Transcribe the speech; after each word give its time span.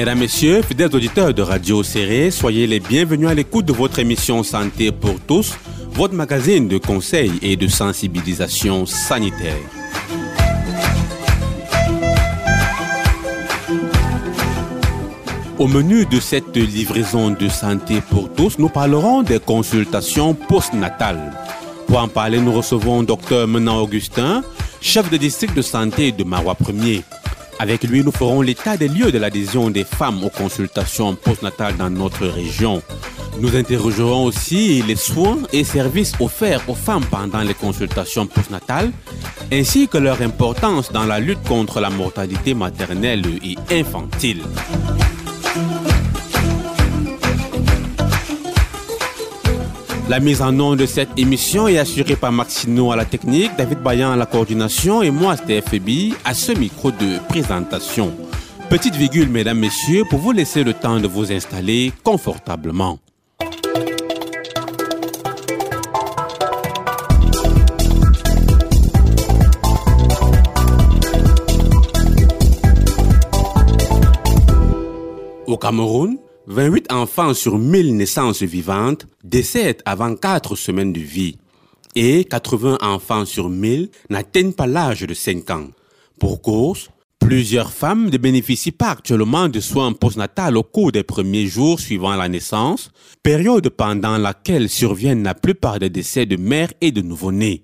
Mesdames, 0.00 0.20
Messieurs, 0.20 0.62
fidèles 0.62 0.96
auditeurs 0.96 1.34
de 1.34 1.42
Radio 1.42 1.82
Serré, 1.82 2.30
soyez 2.30 2.66
les 2.66 2.80
bienvenus 2.80 3.28
à 3.28 3.34
l'écoute 3.34 3.66
de 3.66 3.74
votre 3.74 3.98
émission 3.98 4.42
Santé 4.42 4.92
pour 4.92 5.20
tous, 5.20 5.58
votre 5.92 6.14
magazine 6.14 6.68
de 6.68 6.78
conseils 6.78 7.34
et 7.42 7.54
de 7.54 7.68
sensibilisation 7.68 8.86
sanitaire. 8.86 9.58
Au 15.58 15.66
menu 15.68 16.06
de 16.06 16.18
cette 16.18 16.56
livraison 16.56 17.32
de 17.32 17.48
santé 17.50 18.00
pour 18.00 18.32
tous, 18.32 18.58
nous 18.58 18.70
parlerons 18.70 19.22
des 19.22 19.38
consultations 19.38 20.32
postnatales. 20.32 21.34
Pour 21.86 21.98
en 21.98 22.08
parler, 22.08 22.40
nous 22.40 22.52
recevons 22.52 23.02
Dr 23.02 23.46
Menan 23.46 23.82
Augustin, 23.82 24.42
chef 24.80 25.10
de 25.10 25.18
district 25.18 25.54
de 25.54 25.60
santé 25.60 26.10
de 26.10 26.24
Marois 26.24 26.56
1er. 26.58 27.02
Avec 27.60 27.84
lui, 27.84 28.02
nous 28.02 28.10
ferons 28.10 28.40
l'état 28.40 28.78
des 28.78 28.88
lieux 28.88 29.12
de 29.12 29.18
l'adhésion 29.18 29.68
des 29.68 29.84
femmes 29.84 30.24
aux 30.24 30.30
consultations 30.30 31.14
postnatales 31.14 31.76
dans 31.76 31.90
notre 31.90 32.26
région. 32.26 32.82
Nous 33.38 33.54
interrogerons 33.54 34.24
aussi 34.24 34.82
les 34.82 34.96
soins 34.96 35.40
et 35.52 35.62
services 35.62 36.14
offerts 36.20 36.62
aux 36.70 36.74
femmes 36.74 37.04
pendant 37.10 37.40
les 37.40 37.52
consultations 37.52 38.26
postnatales, 38.26 38.90
ainsi 39.52 39.88
que 39.88 39.98
leur 39.98 40.22
importance 40.22 40.90
dans 40.90 41.04
la 41.04 41.20
lutte 41.20 41.46
contre 41.46 41.80
la 41.80 41.90
mortalité 41.90 42.54
maternelle 42.54 43.26
et 43.44 43.56
infantile. 43.78 44.40
La 50.10 50.18
mise 50.18 50.42
en 50.42 50.50
nom 50.50 50.74
de 50.74 50.86
cette 50.86 51.16
émission 51.16 51.68
est 51.68 51.78
assurée 51.78 52.16
par 52.16 52.32
Maxino 52.32 52.90
à 52.90 52.96
la 52.96 53.04
technique, 53.04 53.52
David 53.56 53.78
Bayan 53.78 54.10
à 54.10 54.16
la 54.16 54.26
coordination 54.26 55.02
et 55.02 55.10
moi, 55.12 55.36
Steph 55.36 55.66
à 56.24 56.34
ce 56.34 56.50
micro 56.50 56.90
de 56.90 57.20
présentation. 57.28 58.12
Petite 58.68 58.96
virgule, 58.96 59.28
mesdames, 59.28 59.60
messieurs, 59.60 60.02
pour 60.10 60.18
vous 60.18 60.32
laisser 60.32 60.64
le 60.64 60.74
temps 60.74 60.98
de 60.98 61.06
vous 61.06 61.30
installer 61.30 61.92
confortablement. 62.02 62.98
Au 75.46 75.56
Cameroun, 75.56 76.18
28 76.50 76.90
enfants 76.90 77.32
sur 77.32 77.58
1000 77.58 77.96
naissances 77.96 78.42
vivantes 78.42 79.06
décèdent 79.22 79.82
avant 79.84 80.16
4 80.16 80.56
semaines 80.56 80.92
de 80.92 80.98
vie 80.98 81.36
et 81.94 82.24
80 82.24 82.78
enfants 82.80 83.24
sur 83.24 83.48
1000 83.48 83.88
n'atteignent 84.10 84.52
pas 84.52 84.66
l'âge 84.66 85.02
de 85.02 85.14
5 85.14 85.48
ans. 85.50 85.68
Pour 86.18 86.42
cause, 86.42 86.90
plusieurs 87.20 87.70
femmes 87.70 88.10
ne 88.10 88.18
bénéficient 88.18 88.72
pas 88.72 88.90
actuellement 88.90 89.48
de 89.48 89.60
soins 89.60 89.92
postnatals 89.92 90.56
au 90.56 90.64
cours 90.64 90.90
des 90.90 91.04
premiers 91.04 91.46
jours 91.46 91.78
suivant 91.78 92.16
la 92.16 92.28
naissance, 92.28 92.90
période 93.22 93.68
pendant 93.68 94.18
laquelle 94.18 94.68
surviennent 94.68 95.22
la 95.22 95.36
plupart 95.36 95.78
des 95.78 95.88
décès 95.88 96.26
de 96.26 96.34
mères 96.34 96.72
et 96.80 96.90
de 96.90 97.00
nouveau-nés. 97.00 97.62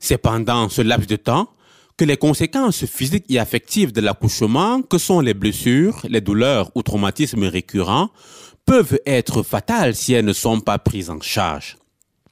C'est 0.00 0.16
pendant 0.16 0.70
ce 0.70 0.80
laps 0.80 1.06
de 1.06 1.16
temps 1.16 1.50
que 1.96 2.04
les 2.04 2.16
conséquences 2.16 2.84
physiques 2.84 3.24
et 3.30 3.38
affectives 3.38 3.92
de 3.92 4.00
l'accouchement, 4.00 4.82
que 4.82 4.98
sont 4.98 5.20
les 5.20 5.34
blessures, 5.34 6.00
les 6.08 6.20
douleurs 6.20 6.70
ou 6.74 6.82
traumatismes 6.82 7.44
récurrents, 7.44 8.10
peuvent 8.66 8.98
être 9.06 9.42
fatales 9.42 9.94
si 9.94 10.12
elles 10.12 10.24
ne 10.24 10.32
sont 10.32 10.60
pas 10.60 10.78
prises 10.78 11.08
en 11.08 11.20
charge. 11.20 11.78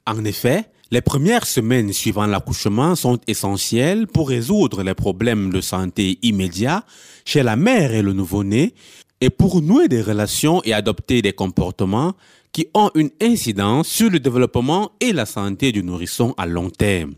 En 0.05 0.23
effet, 0.23 0.65
les 0.91 1.01
premières 1.01 1.47
semaines 1.47 1.93
suivant 1.93 2.27
l'accouchement 2.27 2.95
sont 2.95 3.19
essentielles 3.25 4.05
pour 4.05 4.29
résoudre 4.29 4.83
les 4.83 4.93
problèmes 4.93 5.51
de 5.51 5.61
santé 5.61 6.19
immédiats 6.21 6.83
chez 7.25 7.41
la 7.41 7.55
mère 7.55 7.93
et 7.93 8.03
le 8.03 8.13
nouveau-né 8.13 8.75
et 9.19 9.31
pour 9.31 9.61
nouer 9.61 9.87
des 9.87 10.01
relations 10.01 10.61
et 10.63 10.73
adopter 10.73 11.23
des 11.23 11.33
comportements 11.33 12.13
qui 12.51 12.67
ont 12.75 12.91
une 12.93 13.09
incidence 13.19 13.87
sur 13.87 14.11
le 14.11 14.19
développement 14.19 14.91
et 14.99 15.11
la 15.11 15.25
santé 15.25 15.71
du 15.71 15.83
nourrisson 15.83 16.35
à 16.37 16.45
long 16.45 16.69
terme. 16.69 17.15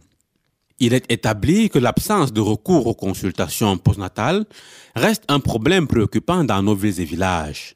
Il 0.79 0.93
est 0.93 1.11
établi 1.11 1.69
que 1.69 1.79
l'absence 1.79 2.31
de 2.31 2.41
recours 2.41 2.85
aux 2.85 2.93
consultations 2.93 3.77
postnatales 3.77 4.45
reste 4.95 5.23
un 5.27 5.39
problème 5.39 5.87
préoccupant 5.87 6.43
dans 6.43 6.61
nos 6.61 6.75
villes 6.75 7.01
et 7.01 7.05
villages. 7.05 7.75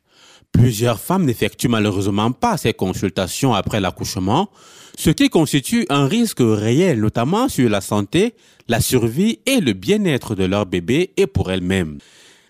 Plusieurs 0.52 1.00
femmes 1.00 1.26
n'effectuent 1.26 1.70
malheureusement 1.70 2.32
pas 2.32 2.58
ces 2.58 2.74
consultations 2.74 3.54
après 3.54 3.80
l'accouchement, 3.80 4.50
ce 4.98 5.10
qui 5.10 5.30
constitue 5.30 5.88
un 5.90 6.06
risque 6.06 6.42
réel 6.42 7.00
notamment 7.00 7.50
sur 7.50 7.70
la 7.70 7.82
santé, 7.82 8.36
la 8.68 8.82
survie 8.82 9.40
et 9.48 9.62
le 9.62 9.74
bien-être 9.74 10.36
de 10.36 10.44
leur 10.44 10.68
bébé 10.68 11.14
et 11.18 11.26
pour 11.26 11.52
elles-mêmes. 11.52 11.98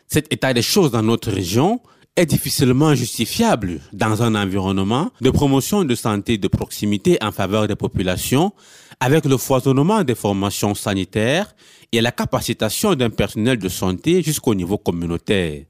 Cet 0.07 0.33
état 0.33 0.53
des 0.53 0.61
choses 0.61 0.91
dans 0.91 1.03
notre 1.03 1.31
région 1.31 1.79
est 2.17 2.25
difficilement 2.25 2.93
justifiable 2.93 3.79
dans 3.93 4.21
un 4.21 4.35
environnement 4.35 5.11
de 5.21 5.29
promotion 5.29 5.85
de 5.85 5.95
santé 5.95 6.37
de 6.37 6.49
proximité 6.49 7.17
en 7.21 7.31
faveur 7.31 7.67
des 7.67 7.77
populations 7.77 8.51
avec 8.99 9.23
le 9.25 9.37
foisonnement 9.37 10.03
des 10.03 10.15
formations 10.15 10.75
sanitaires 10.75 11.55
et 11.93 12.01
la 12.01 12.11
capacitation 12.11 12.95
d'un 12.95 13.09
personnel 13.09 13.57
de 13.59 13.69
santé 13.69 14.21
jusqu'au 14.21 14.53
niveau 14.55 14.77
communautaire. 14.77 15.63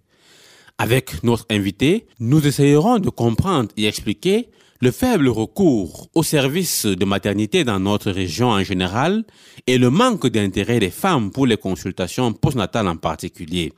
Avec 0.80 1.24
notre 1.24 1.46
invité, 1.52 2.08
nous 2.20 2.46
essayerons 2.46 2.98
de 2.98 3.10
comprendre 3.12 3.70
et 3.78 3.86
expliquer 3.86 4.50
le 4.80 4.90
faible 4.90 5.30
recours 5.30 6.10
aux 6.16 6.24
services 6.24 6.88
de 6.88 7.06
maternité 7.06 7.64
dans 7.64 7.80
notre 7.80 8.10
région 8.10 8.50
en 8.50 8.64
général 8.64 9.26
et 9.68 9.78
le 9.78 9.92
manque 9.92 10.26
d'intérêt 10.26 10.80
des 10.80 10.90
femmes 10.90 11.30
pour 11.30 11.46
les 11.46 11.58
consultations 11.58 12.34
postnatales 12.34 12.88
en 12.88 12.98
particulier. 12.98 13.74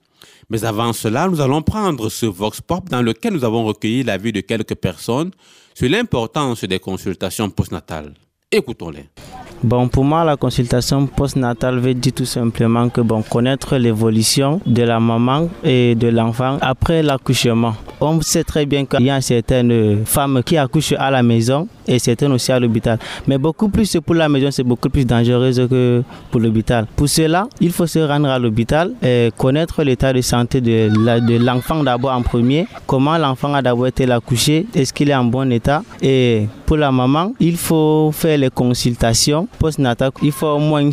Mais 0.49 0.65
avant 0.65 0.93
cela, 0.93 1.27
nous 1.27 1.41
allons 1.41 1.61
prendre 1.61 2.09
ce 2.09 2.25
Vox 2.25 2.61
Pop 2.61 2.89
dans 2.89 3.01
lequel 3.01 3.33
nous 3.33 3.43
avons 3.43 3.63
recueilli 3.65 4.03
l'avis 4.03 4.31
de 4.31 4.41
quelques 4.41 4.75
personnes 4.75 5.31
sur 5.73 5.89
l'importance 5.89 6.63
des 6.63 6.79
consultations 6.79 7.49
postnatales. 7.49 8.13
Écoutons-les. 8.51 9.09
Bon, 9.63 9.87
pour 9.87 10.03
moi, 10.03 10.25
la 10.25 10.35
consultation 10.35 11.07
postnatale 11.07 11.79
veut 11.79 11.93
dire 11.93 12.11
tout 12.13 12.25
simplement 12.25 12.89
que 12.89 12.99
bon, 12.99 13.21
connaître 13.21 13.77
l'évolution 13.77 14.59
de 14.65 14.83
la 14.83 14.99
maman 14.99 15.47
et 15.63 15.95
de 15.95 16.09
l'enfant 16.09 16.57
après 16.59 17.01
l'accouchement. 17.01 17.73
On 18.01 18.19
sait 18.21 18.43
très 18.43 18.65
bien 18.65 18.85
qu'il 18.85 19.05
y 19.05 19.09
a 19.09 19.21
certaines 19.21 20.03
femmes 20.05 20.41
qui 20.45 20.57
accouchent 20.57 20.95
à 20.97 21.09
la 21.09 21.23
maison 21.23 21.69
et 21.87 21.97
certaines 21.97 22.33
aussi 22.33 22.51
à 22.51 22.59
l'hôpital. 22.59 22.99
Mais 23.25 23.37
beaucoup 23.37 23.69
plus 23.69 23.97
pour 24.05 24.15
la 24.15 24.27
maison, 24.27 24.51
c'est 24.51 24.63
beaucoup 24.63 24.89
plus 24.89 25.05
dangereux 25.05 25.51
que 25.69 26.03
pour 26.29 26.41
l'hôpital. 26.41 26.85
Pour 26.97 27.07
cela, 27.07 27.47
il 27.61 27.71
faut 27.71 27.87
se 27.87 27.99
rendre 27.99 28.27
à 28.27 28.37
l'hôpital 28.37 28.91
et 29.01 29.29
connaître 29.37 29.81
l'état 29.83 30.11
de 30.11 30.19
santé 30.19 30.59
de 30.59 31.37
l'enfant 31.45 31.81
d'abord 31.81 32.11
en 32.11 32.21
premier, 32.21 32.67
comment 32.85 33.17
l'enfant 33.17 33.53
a 33.53 33.61
d'abord 33.61 33.87
été 33.87 34.11
accouché, 34.11 34.65
est-ce 34.75 34.91
qu'il 34.91 35.09
est 35.09 35.15
en 35.15 35.23
bon 35.23 35.49
état? 35.53 35.83
Et 36.01 36.47
pour 36.65 36.75
la 36.75 36.91
maman, 36.91 37.33
il 37.39 37.55
faut 37.55 38.11
faire 38.13 38.37
les 38.37 38.49
consultations 38.49 39.47
postnatal, 39.57 40.11
il 40.21 40.31
faut 40.31 40.47
au 40.47 40.59
moins 40.59 40.89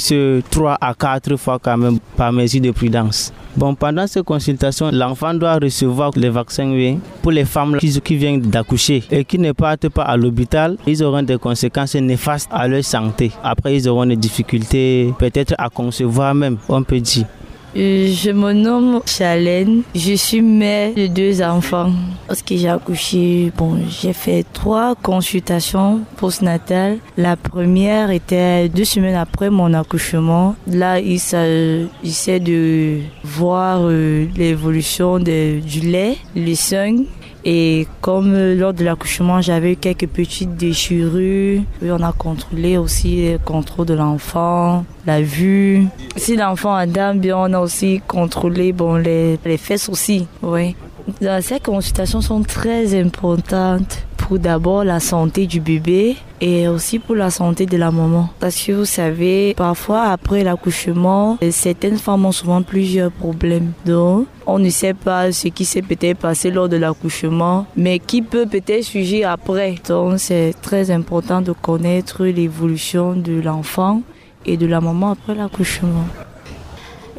3 0.51 0.79
à 0.81 0.95
4 0.95 1.37
fois 1.37 1.59
quand 1.59 1.77
même 1.77 1.99
par 2.17 2.33
mesure 2.33 2.61
de 2.61 2.71
prudence. 2.71 3.33
Bon, 3.57 3.75
pendant 3.75 4.07
ces 4.07 4.23
consultations, 4.23 4.91
l'enfant 4.93 5.35
doit 5.35 5.57
recevoir 5.57 6.13
les 6.15 6.31
vaccins 6.31 6.73
pour 7.21 7.33
les 7.33 7.45
femmes 7.45 7.79
qui, 7.79 8.01
qui 8.01 8.17
viennent 8.17 8.41
d'accoucher 8.41 9.03
et 9.11 9.25
qui 9.25 9.39
ne 9.39 9.51
partent 9.53 9.89
pas 9.89 10.05
à 10.05 10.17
l'hôpital. 10.17 10.77
Ils 10.87 11.03
auront 11.03 11.23
des 11.23 11.37
conséquences 11.37 11.97
néfastes 11.97 12.49
à 12.53 12.69
leur 12.69 12.85
santé. 12.85 13.33
Après, 13.43 13.77
ils 13.77 13.89
auront 13.89 14.07
des 14.07 14.17
difficultés 14.17 15.13
peut-être 15.19 15.55
à 15.59 15.69
concevoir 15.69 16.35
même, 16.35 16.59
on 16.69 16.83
peut 16.85 17.01
dire. 17.01 17.27
Euh, 17.77 18.13
je 18.13 18.31
me 18.31 18.53
nomme 18.53 19.01
Chalène. 19.07 19.83
Je 19.95 20.15
suis 20.15 20.43
mère 20.43 20.95
de 20.95 21.07
deux 21.07 21.41
enfants. 21.43 21.93
Lorsque 22.29 22.49
j'ai 22.49 22.69
accouché, 22.69 23.53
bon, 23.57 23.79
j'ai 23.89 24.13
fait 24.13 24.45
trois 24.53 24.95
consultations 24.97 26.01
postnatales. 26.17 26.99
La 27.17 27.37
première 27.37 28.11
était 28.11 28.69
deux 28.69 28.85
semaines 28.85 29.15
après 29.15 29.51
mon 29.51 29.73
accouchement. 29.75 30.57
Là, 30.67 30.99
il 31.01 31.21
s'agissait 31.21 32.41
de 32.41 32.99
voir 33.25 33.81
euh, 33.83 34.27
l'évolution 34.37 35.19
du 35.19 35.81
lait, 35.81 36.17
le 36.35 36.55
sein 36.55 36.97
et 37.45 37.87
comme 38.01 38.35
lors 38.55 38.75
de 38.75 38.85
l'accouchement, 38.85 39.41
j'avais 39.41 39.77
quelques 39.77 40.09
petites 40.09 40.57
déchirures, 40.57 41.63
on 41.83 42.03
a 42.03 42.13
contrôlé 42.13 42.77
aussi 42.77 43.33
le 43.33 43.39
contrôle 43.39 43.87
de 43.87 43.95
l'enfant, 43.95 44.85
la 45.07 45.23
vue. 45.23 45.87
Si 46.17 46.37
l'enfant 46.37 46.75
a 46.75 46.87
bien, 46.87 47.19
on 47.35 47.53
a 47.53 47.61
aussi 47.61 48.03
contrôlé 48.07 48.73
bon, 48.73 48.97
les, 48.97 49.39
les 49.45 49.57
fesses 49.57 49.89
aussi. 49.89 50.27
Oui. 50.43 50.77
Ces 51.41 51.61
consultations 51.61 52.21
sont 52.21 52.43
très 52.43 52.99
importantes 53.01 54.07
pour 54.31 54.39
d'abord 54.39 54.85
la 54.85 55.01
santé 55.01 55.49
du 55.49 55.59
bébé 55.61 56.15
et 56.41 56.69
aussi 56.69 57.01
pour 57.01 57.17
la 57.17 57.31
santé 57.31 57.67
de 57.67 57.77
la 57.77 57.91
maman. 57.91 58.29
Parce 58.39 58.63
que 58.63 58.71
vous 58.71 58.85
savez, 58.85 59.55
parfois 59.57 60.03
après 60.03 60.45
l'accouchement, 60.45 61.37
certaines 61.51 61.99
femmes 61.99 62.27
ont 62.27 62.31
souvent 62.31 62.63
plusieurs 62.63 63.11
problèmes. 63.11 63.73
Donc, 63.85 64.29
on 64.47 64.61
ne 64.61 64.71
sait 64.71 64.95
pas 64.95 65.33
ce 65.33 65.49
qui 65.49 65.65
s'est 65.65 65.83
peut-être 65.83 66.19
passé 66.19 66.53
lors 66.53 66.69
de 66.69 66.77
l'accouchement, 66.77 67.67
mais 67.77 67.99
qui 67.99 68.23
peut 68.23 68.47
peut-être 68.47 68.85
surgir 68.85 69.31
après. 69.31 69.75
Donc, 69.89 70.21
c'est 70.21 70.55
très 70.63 70.93
important 70.93 71.43
de 71.43 71.51
connaître 71.51 72.25
l'évolution 72.25 73.17
de 73.17 73.41
l'enfant 73.41 74.03
et 74.47 74.57
de 74.57 74.67
la 74.69 74.81
maman 74.81 75.11
après 75.11 75.35
l'accouchement. 75.35 76.07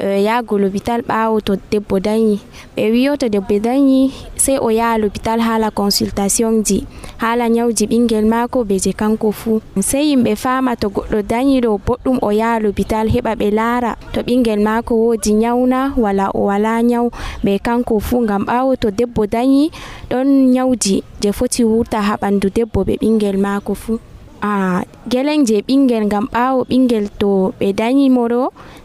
Eh, 0.02 0.24
yahgo 0.26 0.58
l'hôpital 0.58 1.00
ɓaawo 1.06 1.38
to 1.46 1.54
debbo 1.70 1.96
dañi 2.02 2.36
ɓe 2.76 2.82
wiyo 2.92 3.12
to 3.16 3.28
debbo 3.28 3.54
dañi 3.62 4.10
sey 4.36 4.58
o 4.58 4.66
yaha 4.70 4.98
l'hôpital 4.98 5.38
haala 5.46 5.70
consultation 5.70 6.64
ji. 6.66 6.82
Haala 7.22 7.46
nyawji 7.48 7.86
ɓingel 7.86 8.26
maako 8.26 8.64
be 8.66 8.76
je 8.82 8.90
kanko 8.92 9.30
fuu 9.30 9.60
sey 9.80 10.04
yimɓe 10.10 10.34
faama 10.36 10.74
to 10.76 10.88
goɗɗo 10.90 11.22
dañi 11.22 11.60
ɗo 11.62 11.78
boɗɗum 11.86 12.18
o 12.18 12.30
yaha 12.40 12.58
l'hôpital 12.62 13.06
heɓa 13.14 13.32
ɓe 13.40 13.48
laara 13.54 13.94
to 14.12 14.20
ɓingel 14.26 14.60
maako 14.66 14.92
woodi 14.94 15.32
nyawna 15.42 15.94
wala 15.96 16.26
o 16.34 16.50
wala 16.50 16.82
nyaw 16.82 17.06
ɓe 17.44 17.52
kanko 17.62 18.00
fuu 18.00 18.20
ngam 18.26 18.42
ɓaawo 18.50 18.74
to 18.82 18.90
debbo 18.90 19.22
dañi 19.26 19.70
ɗon 20.10 20.28
nyawji 20.54 21.02
je 21.22 21.30
foti 21.32 21.62
wurta 21.64 22.02
ha 22.02 22.14
ɓandu 22.18 22.50
debbo 22.50 22.82
be 22.84 22.98
ɓingel 22.98 23.38
maako 23.38 23.74
fuu 23.74 23.98
a 24.42 24.82
gelen 25.10 25.46
je 25.46 25.56
ɓingel 25.66 26.04
ngam 26.06 26.26
ɓawo 26.34 26.60
ɓingel 26.70 27.06
to 27.20 27.52
ɓe 27.58 27.68
danyimoɗo 27.78 28.40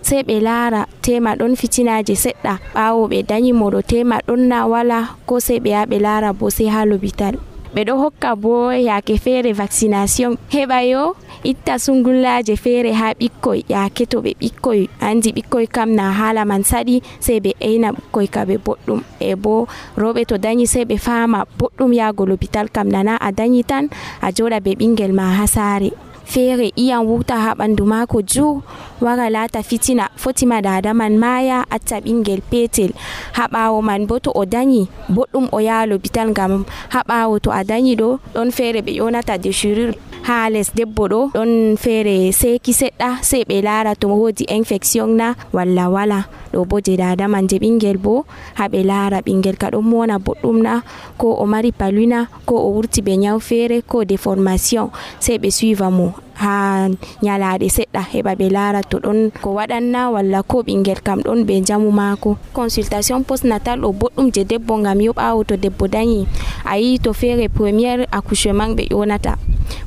sei 0.08 0.22
ɓe 0.28 0.36
laara 0.48 0.82
tema 1.02 1.32
ɗon 1.40 1.54
fitinaji 1.60 2.16
seɗɗa. 2.24 2.54
Ɓawo 2.76 3.02
ɓe 3.12 3.20
danyimoɗo 3.30 3.80
tema 3.90 4.16
ɗon 4.28 4.42
na 4.50 4.58
wala 4.72 5.00
ko 5.28 5.40
sei 5.40 5.60
ɓe 5.60 5.70
ya 5.76 5.82
ɓe 5.90 5.98
laara 6.06 6.30
bo 6.34 6.50
sei 6.50 6.68
ha 6.74 6.86
lobital. 6.86 7.36
Ɓe 7.76 7.82
ɗo 7.88 7.94
hokka 8.04 8.36
bo 8.36 8.72
yake 8.72 9.18
feere 9.18 9.54
vaccination. 9.54 10.38
Heɓa 10.52 10.80
yo 10.90 11.16
itta 11.44 11.80
sungullaje 11.80 12.56
feere 12.56 12.92
ha 12.94 13.14
ɓikkoy 13.14 13.64
yake 13.70 14.06
to 14.06 14.22
ɓe 14.22 14.32
ɓikkoy 14.42 14.88
andi 15.02 15.32
ɓikkoy 15.32 15.68
kam 15.68 15.90
na 15.96 16.12
hala 16.12 16.46
man 16.46 16.64
saɗi 16.64 17.02
sei 17.20 17.40
ɓe 17.40 17.52
eina 17.60 17.92
ɓikkoy 17.92 18.28
kaɓe 18.28 18.56
boɗɗum. 18.66 19.02
E 19.20 19.36
bo 19.36 19.68
roɓe 19.98 20.26
to 20.26 20.38
dañi 20.38 20.68
sei 20.68 20.86
ɓe 20.86 20.98
fama 20.98 21.46
boɗɗum 21.60 21.94
yago 21.94 22.26
lopital 22.26 22.68
kam 22.70 22.88
nana 22.90 23.18
a 23.18 23.32
dañi 23.32 23.64
tan 23.64 23.88
a 24.22 24.32
joɗa 24.32 24.60
be 24.64 24.76
ɓingel 24.76 25.12
ma 25.14 25.34
ha 25.38 25.46
saare 25.48 25.92
feere 26.28 26.68
iyan 26.76 27.08
wurta 27.08 27.36
ha 27.40 27.52
ɓandu 27.60 27.84
maako 27.88 28.22
jur 28.22 28.62
wara 29.02 29.30
lata 29.30 29.64
fitina. 29.64 30.10
Fotima 30.16 30.62
dada 30.62 30.94
man 30.94 31.18
maya 31.18 31.64
acca 31.76 31.98
ɓingel 32.04 32.42
petel. 32.52 32.92
Ha 33.38 33.48
ɓawo 33.48 33.82
man 33.82 34.06
bo 34.08 34.20
to 34.20 34.32
o 34.36 34.44
dañi 34.46 34.88
boɗɗum 35.10 35.46
o 35.52 35.58
yaha 35.60 35.98
bital 35.98 36.30
ngam 36.32 36.66
ha 36.94 37.00
ɓawo 37.08 37.40
to 37.40 37.50
a 37.52 37.64
dañi 37.64 37.96
ɗo 37.96 38.20
ɗon 38.36 38.52
feere 38.52 38.82
ɓe 38.86 38.92
ƴonata 39.00 39.38
déchirure 39.38 39.96
ha 40.28 40.50
les 40.50 40.68
debbo 40.76 41.08
ɗo 41.08 41.20
ɗon 41.34 41.78
feere 41.78 42.32
seki 42.32 42.74
seɗɗa 42.74 43.10
sei 43.24 43.44
ɓe 43.50 43.62
laara 43.64 43.96
to 43.96 44.08
wodi 44.08 44.44
infection 44.50 45.16
na 45.18 45.36
walla 45.54 45.90
wala. 45.90 46.20
ɗo 46.58 46.66
bo 46.70 46.78
je 46.82 46.98
dada 46.98 47.28
man 47.30 47.46
je 47.50 47.58
ɓingel 47.62 47.98
bo 48.02 48.26
ha 48.58 48.66
ɓe 48.72 48.80
laara 48.90 49.22
ɓingel 49.22 49.58
ka 49.62 49.70
ɗon 49.74 49.86
mona 49.86 50.18
boɗɗum 50.26 50.58
na 50.66 50.74
ko 51.22 51.28
o 51.42 51.46
mari 51.46 51.72
paluna 51.72 52.20
ko 52.50 52.56
o 52.58 52.70
wurti 52.76 53.00
ɓe 53.06 53.14
nyaw 53.22 53.38
feere 53.40 53.78
ko 53.86 54.02
déformation 54.12 54.90
sei 55.20 55.38
ɓe 55.38 55.50
suiva 55.58 55.88
mo 55.98 56.08
ha 56.42 56.88
nyalaɗe 57.22 57.68
seɗɗa 57.76 58.02
heɓa 58.14 58.32
ɓe 58.40 58.48
laara 58.56 58.82
to 58.90 58.98
ɗon 59.00 59.32
ko 59.42 59.50
waɗanna 59.58 60.10
walla 60.14 60.40
ko 60.44 60.62
ɓingel 60.66 61.00
kam 61.06 61.20
ɗon 61.26 61.40
ɓe 61.48 61.56
jamu 61.68 61.90
maako. 61.92 62.38
Consultation 62.54 63.24
postnatal 63.24 63.82
o 63.86 63.90
boɗɗum 63.94 64.28
je 64.34 64.44
debbo 64.44 64.74
ngam 64.78 65.02
yo 65.02 65.12
ɓawo 65.14 65.44
to 65.50 65.56
debbo 65.58 65.88
dañi 65.88 66.28
a 66.66 66.78
yi 66.78 67.00
to 67.00 67.14
feere 67.14 67.50
premiére 67.50 68.06
accouchement 68.12 68.74
ɓe 68.78 68.84
ƴonata 68.94 69.34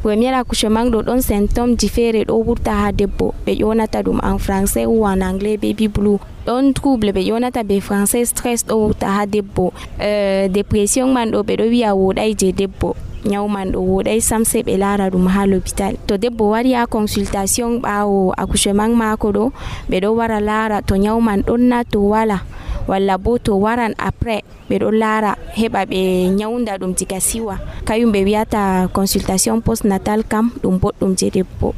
premier 0.03 0.35
accouchement 0.35 0.91
ɗo 0.93 1.03
ɗon 1.07 1.21
symptôme 1.23 1.77
ji 1.79 1.89
feere 1.89 2.25
ɗo 2.27 2.35
wurta 2.47 2.73
ha 2.83 2.93
debbo 2.93 3.35
ɓe 3.47 3.53
ƴonata 3.61 4.03
ɗum 4.03 4.19
en 4.23 4.39
français 4.39 4.87
ou 4.87 5.07
en 5.07 5.21
anglais 5.23 5.57
baby 5.57 5.87
blue. 5.89 6.19
Ɗon 6.47 6.73
trouble 6.75 7.13
ɓe 7.13 7.23
ƴonata 7.29 7.63
be 7.69 7.81
français 7.81 8.25
stress 8.25 8.65
ɗo 8.67 8.75
wurta 8.83 9.07
ha 9.17 9.27
debbo. 9.27 9.73
Uh, 10.01 10.49
dépression 10.49 11.13
man 11.13 11.31
ɗo 11.31 11.43
ɓe 11.43 11.55
ɗo 11.57 11.65
wiya 11.71 11.95
woɗai 11.95 12.35
je 12.39 12.53
debbo. 12.53 12.95
Nyawman 13.25 13.73
ɗo 13.73 13.81
woɗay 13.81 14.21
sam 14.21 14.45
se 14.45 14.63
ɓe 14.63 14.79
lara 14.79 15.11
ɗum 15.11 15.27
ha 15.29 15.47
l'hôpital. 15.47 15.95
To 16.07 16.17
debbo 16.17 16.51
wari 16.51 16.73
ha 16.73 16.87
consultation 16.87 17.81
ɓawo 17.81 18.33
accouchement 18.37 18.95
mako 18.97 19.33
ɗo 19.33 19.45
ɓeɗo 19.91 20.09
wara 20.17 20.41
laara 20.41 20.83
to 20.83 20.97
nyawman 20.97 21.43
ɗon 21.43 21.61
na 21.69 21.85
to 21.85 22.01
wala 22.01 22.41
walla 22.89 23.19
bo 23.19 23.39
to 23.39 23.55
waran 23.55 23.93
après 23.99 24.43
ɓe 24.71 24.79
ɗo 24.81 24.91
laara 24.91 25.37
heɓa 25.55 25.85
ɓe 25.87 26.01
nyawda 26.39 26.79
ɗum 26.81 26.95
diga 26.97 27.21
siwa. 27.21 27.59
Kayum 27.85 28.11
ɓe 28.13 28.25
wiyata 28.25 28.89
consultation 28.93 29.61
postnatal 29.61 30.25
kam 30.29 30.51
ɗum 30.63 30.79
boɗɗum 30.81 31.13
je 31.19 31.29
debbo 31.31 31.75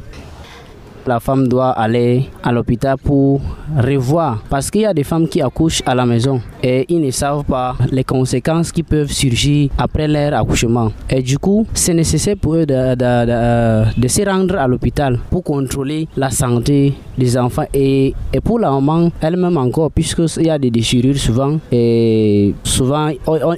la 1.07 1.19
femme 1.19 1.47
doit 1.47 1.71
aller 1.71 2.25
à 2.43 2.51
l'hôpital 2.51 2.97
pour 2.97 3.41
revoir. 3.77 4.43
Parce 4.49 4.69
qu'il 4.69 4.81
y 4.81 4.85
a 4.85 4.93
des 4.93 5.03
femmes 5.03 5.27
qui 5.27 5.41
accouchent 5.41 5.81
à 5.85 5.95
la 5.95 6.05
maison 6.05 6.41
et 6.61 6.85
ils 6.89 7.01
ne 7.01 7.11
savent 7.11 7.43
pas 7.43 7.75
les 7.91 8.03
conséquences 8.03 8.71
qui 8.71 8.83
peuvent 8.83 9.11
surgir 9.11 9.69
après 9.77 10.07
leur 10.07 10.33
accouchement. 10.33 10.91
Et 11.09 11.21
du 11.21 11.37
coup, 11.37 11.65
c'est 11.73 11.93
nécessaire 11.93 12.35
pour 12.39 12.55
eux 12.55 12.65
de, 12.65 12.95
de, 12.95 14.07
se 14.07 14.29
rendre 14.29 14.57
à 14.57 14.67
l'hôpital 14.67 15.19
pour 15.29 15.43
contrôler 15.43 16.07
la 16.15 16.29
santé 16.29 16.93
des 17.17 17.37
enfants 17.37 17.65
et, 17.73 18.13
et 18.33 18.41
pour 18.41 18.59
la 18.59 18.71
maman 18.71 19.11
elle-même 19.21 19.57
encore, 19.57 19.91
puisqu'il 19.91 20.45
y 20.45 20.49
a 20.49 20.57
des 20.57 20.71
déchirures 20.71 21.17
souvent 21.17 21.59
et 21.71 22.53
souvent 22.63 23.09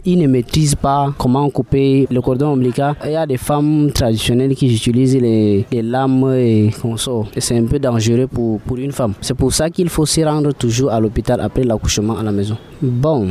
ils 0.05 0.17
ne 0.17 0.27
maîtrisent 0.27 0.75
pas 0.75 1.13
comment 1.17 1.49
couper 1.49 2.07
le 2.09 2.21
cordon 2.21 2.47
ombilical. 2.53 2.95
Il 3.05 3.11
y 3.11 3.15
a 3.15 3.25
des 3.25 3.37
femmes 3.37 3.91
traditionnelles 3.93 4.55
qui 4.55 4.73
utilisent 4.73 5.17
les, 5.17 5.65
les 5.71 5.81
lames 5.81 6.33
et 6.35 6.71
consorts 6.81 7.27
c'est 7.41 7.57
un 7.57 7.65
peu 7.65 7.79
dangereux 7.79 8.27
pour, 8.27 8.59
pour 8.61 8.77
une 8.77 8.91
femme. 8.91 9.13
C'est 9.21 9.33
pour 9.33 9.53
ça 9.53 9.69
qu'il 9.69 9.89
faut 9.89 10.05
se 10.05 10.21
rendre 10.21 10.53
toujours 10.53 10.91
à 10.91 10.99
l'hôpital 10.99 11.39
après 11.41 11.63
l'accouchement 11.63 12.17
à 12.17 12.23
la 12.23 12.31
maison. 12.31 12.57
Bon, 12.81 13.29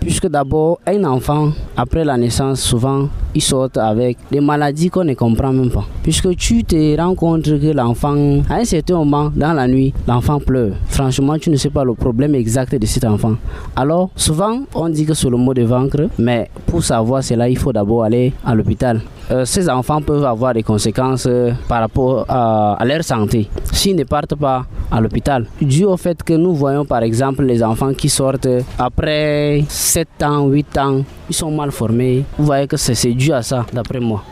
puisque 0.00 0.28
d'abord, 0.28 0.78
un 0.86 1.04
enfant, 1.04 1.50
après 1.76 2.04
la 2.04 2.16
naissance, 2.16 2.60
souvent, 2.60 3.08
il 3.36 3.42
sort 3.42 3.68
avec 3.76 4.16
des 4.32 4.40
maladies 4.40 4.88
qu'on 4.88 5.04
ne 5.04 5.12
comprend 5.12 5.52
même 5.52 5.70
pas. 5.70 5.84
Puisque 6.02 6.34
tu 6.36 6.64
te 6.64 6.96
rends 6.98 7.14
compte 7.14 7.44
que 7.44 7.70
l'enfant, 7.72 8.16
à 8.48 8.54
un 8.54 8.64
certain 8.64 8.94
moment, 8.94 9.30
dans 9.36 9.52
la 9.52 9.68
nuit, 9.68 9.92
l'enfant 10.08 10.40
pleure. 10.40 10.72
Franchement, 10.88 11.36
tu 11.38 11.50
ne 11.50 11.56
sais 11.56 11.68
pas 11.68 11.84
le 11.84 11.92
problème 11.94 12.34
exact 12.34 12.74
de 12.74 12.86
cet 12.86 13.04
enfant. 13.04 13.34
Alors, 13.76 14.08
souvent, 14.16 14.60
on 14.74 14.88
dit 14.88 15.04
que 15.04 15.12
c'est 15.12 15.28
le 15.28 15.36
mot 15.36 15.52
de 15.52 15.62
ventre, 15.64 16.08
mais 16.18 16.48
pour 16.66 16.82
savoir 16.82 17.22
cela, 17.22 17.46
il 17.48 17.58
faut 17.58 17.72
d'abord 17.74 18.04
aller 18.04 18.32
à 18.44 18.54
l'hôpital. 18.54 19.02
Euh, 19.30 19.44
ces 19.44 19.68
enfants 19.68 20.00
peuvent 20.00 20.24
avoir 20.24 20.54
des 20.54 20.62
conséquences 20.62 21.26
euh, 21.28 21.52
par 21.68 21.80
rapport 21.80 22.24
à, 22.28 22.74
à 22.74 22.84
leur 22.84 23.02
santé 23.02 23.50
s'ils 23.72 23.96
ne 23.96 24.04
partent 24.04 24.36
pas 24.36 24.64
à 24.90 25.00
l'hôpital. 25.00 25.46
Dû 25.60 25.84
au 25.84 25.96
fait 25.96 26.22
que 26.22 26.32
nous 26.34 26.54
voyons 26.54 26.84
par 26.84 27.02
exemple 27.02 27.42
les 27.44 27.62
enfants 27.62 27.92
qui 27.92 28.08
sortent 28.08 28.48
après 28.78 29.64
7 29.68 30.08
ans, 30.22 30.46
8 30.46 30.78
ans, 30.78 31.02
ils 31.28 31.34
sont 31.34 31.50
mal 31.50 31.70
formés. 31.72 32.24
Vous 32.38 32.46
voyez 32.46 32.66
que 32.66 32.76
c'est 32.76 33.12
dû 33.12 33.25
à 33.32 33.42
ça, 33.42 33.66
d'après 33.72 34.00
moi. 34.00 34.22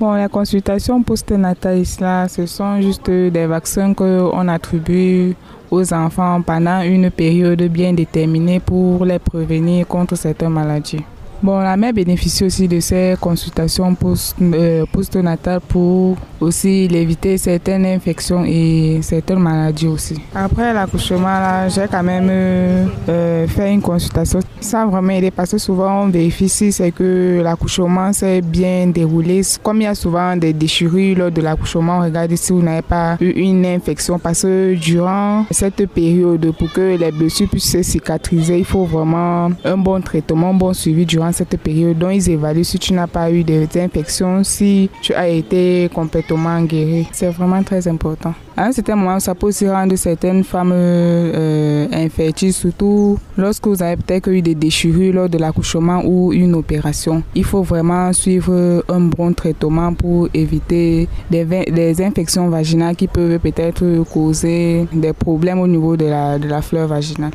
Bon, 0.00 0.12
la 0.12 0.28
consultation 0.28 1.02
postnatale, 1.02 1.84
ce 1.86 2.46
sont 2.46 2.80
juste 2.80 3.08
des 3.08 3.46
vaccins 3.46 3.94
qu'on 3.94 4.48
attribue 4.48 5.36
aux 5.70 5.92
enfants 5.92 6.42
pendant 6.42 6.80
une 6.82 7.10
période 7.10 7.62
bien 7.62 7.92
déterminée 7.92 8.60
pour 8.60 9.04
les 9.04 9.18
prévenir 9.18 9.86
contre 9.86 10.16
certaines 10.16 10.50
maladies. 10.50 11.04
Bon, 11.44 11.58
la 11.60 11.76
mère 11.76 11.92
bénéficie 11.92 12.44
aussi 12.44 12.66
de 12.68 12.80
ces 12.80 13.16
consultations 13.20 13.94
post, 13.94 14.34
euh, 14.40 14.86
pour 15.68 16.16
aussi 16.40 16.88
éviter 16.90 17.36
certaines 17.36 17.84
infections 17.84 18.44
et 18.46 19.00
certaines 19.02 19.40
maladies 19.40 19.88
aussi. 19.88 20.20
Après 20.34 20.72
l'accouchement, 20.72 21.68
j'ai 21.68 21.86
quand 21.90 22.02
même 22.02 22.28
euh, 22.30 23.46
fait 23.46 23.74
une 23.74 23.82
consultation. 23.82 24.40
Ça 24.64 24.86
vraiment 24.86 25.10
aider 25.12 25.30
parce 25.30 25.50
que 25.50 25.58
souvent 25.58 26.04
on 26.04 26.08
vérifie 26.08 26.48
si 26.48 26.72
c'est 26.72 26.90
que 26.90 27.42
l'accouchement 27.44 28.14
s'est 28.14 28.40
bien 28.40 28.86
déroulé. 28.86 29.42
Comme 29.62 29.82
il 29.82 29.84
y 29.84 29.86
a 29.86 29.94
souvent 29.94 30.38
des 30.38 30.54
déchirures 30.54 31.18
lors 31.18 31.30
de 31.30 31.42
l'accouchement, 31.42 31.98
on 31.98 32.02
regarde 32.02 32.34
si 32.34 32.50
vous 32.50 32.62
n'avez 32.62 32.80
pas 32.80 33.18
eu 33.20 33.28
une 33.28 33.66
infection 33.66 34.18
parce 34.18 34.40
que 34.40 34.74
durant 34.74 35.44
cette 35.50 35.86
période, 35.88 36.50
pour 36.58 36.72
que 36.72 36.96
les 36.96 37.12
blessures 37.12 37.50
puissent 37.50 37.72
se 37.72 37.82
cicatriser, 37.82 38.58
il 38.58 38.64
faut 38.64 38.86
vraiment 38.86 39.50
un 39.64 39.76
bon 39.76 40.00
traitement, 40.00 40.48
un 40.48 40.54
bon 40.54 40.72
suivi 40.72 41.04
durant 41.04 41.30
cette 41.30 41.58
période. 41.58 41.98
Donc 41.98 42.12
ils 42.14 42.30
évaluent 42.30 42.64
si 42.64 42.78
tu 42.78 42.94
n'as 42.94 43.06
pas 43.06 43.30
eu 43.30 43.44
des 43.44 43.68
infections, 43.78 44.42
si 44.44 44.88
tu 45.02 45.12
as 45.12 45.28
été 45.28 45.90
complètement 45.92 46.62
guéri. 46.62 47.06
C'est 47.12 47.28
vraiment 47.28 47.62
très 47.62 47.86
important. 47.86 48.32
À 48.56 48.66
un 48.66 48.72
certain 48.72 48.94
moment, 48.94 49.18
ça 49.18 49.34
peut 49.34 49.48
aussi 49.48 49.68
rendre 49.68 49.96
certaines 49.96 50.44
femmes 50.44 50.70
euh, 50.72 51.88
infertiles, 51.92 52.52
surtout 52.52 53.18
lorsque 53.36 53.66
vous 53.66 53.82
avez 53.82 53.96
peut-être 53.96 54.30
eu 54.30 54.42
des 54.42 54.54
déchirures 54.54 55.12
lors 55.12 55.28
de 55.28 55.38
l'accouchement 55.38 56.02
ou 56.04 56.32
une 56.32 56.54
opération. 56.54 57.24
Il 57.34 57.42
faut 57.42 57.62
vraiment 57.64 58.12
suivre 58.12 58.84
un 58.88 59.00
bon 59.00 59.32
traitement 59.32 59.92
pour 59.92 60.28
éviter 60.32 61.08
des, 61.28 62.00
infections 62.00 62.48
vaginales 62.48 62.94
qui 62.94 63.08
peuvent 63.08 63.40
peut-être 63.40 64.04
causer 64.12 64.86
des 64.92 65.12
problèmes 65.12 65.58
au 65.58 65.66
niveau 65.66 65.96
de 65.96 66.04
la, 66.04 66.38
de 66.38 66.46
la 66.46 66.62
fleur 66.62 66.86
vaginale. 66.86 67.32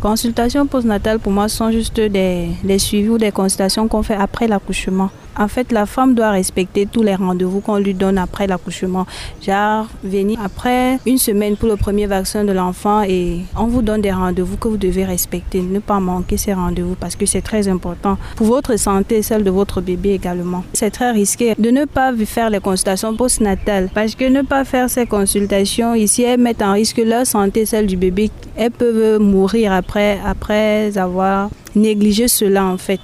Consultations 0.00 0.66
postnatales 0.66 1.18
pour 1.18 1.32
moi 1.32 1.48
sont 1.48 1.70
juste 1.70 2.00
des, 2.00 2.48
des 2.64 2.78
suivis 2.78 3.10
ou 3.10 3.18
des 3.18 3.32
consultations 3.32 3.86
qu'on 3.86 4.02
fait 4.02 4.14
après 4.14 4.48
l'accouchement. 4.48 5.10
En 5.38 5.48
fait, 5.48 5.70
la 5.70 5.84
femme 5.84 6.14
doit 6.14 6.30
respecter 6.30 6.86
tous 6.86 7.02
les 7.02 7.14
rendez-vous 7.14 7.60
qu'on 7.60 7.76
lui 7.76 7.92
donne 7.92 8.16
après 8.16 8.46
l'accouchement. 8.46 9.06
Genre, 9.42 9.86
venir 10.02 10.38
après 10.42 10.98
une 11.04 11.18
semaine 11.18 11.56
pour 11.56 11.68
le 11.68 11.76
premier 11.76 12.06
vaccin 12.06 12.44
de 12.44 12.52
l'enfant 12.52 13.02
et 13.02 13.40
on 13.56 13.66
vous 13.66 13.82
donne 13.82 14.00
des 14.00 14.12
rendez-vous 14.12 14.56
que 14.56 14.68
vous 14.68 14.76
devez 14.78 15.04
respecter. 15.04 15.60
Ne 15.60 15.80
pas 15.80 16.00
manquer 16.00 16.38
ces 16.38 16.54
rendez-vous 16.54 16.94
parce 16.94 17.16
que 17.16 17.26
c'est 17.26 17.42
très 17.42 17.68
important 17.68 18.16
pour 18.36 18.46
votre 18.46 18.76
santé 18.78 19.16
et 19.18 19.22
celle 19.22 19.44
de 19.44 19.50
votre 19.50 19.80
bébé 19.80 20.10
également. 20.14 20.64
C'est 20.72 20.90
très 20.90 21.10
risqué 21.10 21.54
de 21.58 21.70
ne 21.70 21.84
pas 21.84 22.14
faire 22.24 22.48
les 22.48 22.60
consultations 22.60 23.14
postnatales 23.14 23.90
parce 23.94 24.14
que 24.14 24.24
ne 24.24 24.42
pas 24.42 24.64
faire 24.64 24.88
ces 24.88 25.06
consultations 25.06 25.94
ici, 25.94 26.22
elles 26.22 26.40
mettent 26.40 26.62
en 26.62 26.72
risque 26.72 27.02
leur 27.04 27.26
santé, 27.26 27.66
celle 27.66 27.86
du 27.86 27.96
bébé. 27.96 28.30
Elles 28.56 28.70
peuvent 28.70 29.20
mourir 29.20 29.72
après, 29.72 30.18
après 30.24 30.96
avoir 30.96 31.50
négligé 31.74 32.26
cela 32.26 32.64
en 32.64 32.78
fait. 32.78 33.00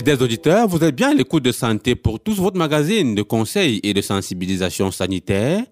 Fidèles 0.00 0.22
auditeurs, 0.22 0.66
vous 0.66 0.82
êtes 0.82 0.96
bien 0.96 1.10
à 1.10 1.14
l'écoute 1.14 1.42
de 1.42 1.52
Santé 1.52 1.94
pour 1.94 2.20
tous, 2.20 2.36
votre 2.36 2.56
magazine 2.56 3.14
de 3.14 3.20
conseils 3.20 3.80
et 3.82 3.92
de 3.92 4.00
sensibilisation 4.00 4.90
sanitaire 4.90 5.62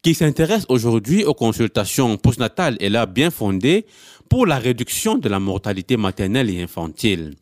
qui 0.00 0.14
s'intéresse 0.14 0.64
aujourd'hui 0.70 1.22
aux 1.24 1.34
consultations 1.34 2.16
postnatales 2.16 2.78
et 2.80 2.88
là 2.88 3.04
bien 3.04 3.30
fondées 3.30 3.84
pour 4.30 4.46
la 4.46 4.56
réduction 4.56 5.18
de 5.18 5.28
la 5.28 5.38
mortalité 5.38 5.98
maternelle 5.98 6.48
et 6.48 6.62
infantile. 6.62 7.34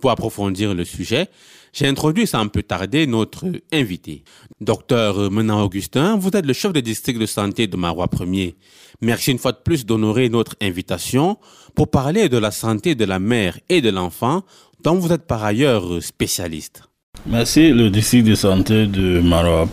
Pour 0.00 0.10
approfondir 0.10 0.72
le 0.72 0.86
sujet, 0.86 1.28
j'ai 1.74 1.86
introduit 1.86 2.26
sans 2.26 2.48
peu 2.48 2.62
tarder 2.62 3.06
notre 3.06 3.44
invité. 3.70 4.24
Docteur 4.62 5.30
Menan 5.30 5.62
Augustin, 5.62 6.16
vous 6.16 6.30
êtes 6.32 6.46
le 6.46 6.54
chef 6.54 6.72
de 6.72 6.80
district 6.80 7.18
de 7.18 7.26
santé 7.26 7.66
de 7.66 7.76
Marois 7.76 8.06
1er. 8.06 8.54
Merci 9.02 9.32
une 9.32 9.38
fois 9.38 9.52
de 9.52 9.58
plus 9.62 9.84
d'honorer 9.84 10.30
notre 10.30 10.56
invitation 10.62 11.36
pour 11.74 11.90
parler 11.90 12.30
de 12.30 12.38
la 12.38 12.50
santé 12.50 12.94
de 12.94 13.04
la 13.04 13.18
mère 13.18 13.58
et 13.68 13.82
de 13.82 13.90
l'enfant 13.90 14.42
dont 14.82 14.94
vous 14.94 15.12
êtes 15.12 15.26
par 15.26 15.44
ailleurs 15.44 16.02
spécialiste. 16.02 16.82
Merci, 17.26 17.70
le 17.70 17.90
district 17.90 18.26
de 18.26 18.34
santé 18.34 18.86
de 18.86 19.20
Marois 19.20 19.68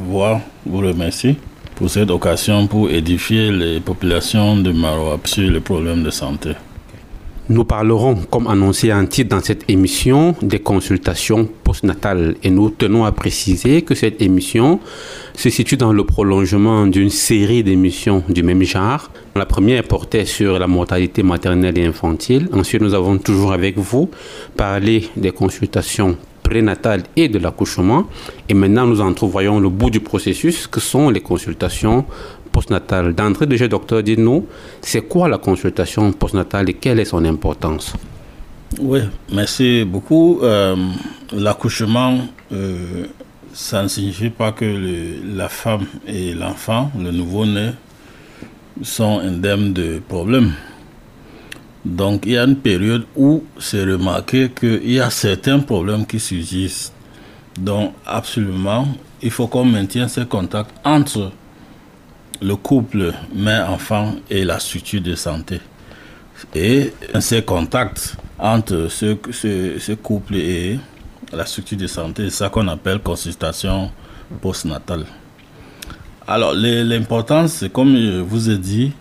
voix 0.00 0.40
vous 0.64 0.78
remercie 0.78 1.36
pour 1.74 1.90
cette 1.90 2.10
occasion 2.10 2.66
pour 2.66 2.90
édifier 2.90 3.50
les 3.50 3.80
populations 3.80 4.56
de 4.56 4.70
Marois 4.70 5.18
sur 5.24 5.50
les 5.50 5.60
problèmes 5.60 6.04
de 6.04 6.10
santé. 6.10 6.50
Nous 7.50 7.64
parlerons, 7.64 8.14
comme 8.30 8.46
annoncé 8.46 8.92
en 8.92 9.04
titre 9.06 9.30
dans 9.30 9.42
cette 9.42 9.68
émission, 9.68 10.36
des 10.40 10.60
consultations 10.60 11.48
postnatales. 11.64 12.36
Et 12.44 12.50
nous 12.50 12.70
tenons 12.70 13.04
à 13.04 13.10
préciser 13.10 13.82
que 13.82 13.96
cette 13.96 14.22
émission 14.22 14.78
se 15.34 15.50
situe 15.50 15.76
dans 15.76 15.92
le 15.92 16.04
prolongement 16.04 16.86
d'une 16.86 17.10
série 17.10 17.64
d'émissions 17.64 18.22
du 18.28 18.44
même 18.44 18.62
genre. 18.62 19.10
La 19.34 19.46
première 19.46 19.82
portait 19.82 20.26
sur 20.26 20.60
la 20.60 20.68
mortalité 20.68 21.24
maternelle 21.24 21.76
et 21.76 21.84
infantile. 21.84 22.48
Ensuite, 22.52 22.82
nous 22.82 22.94
avons 22.94 23.18
toujours 23.18 23.52
avec 23.52 23.76
vous 23.78 24.08
parlé 24.56 25.08
des 25.16 25.32
consultations 25.32 26.16
prénatales 26.44 27.02
et 27.16 27.28
de 27.28 27.40
l'accouchement. 27.40 28.06
Et 28.48 28.54
maintenant, 28.54 28.86
nous 28.86 29.00
entrevoyons 29.00 29.58
le 29.58 29.68
bout 29.68 29.90
du 29.90 29.98
processus 29.98 30.68
que 30.68 30.78
sont 30.78 31.10
les 31.10 31.20
consultations 31.20 32.04
postnatale. 32.52 33.14
D'entrée 33.14 33.46
de 33.46 33.56
jeu, 33.56 33.68
docteur, 33.68 34.02
dites-nous, 34.02 34.46
c'est 34.80 35.02
quoi 35.02 35.28
la 35.28 35.38
consultation 35.38 36.12
postnatale 36.12 36.70
et 36.70 36.74
quelle 36.74 37.00
est 37.00 37.04
son 37.04 37.24
importance? 37.24 37.94
Oui, 38.78 39.00
merci 39.32 39.84
beaucoup. 39.84 40.40
Euh, 40.42 40.76
l'accouchement, 41.32 42.18
euh, 42.52 43.06
ça 43.52 43.82
ne 43.82 43.88
signifie 43.88 44.30
pas 44.30 44.52
que 44.52 44.64
la 45.36 45.48
femme 45.48 45.86
et 46.06 46.34
l'enfant, 46.34 46.90
le 46.98 47.10
nouveau-né, 47.10 47.70
sont 48.82 49.18
indemnes 49.18 49.72
de 49.72 50.00
problèmes. 50.06 50.52
Donc 51.84 52.26
il 52.26 52.32
y 52.32 52.38
a 52.38 52.44
une 52.44 52.56
période 52.56 53.06
où 53.16 53.42
c'est 53.58 53.84
remarqué 53.84 54.50
qu'il 54.50 54.90
y 54.90 55.00
a 55.00 55.10
certains 55.10 55.58
problèmes 55.60 56.06
qui 56.06 56.20
surgissent. 56.20 56.92
Donc 57.58 57.94
absolument, 58.06 58.86
il 59.22 59.30
faut 59.30 59.46
qu'on 59.46 59.64
maintienne 59.64 60.08
ce 60.08 60.20
contact 60.20 60.70
entre 60.84 61.32
le 62.40 62.56
couple 62.56 63.12
mère-enfant 63.34 64.14
et 64.30 64.44
la 64.44 64.58
structure 64.58 65.00
de 65.00 65.14
santé. 65.14 65.60
Et 66.54 66.92
ces 67.20 67.42
contacts 67.42 68.16
entre 68.38 68.88
ce, 68.88 69.94
couple 69.94 70.36
et 70.36 70.78
la 71.32 71.44
structure 71.44 71.76
de 71.78 71.86
santé, 71.86 72.24
c'est 72.30 72.36
ça 72.36 72.48
qu'on 72.48 72.66
appelle 72.68 73.00
consultation 73.00 73.90
postnatale. 74.40 75.04
Alors, 76.26 76.54
l'importance, 76.54 77.52
c'est 77.54 77.72
comme 77.72 77.96
je 77.96 78.20
vous 78.20 78.48
ai 78.50 78.56
dit, 78.56 78.92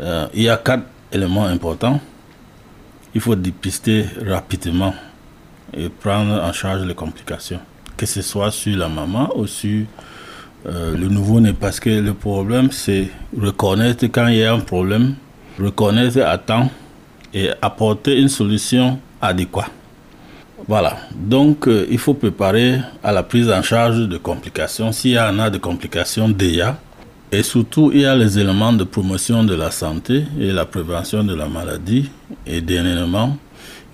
euh, 0.00 0.26
il 0.34 0.42
y 0.42 0.48
a 0.48 0.56
quatre 0.56 0.84
éléments 1.12 1.46
importants. 1.46 2.00
Il 3.14 3.20
faut 3.20 3.34
dépister 3.34 4.06
rapidement 4.24 4.94
et 5.76 5.88
prendre 5.88 6.40
en 6.42 6.52
charge 6.52 6.82
les 6.82 6.94
complications, 6.94 7.60
que 7.96 8.06
ce 8.06 8.22
soit 8.22 8.50
sur 8.52 8.76
la 8.76 8.88
maman 8.88 9.30
ou 9.36 9.46
sur 9.46 9.84
euh, 10.66 10.96
le 10.96 11.08
nouveau-né 11.08 11.52
parce 11.58 11.80
que 11.80 11.90
le 11.90 12.14
problème, 12.14 12.70
c'est 12.70 13.08
reconnaître 13.38 14.04
quand 14.06 14.26
il 14.28 14.36
y 14.36 14.44
a 14.44 14.52
un 14.52 14.60
problème, 14.60 15.14
reconnaître 15.58 16.20
à 16.20 16.36
temps 16.38 16.70
et 17.32 17.50
apporter 17.62 18.18
une 18.20 18.28
solution 18.28 18.98
adéquate. 19.20 19.70
Voilà, 20.68 20.98
donc 21.14 21.66
euh, 21.66 21.86
il 21.90 21.98
faut 21.98 22.14
préparer 22.14 22.80
à 23.02 23.12
la 23.12 23.22
prise 23.22 23.50
en 23.50 23.62
charge 23.62 24.06
de 24.06 24.18
complications, 24.18 24.92
s'il 24.92 25.12
y 25.12 25.18
en 25.18 25.38
a 25.38 25.48
de 25.48 25.58
complications 25.58 26.28
déjà, 26.28 26.78
et 27.32 27.42
surtout 27.42 27.90
il 27.94 28.02
y 28.02 28.04
a 28.04 28.14
les 28.14 28.38
éléments 28.38 28.72
de 28.72 28.84
promotion 28.84 29.42
de 29.42 29.54
la 29.54 29.70
santé 29.70 30.24
et 30.38 30.52
la 30.52 30.66
prévention 30.66 31.24
de 31.24 31.34
la 31.34 31.46
maladie, 31.46 32.10
et 32.46 32.60
dernièrement, 32.60 33.38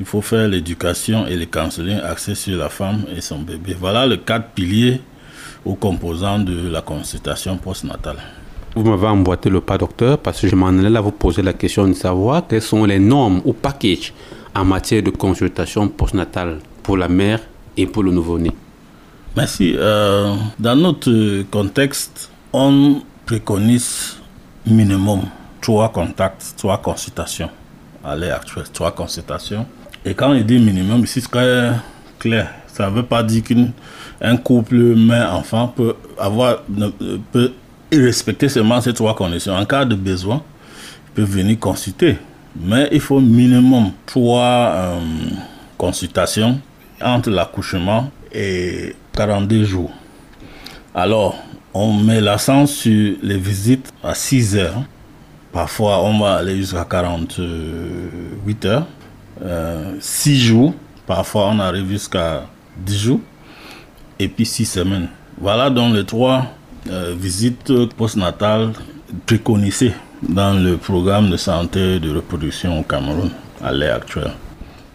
il 0.00 0.06
faut 0.06 0.20
faire 0.20 0.48
l'éducation 0.48 1.26
et 1.26 1.36
le 1.36 1.46
counseling 1.46 2.00
axés 2.00 2.34
sur 2.34 2.58
la 2.58 2.68
femme 2.68 3.04
et 3.16 3.20
son 3.20 3.38
bébé. 3.38 3.76
Voilà 3.78 4.04
le 4.04 4.16
quatre 4.16 4.48
piliers 4.48 5.00
aux 5.66 5.74
composants 5.74 6.38
de 6.38 6.68
la 6.68 6.80
consultation 6.80 7.56
postnatale. 7.58 8.16
Vous 8.74 8.84
m'avez 8.84 9.06
emboîté 9.06 9.50
le 9.50 9.60
pas, 9.60 9.78
docteur, 9.78 10.18
parce 10.18 10.40
que 10.40 10.48
je 10.48 10.54
m'en 10.54 10.68
allais 10.68 10.90
là 10.90 11.00
vous 11.00 11.10
poser 11.10 11.42
la 11.42 11.52
question 11.52 11.88
de 11.88 11.94
savoir 11.94 12.46
quelles 12.46 12.62
sont 12.62 12.84
les 12.84 12.98
normes 12.98 13.40
ou 13.44 13.52
packages 13.52 14.12
en 14.54 14.64
matière 14.64 15.02
de 15.02 15.10
consultation 15.10 15.88
postnatale 15.88 16.58
pour 16.82 16.96
la 16.96 17.08
mère 17.08 17.40
et 17.76 17.86
pour 17.86 18.02
le 18.02 18.12
nouveau-né. 18.12 18.52
Merci. 19.36 19.74
Euh, 19.76 20.34
dans 20.58 20.76
notre 20.76 21.42
contexte, 21.50 22.30
on 22.52 23.02
préconise 23.26 24.16
minimum 24.66 25.22
trois 25.60 25.90
contacts, 25.90 26.54
trois 26.56 26.78
consultations 26.78 27.50
à 28.04 28.14
l'heure 28.14 28.36
actuelle, 28.36 28.64
trois 28.72 28.92
consultations. 28.92 29.66
Et 30.04 30.14
quand 30.14 30.30
on 30.30 30.40
dit 30.40 30.58
minimum, 30.58 31.04
c'est 31.06 31.20
très 31.22 31.72
clair. 32.18 32.50
Ça 32.68 32.88
ne 32.88 32.94
veut 32.94 33.02
pas 33.02 33.22
dire 33.22 33.42
qu'une 33.42 33.72
un 34.20 34.36
couple 34.36 34.76
mère-enfant 34.96 35.68
peut 35.68 35.94
avoir 36.18 36.62
peut 37.32 37.52
respecter 37.92 38.48
seulement 38.48 38.80
ces 38.80 38.92
trois 38.94 39.14
conditions. 39.14 39.54
En 39.54 39.64
cas 39.64 39.84
de 39.84 39.94
besoin, 39.94 40.42
il 41.08 41.12
peut 41.14 41.22
venir 41.22 41.58
consulter. 41.58 42.18
Mais 42.58 42.88
il 42.92 43.00
faut 43.00 43.20
minimum 43.20 43.92
trois 44.06 44.72
euh, 44.74 45.00
consultations 45.76 46.58
entre 47.02 47.30
l'accouchement 47.30 48.10
et 48.32 48.94
42 49.12 49.64
jours. 49.64 49.92
Alors, 50.94 51.36
on 51.74 51.92
met 51.92 52.22
l'accent 52.22 52.66
sur 52.66 53.16
les 53.22 53.36
visites 53.36 53.92
à 54.02 54.14
6 54.14 54.56
heures. 54.56 54.82
Parfois, 55.52 56.02
on 56.02 56.18
va 56.18 56.36
aller 56.36 56.56
jusqu'à 56.56 56.86
48 56.88 58.64
heures. 58.64 58.86
6 59.38 59.42
euh, 59.42 59.98
jours. 60.48 60.74
Parfois, 61.06 61.48
on 61.48 61.58
arrive 61.58 61.88
jusqu'à 61.90 62.46
10 62.78 62.98
jours 62.98 63.20
et 64.18 64.28
puis 64.28 64.46
six 64.46 64.66
semaines. 64.66 65.08
Voilà 65.40 65.70
donc 65.70 65.94
les 65.94 66.04
trois 66.04 66.46
euh, 66.90 67.14
visites 67.18 67.72
postnatales 67.96 68.72
préconisées 69.26 69.92
dans 70.22 70.54
le 70.58 70.76
programme 70.76 71.30
de 71.30 71.36
santé 71.36 71.98
de 72.00 72.14
reproduction 72.14 72.80
au 72.80 72.82
Cameroun 72.82 73.30
à 73.62 73.72
l'heure 73.72 73.96
actuelle. 73.96 74.32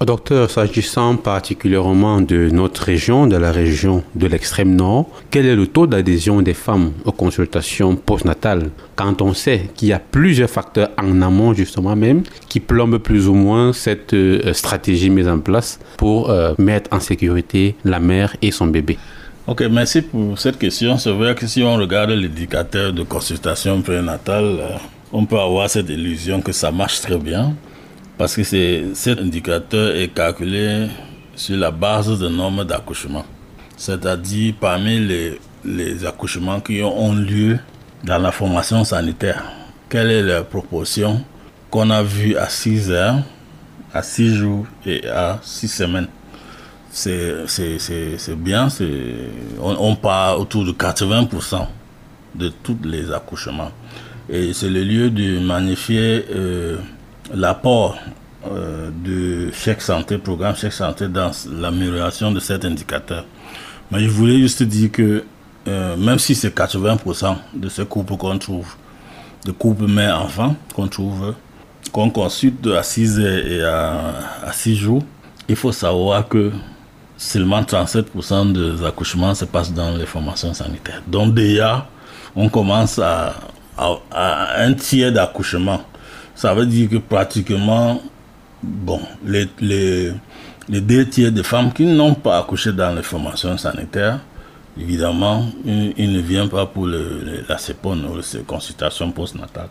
Docteur, 0.06 0.50
s'agissant 0.50 1.16
particulièrement 1.16 2.22
de 2.22 2.50
notre 2.52 2.82
région, 2.82 3.28
de 3.28 3.36
la 3.36 3.52
région 3.52 4.04
de 4.16 4.26
l'extrême 4.26 4.76
nord, 4.76 5.08
quel 5.30 5.46
est 5.46 5.56
le 5.56 5.68
taux 5.68 5.86
d'adhésion 5.86 6.42
des 6.42 6.56
femmes 6.56 6.92
aux 7.06 7.12
consultations 7.12 7.96
postnatales 7.96 8.72
quand 8.96 9.22
on 9.22 9.36
sait 9.36 9.70
qu'il 9.76 9.90
y 9.90 9.94
a 9.94 10.00
plusieurs 10.00 10.50
facteurs 10.50 10.90
en 10.98 11.22
amont 11.22 11.54
justement 11.54 11.96
même 11.96 12.24
qui 12.50 12.60
plombent 12.60 12.98
plus 12.98 13.28
ou 13.28 13.36
moins 13.36 13.74
cette 13.74 14.16
euh, 14.16 14.54
stratégie 14.54 15.12
mise 15.12 15.28
en 15.28 15.38
place 15.38 15.80
pour 15.98 16.32
euh, 16.32 16.56
mettre 16.58 16.90
en 16.92 17.00
sécurité 17.00 17.76
la 17.86 18.00
mère 18.00 18.36
et 18.42 18.50
son 18.50 18.66
bébé? 18.66 18.98
Ok, 19.48 19.62
merci 19.62 20.04
pour 20.04 20.38
cette 20.38 20.60
question. 20.60 20.98
C'est 20.98 21.12
vrai 21.12 21.34
que 21.34 21.48
si 21.48 21.64
on 21.64 21.76
regarde 21.76 22.12
l'indicateur 22.12 22.94
de 22.94 23.02
consultation 23.04 23.82
prénatale, 23.82 24.44
euh, 24.60 24.78
on 25.12 25.26
peut 25.26 25.40
avoir 25.40 25.70
cette 25.70 25.90
illusion 25.90 26.42
que 26.42 26.52
ça 26.52 26.72
marche 26.72 27.02
très 27.02 27.18
bien 27.18 27.56
parce 28.18 28.36
que 28.36 28.44
cet 28.94 29.20
indicateur 29.20 29.96
est 29.96 30.10
calculé 30.10 30.88
sur 31.36 31.58
la 31.58 31.72
base 31.72 32.20
de 32.20 32.30
normes 32.30 32.64
d'accouchement. 32.66 33.26
C'est-à-dire 33.78 34.54
parmi 34.60 35.00
les 35.00 35.40
les 35.64 36.06
accouchements 36.06 36.60
qui 36.60 36.82
ont 36.84 37.14
lieu 37.14 37.60
dans 38.04 38.18
la 38.18 38.32
formation 38.32 38.84
sanitaire. 38.84 39.44
Quelle 39.90 40.12
est 40.12 40.24
la 40.24 40.44
proportion 40.44 41.24
qu'on 41.70 41.90
a 41.90 42.02
vue 42.04 42.36
à 42.36 42.50
6 42.50 42.92
heures, 42.92 43.20
à 43.94 44.02
6 44.02 44.36
jours 44.36 44.66
et 44.86 45.08
à 45.08 45.40
6 45.44 45.68
semaines? 45.68 46.08
C'est 46.92 48.36
bien, 48.36 48.68
on, 49.62 49.76
on 49.80 49.96
part 49.96 50.40
autour 50.40 50.66
de 50.66 50.72
80% 50.72 51.68
de 52.36 52.50
tous 52.64 52.78
les 52.84 53.12
accouchements. 53.12 53.72
Et 54.30 54.54
c'est 54.54 54.70
le 54.70 54.84
lieu 54.84 55.10
de 55.10 55.40
magnifier 55.40 56.26
euh, 56.32 56.78
l'apport 57.34 57.98
euh, 58.50 58.90
du 58.92 59.52
chèque 59.54 59.82
santé, 59.82 60.18
programme 60.18 60.56
chèque 60.56 60.74
santé 60.74 61.08
dans 61.08 61.32
l'amélioration 61.52 62.32
de 62.32 62.40
cet 62.40 62.66
indicateur. 62.66 63.26
Mais 63.92 64.00
je 64.00 64.10
voulais 64.10 64.38
juste 64.38 64.64
dire 64.64 64.92
que 64.92 65.24
euh, 65.68 65.96
même 65.98 66.18
si 66.18 66.34
c'est 66.34 66.56
80% 66.56 67.36
de 67.54 67.70
ce 67.70 67.82
couple 67.82 68.16
qu'on 68.18 68.38
trouve, 68.38 68.76
de 69.46 69.52
couple 69.52 69.88
mère-enfant 69.88 70.56
qu'on 70.74 70.88
trouve, 70.88 71.36
qu'on 71.92 72.10
consulte 72.10 72.66
à 72.68 72.84
6 72.84 73.20
et 73.20 73.64
à 73.64 74.52
6 74.52 74.76
jours, 74.76 75.04
il 75.50 75.56
faut 75.56 75.72
savoir 75.72 76.28
que 76.28 76.52
seulement 77.22 77.62
37% 77.62 78.52
des 78.52 78.84
accouchements 78.84 79.36
se 79.36 79.46
passent 79.46 79.72
dans 79.72 79.92
les 79.92 80.08
formations 80.08 80.56
sanitaires. 80.56 81.04
Donc 81.06 81.36
déjà, 81.36 81.88
on 82.36 82.50
commence 82.50 82.98
à, 82.98 83.36
un 83.78 84.74
tiers 84.74 85.12
d'accouchement. 85.12 85.82
Ça 86.36 86.54
veut 86.56 86.66
dire 86.66 86.90
que 86.90 86.98
pratiquement, 86.98 88.02
bon, 88.64 89.02
les, 89.24 89.48
les, 89.60 90.12
deux 90.82 91.06
tiers 91.06 91.32
de 91.32 91.44
femmes 91.44 91.72
qui 91.72 91.86
n'ont 91.86 92.16
pas 92.16 92.40
accouché 92.40 92.72
dans 92.74 92.94
les 92.94 93.04
formations 93.04 93.56
sanitaires, 93.58 94.20
évidemment, 94.80 95.46
ils, 95.64 96.12
ne 96.12 96.20
viennent 96.20 96.50
pas 96.50 96.66
pour 96.66 96.88
le, 96.88 97.44
la 97.48 97.58
CEPON 97.60 97.98
ou 98.04 98.16
la 98.16 98.40
consultation 98.48 99.12
postnatale. 99.12 99.70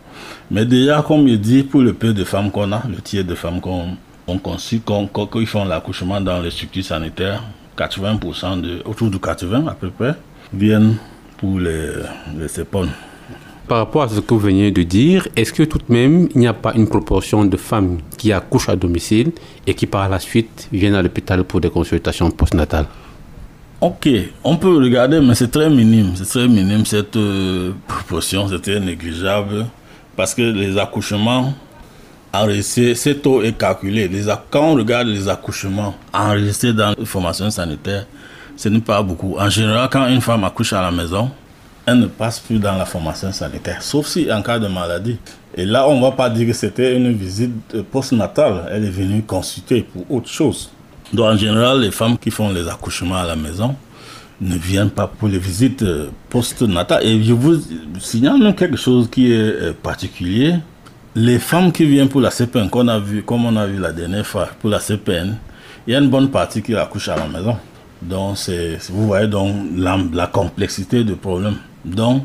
Mais 0.49 0.65
déjà, 0.65 1.03
comme 1.05 1.27
il 1.27 1.39
dit, 1.39 1.63
pour 1.63 1.81
le 1.81 1.93
peu 1.93 2.13
de 2.13 2.23
femmes 2.23 2.49
qu'on 2.49 2.71
a, 2.71 2.81
le 2.87 3.01
tiers 3.01 3.25
de 3.25 3.35
femmes 3.35 3.59
qu'on 3.59 3.97
on 4.31 4.37
consulte, 4.37 4.89
qu'ils 5.31 5.47
font 5.47 5.65
l'accouchement 5.65 6.21
dans 6.21 6.41
les 6.41 6.51
structures 6.51 6.85
sanitaires, 6.85 7.43
80%, 7.77 8.61
de, 8.61 8.81
autour 8.85 9.09
de 9.09 9.17
80 9.17 9.67
à 9.67 9.73
peu 9.73 9.89
près, 9.89 10.13
viennent 10.53 10.95
pour 11.37 11.59
les, 11.59 11.89
les 12.37 12.47
CEPON. 12.47 12.87
Par 13.67 13.77
rapport 13.77 14.03
à 14.03 14.09
ce 14.09 14.19
que 14.19 14.33
vous 14.33 14.39
venez 14.39 14.71
de 14.71 14.83
dire, 14.83 15.27
est-ce 15.35 15.53
que 15.53 15.63
tout 15.63 15.77
de 15.77 15.93
même, 15.93 16.27
il 16.35 16.39
n'y 16.39 16.47
a 16.47 16.53
pas 16.53 16.73
une 16.73 16.87
proportion 16.87 17.45
de 17.45 17.57
femmes 17.57 17.99
qui 18.17 18.33
accouchent 18.33 18.69
à 18.69 18.75
domicile 18.75 19.31
et 19.65 19.73
qui 19.73 19.85
par 19.85 20.09
la 20.09 20.19
suite 20.19 20.67
viennent 20.71 20.95
à 20.95 21.01
l'hôpital 21.01 21.43
pour 21.43 21.61
des 21.61 21.69
consultations 21.69 22.29
postnatales? 22.31 22.87
Ok, 23.79 24.09
on 24.43 24.57
peut 24.57 24.75
regarder, 24.77 25.19
mais 25.21 25.35
c'est 25.35 25.49
très 25.49 25.69
minime. 25.69 26.11
C'est 26.15 26.25
très 26.27 26.47
minime 26.47 26.85
cette 26.85 27.15
euh, 27.15 27.71
proportion, 27.87 28.47
c'est 28.47 28.61
très 28.61 28.79
négligeable. 28.79 29.65
Parce 30.15 30.35
que 30.35 30.41
les 30.41 30.77
accouchements 30.77 31.53
enregistrés, 32.33 32.95
ce 32.95 33.09
taux 33.11 33.41
est 33.41 33.57
calculé. 33.57 34.07
Les, 34.07 34.23
quand 34.49 34.71
on 34.71 34.75
regarde 34.75 35.07
les 35.07 35.27
accouchements 35.27 35.95
enregistrés 36.13 36.73
dans 36.73 36.93
les 36.97 37.05
formations 37.05 37.49
sanitaires, 37.49 38.05
ce 38.55 38.69
n'est 38.69 38.79
pas 38.79 39.01
beaucoup. 39.01 39.35
En 39.37 39.49
général, 39.49 39.89
quand 39.91 40.07
une 40.07 40.21
femme 40.21 40.43
accouche 40.43 40.73
à 40.73 40.81
la 40.81 40.91
maison, 40.91 41.31
elle 41.85 41.99
ne 41.99 42.05
passe 42.07 42.39
plus 42.39 42.59
dans 42.59 42.75
la 42.77 42.85
formation 42.85 43.31
sanitaire, 43.31 43.81
sauf 43.81 44.07
si 44.07 44.31
en 44.31 44.41
cas 44.41 44.59
de 44.59 44.67
maladie. 44.67 45.17
Et 45.55 45.65
là, 45.65 45.87
on 45.87 45.97
ne 45.97 46.01
va 46.01 46.11
pas 46.11 46.29
dire 46.29 46.47
que 46.47 46.53
c'était 46.53 46.95
une 46.95 47.11
visite 47.11 47.81
postnatale. 47.91 48.69
Elle 48.71 48.85
est 48.85 48.89
venue 48.89 49.23
consulter 49.23 49.81
pour 49.81 50.09
autre 50.09 50.29
chose. 50.29 50.71
Donc, 51.11 51.25
en 51.25 51.35
général, 51.35 51.81
les 51.81 51.91
femmes 51.91 52.17
qui 52.17 52.31
font 52.31 52.53
les 52.53 52.67
accouchements 52.69 53.17
à 53.17 53.25
la 53.25 53.35
maison 53.35 53.75
ne 54.39 54.55
viennent 54.55 54.89
pas 54.89 55.07
pour 55.07 55.27
les 55.27 55.39
visites 55.39 55.83
postnatales. 56.29 57.05
Et 57.05 57.21
je 57.21 57.33
vous 57.33 57.61
signale 57.99 58.55
quelque 58.55 58.77
chose 58.77 59.09
qui 59.11 59.31
est 59.31 59.35
euh, 59.35 59.73
particulier. 59.73 60.55
Les 61.15 61.39
femmes 61.39 61.73
qui 61.73 61.85
viennent 61.85 62.07
pour 62.07 62.21
la 62.21 62.31
CPN, 62.31 62.69
qu'on 62.69 62.87
a 62.87 62.97
vu, 62.97 63.23
comme 63.23 63.43
on 63.45 63.55
a 63.57 63.67
vu 63.67 63.77
la 63.77 63.91
dernière 63.91 64.25
fois, 64.25 64.47
pour 64.59 64.69
la 64.69 64.79
CPN, 64.79 65.35
il 65.85 65.91
y 65.91 65.95
a 65.95 65.99
une 65.99 66.09
bonne 66.09 66.31
partie 66.31 66.61
qui 66.61 66.73
accouche 66.73 67.09
à 67.09 67.17
la 67.17 67.27
maison. 67.27 67.57
Donc, 68.01 68.37
vous 68.89 69.07
voyez 69.07 69.27
donc 69.27 69.53
la, 69.75 70.27
complexité 70.27 71.03
du 71.03 71.15
problème. 71.15 71.55
Donc, 71.83 72.23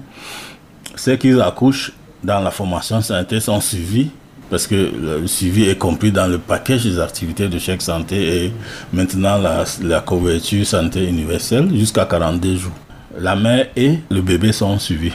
ceux 0.95 1.17
qui 1.17 1.33
accouchent 1.41 1.93
dans 2.23 2.39
la 2.41 2.53
formation 2.53 3.01
santé 3.03 3.41
sont 3.41 3.61
suivis 3.61 4.11
parce 4.49 4.69
que 4.69 4.75
le 4.75 5.27
suivi 5.27 5.65
est 5.65 5.77
compris 5.77 6.13
dans 6.13 6.29
le 6.29 6.39
package 6.39 6.85
des 6.85 7.01
activités 7.01 7.49
de 7.49 7.59
chaque 7.59 7.83
santé 7.83 8.45
et 8.45 8.53
maintenant 8.93 9.39
la 9.83 10.01
couverture 10.01 10.65
santé 10.65 11.09
universelle 11.09 11.77
jusqu'à 11.77 12.05
42 12.05 12.57
jours. 12.57 12.73
La 13.19 13.35
mère 13.35 13.67
et 13.75 13.99
le 14.11 14.21
bébé 14.23 14.53
sont 14.53 14.79
suivis. 14.79 15.13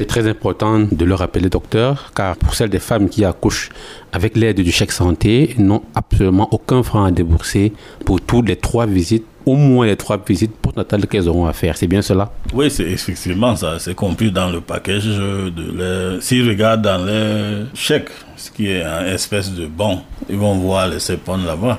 C'est 0.00 0.06
très 0.06 0.26
important 0.26 0.78
de 0.90 1.04
le 1.04 1.14
rappeler, 1.14 1.50
docteur, 1.50 2.10
car 2.16 2.34
pour 2.34 2.54
celles 2.54 2.70
des 2.70 2.78
femmes 2.78 3.10
qui 3.10 3.22
accouchent 3.22 3.68
avec 4.12 4.34
l'aide 4.34 4.58
du 4.62 4.72
chèque 4.72 4.92
santé, 4.92 5.54
n'ont 5.58 5.82
absolument 5.94 6.48
aucun 6.52 6.82
franc 6.82 7.04
à 7.04 7.10
débourser 7.10 7.74
pour 8.06 8.18
toutes 8.22 8.48
les 8.48 8.56
trois 8.56 8.86
visites 8.86 9.26
au 9.44 9.56
moins 9.56 9.84
les 9.84 9.96
trois 9.96 10.18
visites 10.26 10.56
postnatales 10.56 11.06
qu'elles 11.06 11.28
auront 11.28 11.44
à 11.44 11.52
faire. 11.52 11.76
C'est 11.76 11.86
bien 11.86 12.00
cela? 12.00 12.32
Oui, 12.54 12.70
c'est 12.70 12.88
effectivement 12.90 13.54
ça. 13.56 13.78
C'est 13.78 13.94
compris 13.94 14.30
dans 14.30 14.48
le 14.48 14.62
package. 14.62 15.04
De 15.04 16.18
S'ils 16.22 16.48
regardent 16.48 16.80
dans 16.80 17.04
les 17.04 17.66
chèques, 17.74 18.08
ce 18.38 18.50
qui 18.50 18.68
est 18.68 18.82
une 18.82 19.12
espèce 19.12 19.52
de 19.52 19.66
bon, 19.66 20.00
ils 20.30 20.38
vont 20.38 20.54
voir 20.54 20.88
les 20.88 20.98
CEPON 20.98 21.36
là-bas. 21.44 21.78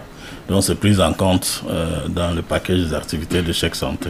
Donc 0.51 0.63
c'est 0.63 0.75
pris 0.75 0.99
en 1.01 1.13
compte 1.13 1.63
euh, 1.69 2.09
dans 2.09 2.33
le 2.35 2.41
package 2.41 2.79
des 2.79 2.93
activités 2.93 3.41
de 3.41 3.53
chèque 3.53 3.73
santé. 3.75 4.09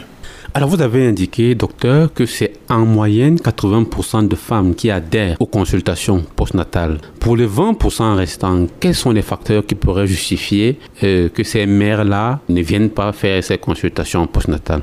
Alors 0.54 0.68
vous 0.68 0.82
avez 0.82 1.06
indiqué, 1.06 1.54
docteur, 1.54 2.12
que 2.12 2.26
c'est 2.26 2.54
en 2.68 2.84
moyenne 2.84 3.36
80% 3.36 4.26
de 4.26 4.34
femmes 4.34 4.74
qui 4.74 4.90
adhèrent 4.90 5.36
aux 5.38 5.46
consultations 5.46 6.24
postnatales. 6.34 6.98
Pour 7.20 7.36
les 7.36 7.46
20% 7.46 8.16
restants, 8.16 8.66
quels 8.80 8.96
sont 8.96 9.12
les 9.12 9.22
facteurs 9.22 9.64
qui 9.64 9.76
pourraient 9.76 10.08
justifier 10.08 10.80
euh, 11.04 11.28
que 11.28 11.44
ces 11.44 11.64
mères-là 11.64 12.40
ne 12.48 12.60
viennent 12.60 12.90
pas 12.90 13.12
faire 13.12 13.42
ces 13.44 13.58
consultations 13.58 14.26
postnatales? 14.26 14.82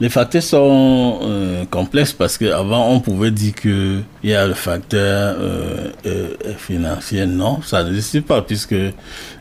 Les 0.00 0.08
facteurs 0.08 0.42
sont 0.42 1.20
euh, 1.22 1.64
complexes 1.70 2.12
parce 2.12 2.36
qu'avant 2.36 2.90
on 2.90 2.98
pouvait 2.98 3.30
dire 3.30 3.54
qu'il 3.54 4.02
y 4.24 4.34
a 4.34 4.44
le 4.44 4.54
facteur 4.54 5.36
euh, 5.38 5.92
financier. 6.58 7.26
Non, 7.26 7.62
ça 7.62 7.84
n'existe 7.84 8.22
pas 8.22 8.42
puisque 8.42 8.74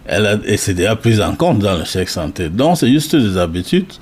elle 0.06 0.26
a, 0.26 0.38
c'est 0.58 0.74
déjà 0.74 0.96
pris 0.96 1.22
en 1.22 1.36
compte 1.36 1.60
dans 1.60 1.78
le 1.78 1.86
chèque 1.86 2.10
santé. 2.10 2.50
Donc 2.50 2.78
c'est 2.78 2.92
juste 2.92 3.16
des 3.16 3.38
habitudes 3.38 3.94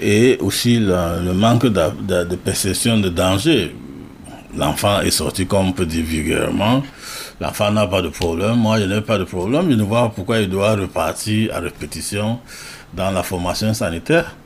et 0.00 0.38
aussi 0.40 0.78
le 0.78 1.32
manque 1.32 1.66
de, 1.66 2.36
perception 2.36 2.98
de 2.98 3.08
danger. 3.08 3.74
L'enfant 4.56 5.00
est 5.00 5.10
sorti, 5.10 5.46
comme 5.46 5.68
on 5.68 5.72
peut 5.72 5.86
dire 5.86 6.04
vulgairement. 6.04 6.82
L'enfant 7.40 7.72
n'a 7.72 7.86
pas 7.86 8.02
de 8.02 8.08
problème. 8.08 8.54
Moi, 8.54 8.78
je 8.78 8.84
n'ai 8.84 9.00
pas 9.00 9.18
de 9.18 9.24
problème. 9.24 9.68
Je 9.68 9.74
ne 9.74 9.82
vois 9.82 10.02
pas 10.02 10.12
pourquoi 10.14 10.38
il 10.38 10.48
doit 10.48 10.76
repartir 10.76 11.52
à 11.54 11.58
répétition 11.58 12.38
dans 12.94 13.10
la 13.10 13.24
formation 13.24 13.74
sanitaire. 13.74 14.36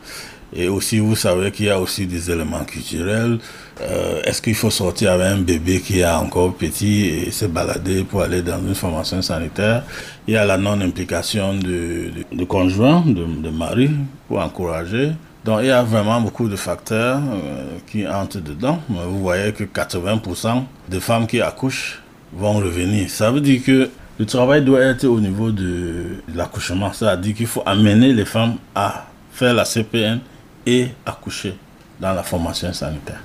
Et 0.55 0.69
aussi, 0.69 0.99
vous 0.99 1.15
savez 1.15 1.51
qu'il 1.51 1.67
y 1.67 1.71
a 1.71 1.79
aussi 1.79 2.07
des 2.07 2.31
éléments 2.31 2.65
culturels. 2.65 3.39
Euh, 3.81 4.21
est-ce 4.25 4.43
qu'il 4.43 4.55
faut 4.55 4.71
sortir 4.71 5.13
avec 5.13 5.27
un 5.27 5.39
bébé 5.39 5.81
qui 5.81 6.01
est 6.01 6.07
encore 6.07 6.55
petit 6.55 7.07
et 7.07 7.31
se 7.31 7.45
balader 7.47 8.03
pour 8.05 8.23
aller 8.23 8.43
dans 8.43 8.59
une 8.59 8.75
formation 8.75 9.23
sanitaire? 9.23 9.85
Il 10.27 10.35
y 10.35 10.37
a 10.37 10.45
la 10.45 10.59
non-implication 10.59 11.55
de, 11.55 12.11
de, 12.33 12.45
conjoint, 12.45 13.05
de, 13.07 13.51
mari, 13.51 13.91
pour 14.27 14.41
encourager. 14.41 15.13
Donc 15.45 15.61
il 15.63 15.69
y 15.69 15.71
a 15.71 15.83
vraiment 15.83 16.21
beaucoup 16.21 16.49
de 16.49 16.57
facteurs 16.57 17.19
euh, 17.19 17.79
qui 17.91 18.07
entrent 18.07 18.41
dedans. 18.41 18.81
Vous 18.89 19.21
voyez 19.21 19.53
que 19.53 19.65
80% 19.65 20.65
des 20.89 21.01
femmes 21.01 21.27
qui 21.27 21.41
accouchent 21.41 22.03
vont 22.33 22.55
revenir. 22.55 23.09
Ça 23.09 23.31
veut 23.31 23.41
dire 23.41 23.63
que 23.65 23.89
le 24.19 24.27
travail 24.27 24.65
doit 24.65 24.81
être 24.81 25.05
au 25.05 25.21
niveau 25.21 25.53
de, 25.53 26.23
l'accouchement. 26.35 26.93
Ça 26.93 27.15
veut 27.15 27.23
dire 27.23 27.35
qu'il 27.35 27.47
faut 27.47 27.63
amener 27.65 28.13
les 28.13 28.25
femmes 28.25 28.57
à 28.75 29.07
faire 29.33 29.55
la 29.55 29.65
CPN 29.65 30.19
et 30.67 30.89
accoucher 31.07 31.55
dans 32.01 32.13
la 32.13 32.25
formation 32.25 32.73
sanitaire. 32.73 33.21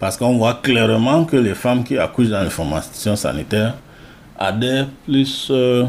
Parce 0.00 0.16
qu'on 0.16 0.36
voit 0.36 0.54
clairement 0.54 1.24
que 1.24 1.36
les 1.36 1.54
femmes 1.54 1.84
qui 1.84 1.96
accouchent 1.98 2.28
dans 2.28 2.42
la 2.42 2.50
formation 2.50 3.16
sanitaire 3.16 3.74
adhèrent 4.38 4.88
plus... 5.06 5.48
Euh, 5.50 5.84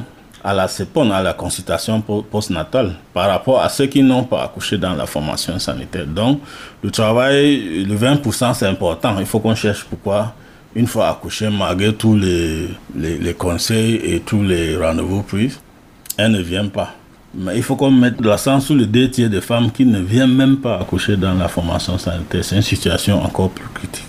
à 0.46 0.54
la 0.54 0.68
CEPON, 0.68 1.10
à 1.10 1.24
la 1.24 1.34
consultation 1.34 2.02
postnatale, 2.02 2.94
par 3.12 3.28
rapport 3.28 3.60
à 3.62 3.68
ceux 3.68 3.88
qui 3.88 4.04
n'ont 4.04 4.26
pas 4.26 4.44
accouché 4.44 4.78
dans 4.78 4.94
la 4.94 5.08
formation 5.08 5.58
sanitaire. 5.58 6.06
Donc, 6.06 6.40
le 6.84 6.92
travail, 6.92 7.84
le 7.84 7.96
20%, 7.96 8.54
c'est 8.54 8.68
important. 8.68 9.16
Il 9.20 9.26
faut 9.26 9.40
qu'on 9.40 9.56
cherche 9.56 9.84
pourquoi, 9.86 10.36
une 10.76 10.86
fois 10.86 11.10
accouché, 11.10 11.50
malgré 11.50 11.92
tous 11.96 12.16
les, 12.16 12.70
les, 12.96 13.34
conseils 13.34 13.96
et 13.96 14.20
tous 14.20 14.44
les 14.44 14.78
rendez-vous 14.78 15.24
pris, 15.24 15.52
elle 16.16 16.34
ne 16.34 16.42
vient 16.42 16.68
pas. 16.68 16.94
Mais 17.38 17.58
il 17.58 17.64
faut 17.64 17.76
qu'on 17.76 17.92
mette 17.92 18.22
l'accent 18.22 18.60
sur 18.60 18.76
le 18.76 18.86
deux 18.86 19.10
tiers 19.10 19.30
des 19.30 19.42
femmes 19.42 19.72
qui 19.72 19.86
ne 19.86 20.00
viennent 20.00 20.34
même 20.34 20.58
pas 20.58 20.80
accoucher 20.80 21.18
dans 21.18 21.34
la 21.34 21.48
formation 21.48 21.98
sanitaire. 21.98 22.44
C'est 22.44 22.56
une 22.56 22.62
situation 22.62 23.22
encore 23.22 23.50
plus 23.50 23.68
critique. 23.74 24.06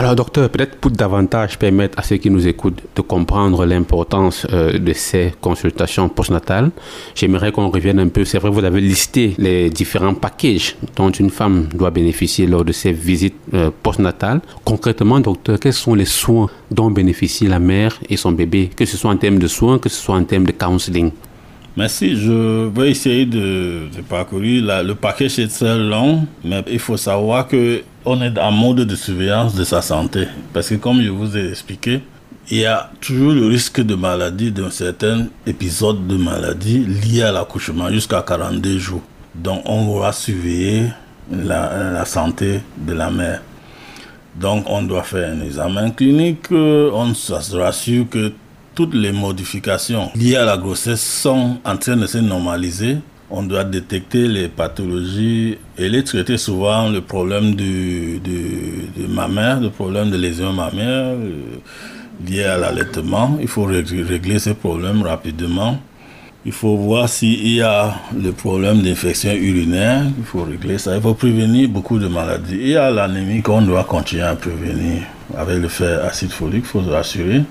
Alors 0.00 0.16
docteur, 0.16 0.48
peut-être 0.48 0.76
pour 0.76 0.90
davantage 0.90 1.58
permettre 1.58 1.98
à 1.98 2.02
ceux 2.02 2.16
qui 2.16 2.30
nous 2.30 2.48
écoutent 2.48 2.82
de 2.96 3.02
comprendre 3.02 3.66
l'importance 3.66 4.46
euh, 4.50 4.78
de 4.78 4.94
ces 4.94 5.34
consultations 5.42 6.08
postnatales, 6.08 6.70
j'aimerais 7.14 7.52
qu'on 7.52 7.68
revienne 7.68 7.98
un 7.98 8.08
peu, 8.08 8.24
c'est 8.24 8.38
vrai, 8.38 8.48
vous 8.48 8.64
avez 8.64 8.80
listé 8.80 9.34
les 9.36 9.68
différents 9.68 10.14
packages 10.14 10.74
dont 10.96 11.10
une 11.10 11.28
femme 11.28 11.68
doit 11.74 11.90
bénéficier 11.90 12.46
lors 12.46 12.64
de 12.64 12.72
ses 12.72 12.92
visites 12.92 13.36
euh, 13.52 13.70
postnatales. 13.82 14.40
Concrètement, 14.64 15.20
docteur, 15.20 15.60
quels 15.60 15.74
sont 15.74 15.94
les 15.94 16.06
soins 16.06 16.46
dont 16.70 16.90
bénéficie 16.90 17.46
la 17.46 17.58
mère 17.58 17.98
et 18.08 18.16
son 18.16 18.32
bébé, 18.32 18.70
que 18.74 18.86
ce 18.86 18.96
soit 18.96 19.10
en 19.10 19.18
termes 19.18 19.38
de 19.38 19.48
soins, 19.48 19.78
que 19.78 19.90
ce 19.90 20.00
soit 20.00 20.16
en 20.16 20.24
termes 20.24 20.46
de 20.46 20.52
counseling? 20.52 21.10
Merci. 21.80 22.14
Je 22.14 22.68
vais 22.68 22.90
essayer 22.90 23.24
de, 23.24 23.88
parcourir. 24.06 24.82
le 24.84 24.92
package 24.92 25.38
est 25.38 25.48
très 25.48 25.78
long, 25.78 26.26
mais 26.44 26.62
il 26.70 26.78
faut 26.78 26.98
savoir 26.98 27.48
que 27.48 27.80
on 28.04 28.20
est 28.20 28.38
en 28.38 28.52
mode 28.52 28.80
de 28.80 28.94
surveillance 28.94 29.54
de 29.54 29.64
sa 29.64 29.80
santé. 29.80 30.26
Parce 30.52 30.68
que 30.68 30.74
comme 30.74 31.00
je 31.00 31.08
vous 31.08 31.38
ai 31.38 31.48
expliqué, 31.48 32.02
il 32.50 32.58
y 32.58 32.66
a 32.66 32.90
toujours 33.00 33.32
le 33.32 33.46
risque 33.46 33.80
de 33.80 33.94
maladie, 33.94 34.52
d'un 34.52 34.68
certain 34.68 35.28
épisode 35.46 36.06
de 36.06 36.18
maladie 36.18 36.80
lié 36.80 37.22
à 37.22 37.32
l'accouchement 37.32 37.88
jusqu'à 37.88 38.20
42 38.20 38.78
jours. 38.78 39.02
Donc 39.34 39.62
on 39.64 39.98
va 39.98 40.12
surveiller 40.12 40.82
la, 41.32 41.92
la, 41.94 42.04
santé 42.04 42.60
de 42.76 42.92
la 42.92 43.10
mère. 43.10 43.40
Donc 44.38 44.64
on 44.68 44.82
doit 44.82 45.04
faire 45.04 45.32
un 45.32 45.40
examen 45.40 45.92
clinique, 45.92 46.50
on 46.50 47.14
se 47.14 47.56
rassure 47.56 48.06
que 48.10 48.34
toutes 48.80 48.94
les 48.94 49.12
modifications 49.12 50.08
liées 50.14 50.36
à 50.36 50.46
la 50.46 50.56
grossesse 50.56 51.02
sont 51.02 51.58
en 51.66 51.76
train 51.76 51.98
de 51.98 52.06
se 52.06 52.16
normaliser. 52.16 52.96
On 53.30 53.42
doit 53.42 53.62
détecter 53.62 54.26
les 54.26 54.48
pathologies 54.48 55.58
et 55.76 55.90
les 55.90 56.02
traiter 56.02 56.38
souvent 56.38 56.88
le 56.88 57.02
problème 57.02 57.54
du, 57.56 58.20
de 58.20 59.06
ma 59.06 59.28
mère, 59.28 59.60
le 59.60 59.68
problème 59.68 60.10
de 60.10 60.16
lésions 60.16 60.54
mammaires 60.54 61.12
euh, 61.12 61.58
liées 62.26 62.44
à 62.44 62.56
l'allaitement. 62.56 63.36
Il 63.42 63.48
faut 63.48 63.64
régler 63.64 64.38
ces 64.38 64.54
problèmes 64.54 65.02
rapidement. 65.02 65.78
Il 66.46 66.52
faut 66.52 66.78
voir 66.78 67.06
s'il 67.10 67.48
y 67.48 67.60
a 67.60 67.94
le 68.16 68.32
problème 68.32 68.80
d'infection 68.80 69.34
urinaire, 69.34 70.04
il 70.16 70.24
faut 70.24 70.44
régler 70.44 70.78
ça. 70.78 70.96
Il 70.96 71.02
faut 71.02 71.12
prévenir 71.12 71.68
beaucoup 71.68 71.98
de 71.98 72.08
maladies. 72.08 72.56
Il 72.58 72.68
y 72.68 72.76
a 72.76 72.90
l'anémie 72.90 73.42
qu'on 73.42 73.60
doit 73.60 73.84
continuer 73.84 74.22
à 74.22 74.34
prévenir 74.36 75.02
avec 75.36 75.58
le 75.58 75.68
fer 75.68 76.02
acide 76.02 76.30
folique, 76.30 76.64
il 76.64 76.70
faut 76.70 76.82
se 76.82 76.88
rassurer. 76.88 77.42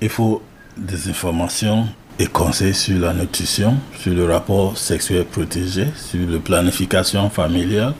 Il 0.00 0.08
faut 0.08 0.40
des 0.76 1.08
informations 1.08 1.86
et 2.18 2.26
conseils 2.26 2.74
sur 2.74 2.98
la 2.98 3.14
nutrition, 3.14 3.76
sur 3.98 4.12
le 4.12 4.26
rapport 4.26 4.76
sexuel 4.76 5.24
protégé, 5.24 5.86
sur 5.96 6.28
la 6.28 6.38
planification 6.38 7.30
familiale, 7.30 7.94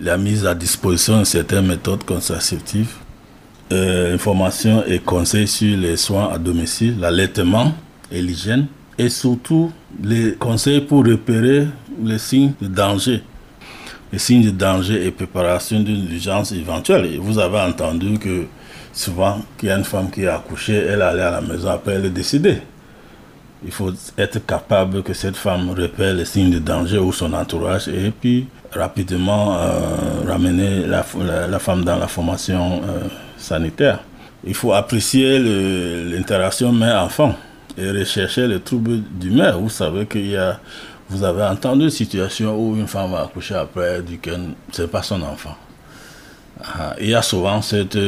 la 0.00 0.16
mise 0.16 0.46
à 0.46 0.54
disposition 0.54 1.18
de 1.20 1.24
certaines 1.24 1.66
méthodes 1.66 2.04
contraceptives, 2.04 2.94
euh, 3.72 4.14
informations 4.14 4.84
et 4.86 4.98
conseils 5.00 5.48
sur 5.48 5.76
les 5.76 5.96
soins 5.96 6.30
à 6.32 6.38
domicile, 6.38 6.98
l'allaitement 6.98 7.74
et 8.10 8.22
l'hygiène, 8.22 8.66
et 8.98 9.08
surtout 9.08 9.70
les 10.02 10.32
conseils 10.34 10.80
pour 10.80 11.04
repérer 11.04 11.66
les 12.02 12.18
signes 12.18 12.52
de 12.60 12.68
danger. 12.68 13.22
Les 14.12 14.18
signes 14.18 14.44
de 14.44 14.50
danger 14.50 15.04
et 15.06 15.10
préparation 15.10 15.80
d'une 15.80 16.10
urgence 16.10 16.52
éventuelle. 16.52 17.18
vous 17.18 17.38
avez 17.38 17.58
entendu 17.60 18.18
que 18.18 18.46
souvent 18.96 19.40
qu'il 19.58 19.68
y 19.68 19.72
a 19.72 19.76
une 19.76 19.84
femme 19.84 20.10
qui 20.10 20.26
a 20.26 20.36
accouché, 20.36 20.74
elle 20.74 21.02
allait 21.02 21.22
à 21.22 21.30
la 21.30 21.40
maison, 21.42 21.68
après 21.68 21.92
elle 21.92 22.06
est 22.06 22.10
décédée. 22.10 22.58
Il 23.64 23.70
faut 23.70 23.92
être 24.16 24.44
capable 24.46 25.02
que 25.02 25.12
cette 25.12 25.36
femme 25.36 25.70
repère 25.70 26.14
les 26.14 26.24
signes 26.24 26.50
de 26.50 26.58
danger 26.58 26.98
ou 26.98 27.12
son 27.12 27.32
entourage 27.32 27.88
et 27.88 28.10
puis 28.10 28.48
rapidement 28.72 29.56
euh, 29.56 30.26
ramener 30.26 30.86
la, 30.86 31.02
femme 31.58 31.84
dans 31.84 31.96
la 31.96 32.06
formation 32.06 32.82
euh, 32.84 33.08
sanitaire. 33.36 34.00
Il 34.44 34.54
faut 34.54 34.72
apprécier 34.72 35.38
l'interaction 35.38 36.72
mère-enfant 36.72 37.34
et 37.76 37.90
rechercher 37.90 38.46
les 38.46 38.60
troubles 38.60 39.00
d'humeur. 39.00 39.58
Vous 39.58 39.70
savez 39.70 40.06
qu'il 40.06 40.28
y 40.28 40.36
a, 40.36 40.58
vous 41.10 41.24
avez 41.24 41.42
entendu 41.42 41.84
une 41.84 41.90
situation 41.90 42.56
où 42.56 42.76
une 42.76 42.86
femme 42.86 43.14
a 43.14 43.22
accouché 43.22 43.54
après 43.54 44.02
du 44.02 44.18
ce 44.72 44.82
n'est 44.82 44.88
pas 44.88 45.02
son 45.02 45.20
enfant. 45.22 45.56
Ah, 46.62 46.94
il 47.00 47.10
y 47.10 47.14
a 47.14 47.22
souvent 47.22 47.60
cette 47.60 47.98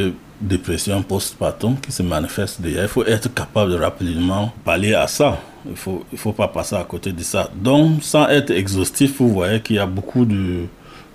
dépression 0.41 1.01
post-partum 1.01 1.77
qui 1.79 1.91
se 1.91 2.03
manifeste 2.03 2.61
déjà. 2.61 2.83
Il 2.83 2.87
faut 2.87 3.05
être 3.05 3.33
capable 3.33 3.71
de 3.71 3.77
rapidement 3.77 4.53
parler 4.63 4.93
à 4.93 5.07
ça. 5.07 5.39
Il 5.65 5.71
ne 5.71 5.75
faut, 5.75 6.05
il 6.11 6.17
faut 6.17 6.31
pas 6.31 6.47
passer 6.47 6.75
à 6.75 6.83
côté 6.83 7.11
de 7.11 7.21
ça. 7.21 7.49
Donc, 7.53 8.03
sans 8.03 8.27
être 8.29 8.51
exhaustif, 8.51 9.17
vous 9.19 9.29
voyez 9.29 9.59
qu'il 9.59 9.75
y 9.75 9.79
a 9.79 9.85
beaucoup 9.85 10.25
de, 10.25 10.65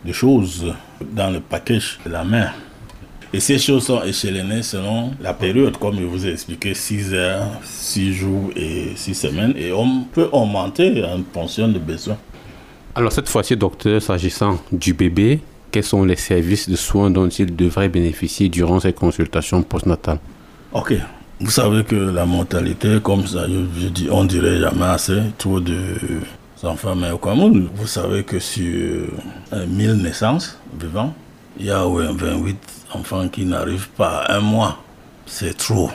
de, 0.04 0.12
choses 0.12 0.74
dans 1.12 1.30
le 1.30 1.40
package 1.40 1.98
de 2.04 2.10
la 2.10 2.24
mère. 2.24 2.54
Et 3.32 3.40
ces 3.40 3.58
choses 3.58 3.87
sont 3.87 4.02
échelonnées 4.04 4.62
selon 4.62 5.12
la 5.20 5.34
période, 5.34 5.76
comme 5.78 5.98
je 5.98 6.04
vous 6.04 6.26
ai 6.26 6.30
expliqué, 6.32 6.74
6 6.74 7.14
heures, 7.14 7.48
6 7.64 8.12
jours 8.12 8.50
et 8.54 8.92
6 8.94 9.14
semaines. 9.14 9.54
Et 9.56 9.72
on 9.72 10.04
peut 10.04 10.28
augmenter 10.30 11.02
en 11.04 11.20
fonction 11.32 11.66
de 11.66 11.78
besoins. 11.78 12.18
Alors 12.94 13.10
cette 13.10 13.28
fois-ci, 13.28 13.56
docteur, 13.56 14.00
s'agissant 14.00 14.60
du 14.70 14.94
bébé, 14.94 15.40
quels 15.74 15.82
sont 15.82 16.04
les 16.04 16.14
services 16.14 16.68
de 16.68 16.76
soins 16.76 17.10
dont 17.10 17.28
il 17.28 17.56
devrait 17.56 17.88
bénéficier 17.88 18.48
durant 18.48 18.78
ces 18.78 18.92
consultations 18.92 19.60
postnatales 19.64 20.20
Ok. 20.72 20.94
Vous 21.40 21.50
savez 21.50 21.82
que 21.82 21.96
la 21.96 22.24
mortalité, 22.24 23.00
comme 23.02 23.26
ça, 23.26 23.48
je, 23.48 23.88
dis, 23.88 24.06
on 24.08 24.22
dirait 24.24 24.60
jamais 24.60 24.84
assez, 24.84 25.20
trop 25.37 25.58
de 25.58 25.74
enfants 26.62 26.94
mais 26.94 27.10
au 27.10 27.18
Cameroun. 27.18 27.68
Vous 27.74 27.88
savez 27.88 28.22
que 28.22 28.38
sur 28.38 29.08
1000 29.52 29.90
euh, 29.90 29.94
naissances 29.96 30.56
vivants, 30.80 31.12
il 31.58 31.66
y 31.66 31.70
a 31.70 31.84
28 31.84 32.56
enfants 32.92 33.28
qui 33.28 33.44
n'arrivent 33.44 33.90
pas 33.96 34.18
à 34.18 34.37
un 34.37 34.40
mois. 34.40 34.78
C'est 35.26 35.56
trop. 35.56 35.90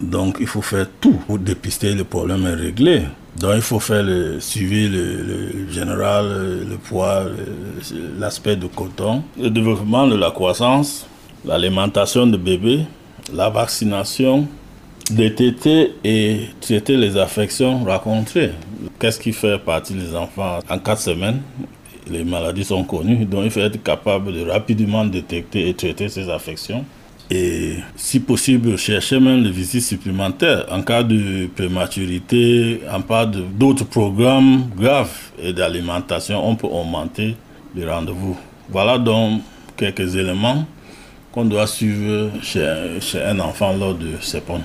Donc 0.00 0.38
il 0.40 0.48
faut 0.48 0.60
faire 0.60 0.88
tout 1.00 1.20
pour 1.26 1.38
dépister 1.38 1.94
le 1.94 2.02
problème 2.02 2.44
et 2.48 2.54
régler. 2.54 3.02
Donc 3.38 3.52
il 3.56 3.62
faut 3.62 3.80
faire 3.80 4.02
le 4.02 4.38
suivi 4.38 4.88
le, 4.88 5.68
général, 5.70 6.64
le, 6.68 6.76
poids, 6.76 7.24
l'aspect 8.18 8.56
de 8.56 8.66
coton, 8.68 9.24
le 9.40 9.50
développement 9.50 10.06
de 10.06 10.14
la 10.14 10.30
croissance, 10.30 11.06
l'alimentation 11.44 12.26
de 12.26 12.36
bébé, 12.36 12.84
la 13.32 13.50
vaccination, 13.50 14.46
détecter 15.10 15.94
et 16.04 16.48
traiter 16.60 16.96
les 16.96 17.16
affections 17.16 17.84
rencontrées. 17.84 18.52
Qu'est-ce 19.00 19.18
qui 19.18 19.32
fait 19.32 19.58
partie 19.58 19.94
des 19.94 20.14
enfants 20.14 20.60
en 20.68 20.78
quatre 20.78 21.00
semaines? 21.00 21.42
Les 22.08 22.22
maladies 22.22 22.64
sont 22.64 22.84
connues, 22.84 23.24
donc 23.24 23.44
il 23.46 23.50
faut 23.50 23.60
être 23.60 23.82
capable 23.82 24.32
de 24.32 24.48
rapidement 24.48 25.04
détecter 25.04 25.68
et 25.68 25.74
traiter 25.74 26.08
ces 26.08 26.28
affections 26.28 26.84
et 27.30 27.76
si 27.96 28.20
possible 28.20 28.76
chercher 28.76 29.18
même 29.18 29.42
des 29.42 29.50
visites 29.50 29.82
supplémentaires 29.82 30.66
en 30.70 30.82
cas 30.82 31.02
de 31.02 31.46
prématurité, 31.46 32.80
en 32.92 33.00
cas 33.00 33.24
d'autres 33.26 33.86
programmes 33.86 34.68
graves 34.76 35.30
et 35.42 35.52
d'alimentation, 35.52 36.46
on 36.46 36.54
peut 36.54 36.66
augmenter 36.66 37.34
les 37.74 37.88
rendez-vous. 37.88 38.36
Voilà 38.68 38.98
donc 38.98 39.40
quelques 39.76 40.14
éléments 40.16 40.66
qu'on 41.32 41.46
doit 41.46 41.66
suivre 41.66 42.30
chez, 42.42 43.00
chez 43.00 43.22
un 43.22 43.40
enfant 43.40 43.74
lors 43.76 43.94
de 43.94 44.12
ces 44.20 44.40
ponts. 44.40 44.60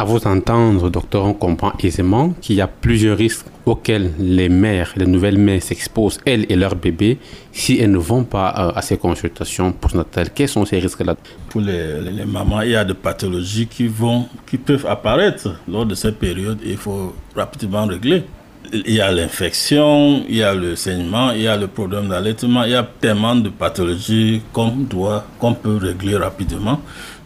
À 0.00 0.04
vous 0.04 0.26
entendre, 0.26 0.88
docteur, 0.88 1.26
on 1.26 1.34
comprend 1.34 1.74
aisément 1.78 2.30
qu'il 2.40 2.56
y 2.56 2.62
a 2.62 2.66
plusieurs 2.66 3.18
risques 3.18 3.44
auxquels 3.66 4.12
les 4.18 4.48
mères, 4.48 4.94
les 4.96 5.04
nouvelles 5.04 5.36
mères 5.36 5.62
s'exposent, 5.62 6.18
elles 6.24 6.46
et 6.48 6.56
leurs 6.56 6.74
bébés, 6.74 7.18
si 7.52 7.78
elles 7.78 7.90
ne 7.90 7.98
vont 7.98 8.24
pas 8.24 8.48
euh, 8.56 8.78
à 8.78 8.80
ces 8.80 8.96
consultations 8.96 9.72
postnatales. 9.72 10.30
Quels 10.34 10.48
sont 10.48 10.64
ces 10.64 10.78
risques-là? 10.78 11.16
Pour 11.50 11.60
les, 11.60 12.24
mamans, 12.24 12.62
il 12.62 12.70
y 12.70 12.76
a 12.76 12.84
des 12.86 12.94
pathologies 12.94 13.66
qui, 13.66 13.88
vont, 13.88 14.26
qui 14.46 14.56
peuvent 14.56 14.86
apparaître 14.86 15.60
lors 15.68 15.84
de 15.84 15.94
cette 15.94 16.18
période 16.18 16.60
il 16.64 16.78
faut 16.78 17.14
rapidement 17.36 17.84
régler. 17.84 18.24
Il 18.72 18.94
y 18.94 19.02
a 19.02 19.12
l'infection, 19.12 20.24
il 20.30 20.36
y 20.36 20.42
a 20.42 20.54
le 20.54 20.76
saignement, 20.76 21.32
il 21.32 21.42
y 21.42 21.46
a 21.46 21.58
le 21.58 21.66
problème 21.66 22.08
d'allaitement, 22.08 22.64
il 22.64 22.70
y 22.70 22.74
a 22.74 22.88
tellement 23.02 23.36
de 23.36 23.50
pathologies 23.50 24.40
qu'on 24.50 24.68
doit, 24.68 25.26
qu'on 25.38 25.52
peut 25.52 25.76
régler 25.76 26.16
rapidement. 26.16 26.80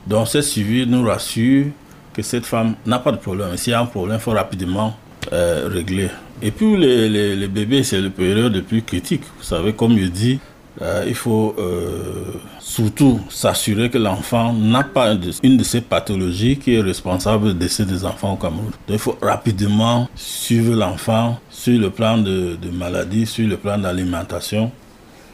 Donc, 0.09 0.27
ce 0.27 0.43
suivi 0.43 0.87
nous 0.89 1.05
rassure 1.05 1.67
que 2.15 2.23
cette 2.23 2.47
femme 2.47 2.75
n'a 2.87 2.99
pas 2.99 3.13
de 3.13 3.19
problème. 3.19 3.57
S'il 3.57 3.73
y 3.73 3.75
a 3.75 3.81
un 3.81 3.87
problème, 3.87 4.19
il 4.19 4.23
faut 4.23 4.31
rapidement 4.31 4.97
euh, 5.33 5.69
régler. 5.71 6.09
Et 6.43 6.51
puis 6.51 6.77
les, 6.77 7.49
bébés, 7.49 7.83
c'est 7.83 8.01
le 8.01 8.11
période 8.11 8.55
le 8.55 8.63
plus 8.63 8.83
critique. 8.83 9.23
Vous 9.39 9.45
savez, 9.45 9.73
comme 9.73 9.99
je 9.99 10.07
dis, 10.07 10.39
euh, 10.83 11.05
il 11.07 11.15
faut 11.15 11.55
euh, 11.59 12.33
surtout 12.59 13.21
s'assurer 13.31 13.89
que 13.91 13.99
l'enfant 13.99 14.53
n'a 14.53 14.83
pas 14.83 15.15
une 15.43 15.57
de 15.57 15.63
ces 15.65 15.81
pathologies 15.81 16.59
qui 16.59 16.75
est 16.75 16.81
responsable 16.81 17.53
du 17.53 17.59
décès 17.61 17.85
des 17.85 18.05
enfants 18.05 18.33
au 18.33 18.37
Cameroun. 18.37 18.67
Donc 18.67 18.75
il 18.89 18.99
faut 18.99 19.17
rapidement 19.23 20.09
suivre 20.17 20.75
l'enfant 20.75 21.39
sur 21.49 21.79
le 21.79 21.91
plan 21.91 22.19
de, 22.19 22.57
de 22.61 22.71
maladie, 22.71 23.27
sur 23.27 23.47
le 23.47 23.57
plan 23.57 23.79
d'alimentation, 23.79 24.73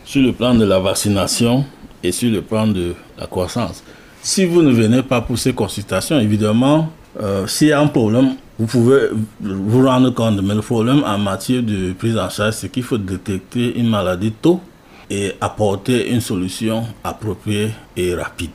sur 0.05 0.23
le 0.23 0.33
plan 0.33 0.55
de 0.55 0.65
la 0.65 0.79
vaccination 0.79 1.65
et 2.03 2.13
sur 2.13 2.31
le 2.31 2.43
plan 2.43 2.67
de 2.67 2.95
la 3.19 3.27
croissance. 3.27 3.83
Si 4.23 4.45
vous 4.45 4.61
ne 4.63 4.71
venez 4.71 5.03
pas 5.03 5.23
pour 5.23 5.39
ces 5.39 5.55
consultations, 5.55 6.21
évidemment, 6.21 6.91
euh, 7.23 7.47
s'il 7.47 7.69
y 7.69 7.73
a 7.73 7.81
un 7.81 7.87
problème, 7.87 8.35
vous 8.59 8.67
pouvez 8.67 9.09
vous 9.41 9.87
rendre 9.87 10.11
compte. 10.11 10.43
Mais 10.43 10.55
le 10.55 10.61
problème 10.61 11.03
en 11.07 11.17
matière 11.17 11.63
de 11.63 11.93
prise 11.93 12.19
en 12.19 12.29
charge, 12.29 12.55
c'est 12.55 12.69
qu'il 12.69 12.83
faut 12.83 12.99
détecter 12.99 13.79
une 13.79 13.89
maladie 13.89 14.33
tôt 14.33 14.61
et 15.09 15.33
apporter 15.41 16.11
une 16.11 16.21
solution 16.21 16.85
appropriée 17.03 17.71
et 17.97 18.15
rapide. 18.15 18.51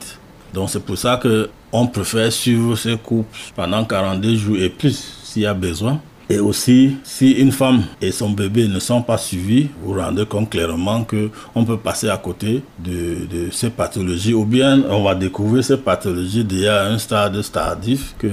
Donc 0.54 0.70
c'est 0.70 0.84
pour 0.84 0.96
ça 0.96 1.16
que 1.16 1.50
on 1.72 1.88
préfère 1.88 2.32
suivre 2.32 2.76
ces 2.76 2.96
couples 2.96 3.36
pendant 3.56 3.84
42 3.84 4.36
jours 4.36 4.56
et 4.56 4.70
plus 4.70 5.18
s'il 5.24 5.42
y 5.42 5.46
a 5.46 5.52
besoin. 5.52 6.00
Et 6.28 6.40
aussi, 6.40 6.96
si 7.04 7.32
une 7.32 7.52
femme 7.52 7.84
et 8.02 8.10
son 8.10 8.30
bébé 8.30 8.66
ne 8.66 8.80
sont 8.80 9.00
pas 9.00 9.16
suivis, 9.16 9.68
vous 9.82 9.92
rendez 9.92 10.26
compte 10.26 10.50
clairement 10.50 11.04
que 11.04 11.30
on 11.54 11.64
peut 11.64 11.76
passer 11.76 12.08
à 12.08 12.16
côté 12.16 12.62
de, 12.80 13.48
ces 13.52 13.70
pathologies 13.70 14.34
ou 14.34 14.44
bien 14.44 14.82
on 14.90 15.04
va 15.04 15.14
découvrir 15.14 15.62
ces 15.62 15.76
pathologies 15.76 16.44
déjà 16.44 16.82
à 16.82 16.88
un 16.88 16.98
stade 16.98 17.40
tardif 17.52 18.16
que 18.18 18.26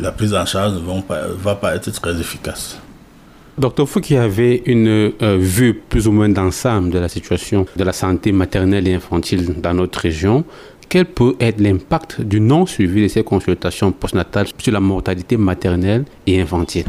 la 0.00 0.12
prise 0.12 0.34
en 0.34 0.46
charge 0.46 0.74
ne 0.74 1.42
va 1.42 1.54
pas 1.56 1.74
être 1.74 1.90
très 1.90 2.20
efficace. 2.20 2.78
Docteur 3.58 3.88
Fou, 3.88 4.00
qui 4.00 4.16
avait 4.16 4.62
une 4.66 5.12
euh, 5.22 5.38
vue 5.40 5.74
plus 5.74 6.06
ou 6.06 6.12
moins 6.12 6.28
d'ensemble 6.28 6.90
de 6.90 6.98
la 6.98 7.08
situation 7.08 7.66
de 7.74 7.84
la 7.84 7.92
santé 7.92 8.30
maternelle 8.30 8.86
et 8.86 8.94
infantile 8.94 9.60
dans 9.60 9.72
notre 9.74 9.98
région, 9.98 10.44
quel 10.88 11.06
peut 11.06 11.34
être 11.40 11.58
l'impact 11.60 12.20
du 12.20 12.38
non-suivi 12.38 13.02
de 13.02 13.08
ces 13.08 13.24
consultations 13.24 13.90
postnatales 13.90 14.46
sur 14.58 14.72
la 14.72 14.80
mortalité 14.80 15.36
maternelle 15.36 16.04
et 16.26 16.40
infantile? 16.40 16.84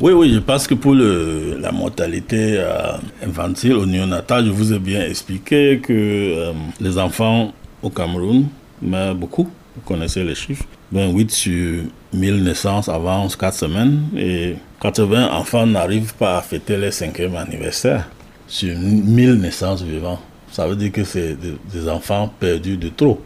Oui, 0.00 0.12
oui, 0.12 0.32
je 0.32 0.38
pense 0.38 0.66
que 0.66 0.74
pour 0.74 0.94
la 0.94 1.72
mortalité 1.72 2.56
euh, 2.58 2.92
infantile 3.22 3.74
au 3.74 3.84
néonatal, 3.84 4.46
je 4.46 4.50
vous 4.50 4.72
ai 4.72 4.78
bien 4.78 5.02
expliqué 5.02 5.78
que 5.82 5.92
euh, 5.92 6.52
les 6.80 6.96
enfants 6.98 7.52
au 7.82 7.90
Cameroun 7.90 8.46
meurent 8.80 9.14
beaucoup. 9.14 9.48
Vous 9.76 9.82
connaissez 9.82 10.24
les 10.24 10.34
chiffres. 10.34 10.64
28 10.92 11.30
sur 11.30 11.82
1000 12.12 12.42
naissances 12.42 12.88
avant 12.88 13.28
4 13.28 13.54
semaines 13.54 14.02
et 14.16 14.56
80 14.80 15.30
enfants 15.32 15.66
n'arrivent 15.66 16.14
pas 16.14 16.38
à 16.38 16.40
fêter 16.42 16.76
leur 16.76 16.92
cinquième 16.92 17.36
anniversaire 17.36 18.08
sur 18.46 18.76
1000 18.76 19.34
naissances 19.34 19.82
vivantes. 19.82 20.20
Ça 20.50 20.66
veut 20.66 20.76
dire 20.76 20.90
que 20.90 21.04
c'est 21.04 21.36
des 21.36 21.88
enfants 21.88 22.32
perdus 22.40 22.76
de 22.76 22.88
trop. 22.88 23.20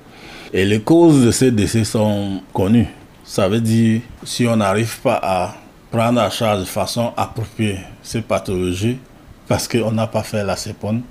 Et 0.53 0.65
les 0.65 0.81
causes 0.81 1.25
de 1.25 1.31
ces 1.31 1.51
décès 1.51 1.85
sont 1.85 2.43
connues. 2.53 2.89
Ça 3.25 3.49
veut 3.49 3.61
dire 3.61 4.03
si 4.25 4.47
on 4.47 4.57
n'arrive 4.57 5.01
pas 5.01 5.19
à 5.23 5.55
prendre 5.95 6.21
en 6.21 6.29
charge 6.29 6.59
de 6.59 6.65
façon 6.65 7.13
appropriée 7.17 7.79
ces 8.03 8.21
pathologies 8.21 8.99
parce 9.47 9.69
qu'on 9.69 9.93
n'a 9.93 10.09
pas 10.09 10.25
fait 10.25 10.43
la 10.43 10.57
CEPON, 10.57 11.03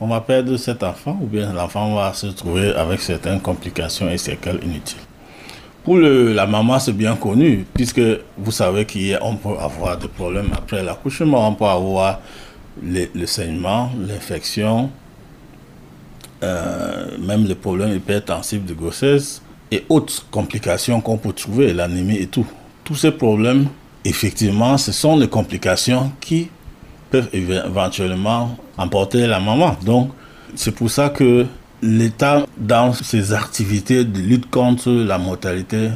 on 0.00 0.06
va 0.06 0.20
perdre 0.20 0.56
cet 0.56 0.84
enfant 0.84 1.18
ou 1.20 1.26
bien 1.26 1.52
l'enfant 1.52 1.92
va 1.96 2.12
se 2.12 2.28
trouver 2.28 2.72
avec 2.72 3.00
certaines 3.00 3.40
complications 3.40 4.08
et 4.08 4.16
séquelles 4.16 4.60
inutiles. 4.62 5.00
Pour 5.82 5.96
le, 5.96 6.32
la 6.34 6.46
maman, 6.46 6.78
c'est 6.78 6.92
bien 6.92 7.16
connu, 7.16 7.66
puisque 7.74 8.00
vous 8.36 8.52
savez 8.52 8.86
qu'on 8.86 9.34
peut 9.36 9.58
avoir 9.58 9.98
des 9.98 10.06
problèmes 10.06 10.50
après 10.56 10.84
l'accouchement, 10.84 11.48
on 11.48 11.54
peut 11.54 11.64
avoir 11.64 12.20
le, 12.80 13.26
saignement, 13.26 13.90
l'infection, 14.06 14.88
euh, 16.44 17.18
même 17.18 17.44
les 17.44 17.56
problèmes 17.56 17.92
hypertensifs 17.92 18.64
de 18.64 18.74
grossesse 18.74 19.42
et 19.72 19.84
autres 19.88 20.28
complications 20.30 21.00
qu'on 21.00 21.16
peut 21.16 21.32
trouver, 21.32 21.72
l'anémie 21.72 22.18
et 22.18 22.28
tout. 22.28 22.46
Tous 22.84 22.94
ces 22.94 23.10
problèmes 23.10 23.66
effectivement, 24.04 24.76
ce 24.78 24.92
sont 24.92 25.16
les 25.16 25.28
complications 25.28 26.12
qui 26.20 26.48
peuvent 27.10 27.28
éventuellement 27.32 28.56
emporter 28.76 29.26
la 29.26 29.40
maman. 29.40 29.76
Donc, 29.84 30.10
c'est 30.54 30.72
pour 30.72 30.90
ça 30.90 31.08
que 31.08 31.46
l'État, 31.82 32.46
dans 32.56 32.92
ses 32.92 33.32
activités 33.32 34.04
de 34.04 34.18
lutte 34.18 34.50
contre 34.50 34.90
la 34.90 35.18
mortalité 35.18 35.90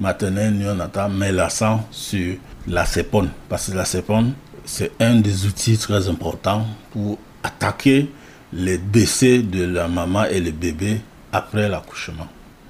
maternelle 0.00 0.54
néonatale, 0.54 1.12
met 1.12 1.32
l'accent 1.32 1.86
sur 1.90 2.36
la 2.66 2.84
CEPON. 2.84 3.28
Parce 3.48 3.70
que 3.70 3.76
la 3.76 3.84
CEPON, 3.84 4.32
c'est 4.64 4.92
un 5.00 5.16
des 5.16 5.46
outils 5.46 5.78
très 5.78 6.08
importants 6.08 6.66
pour 6.90 7.18
attaquer 7.42 8.10
les 8.52 8.78
décès 8.78 9.38
de 9.38 9.64
la 9.64 9.88
maman 9.88 10.24
et 10.24 10.40
le 10.40 10.50
bébé 10.50 11.00
après 11.32 11.68
l'accouchement. 11.68 12.26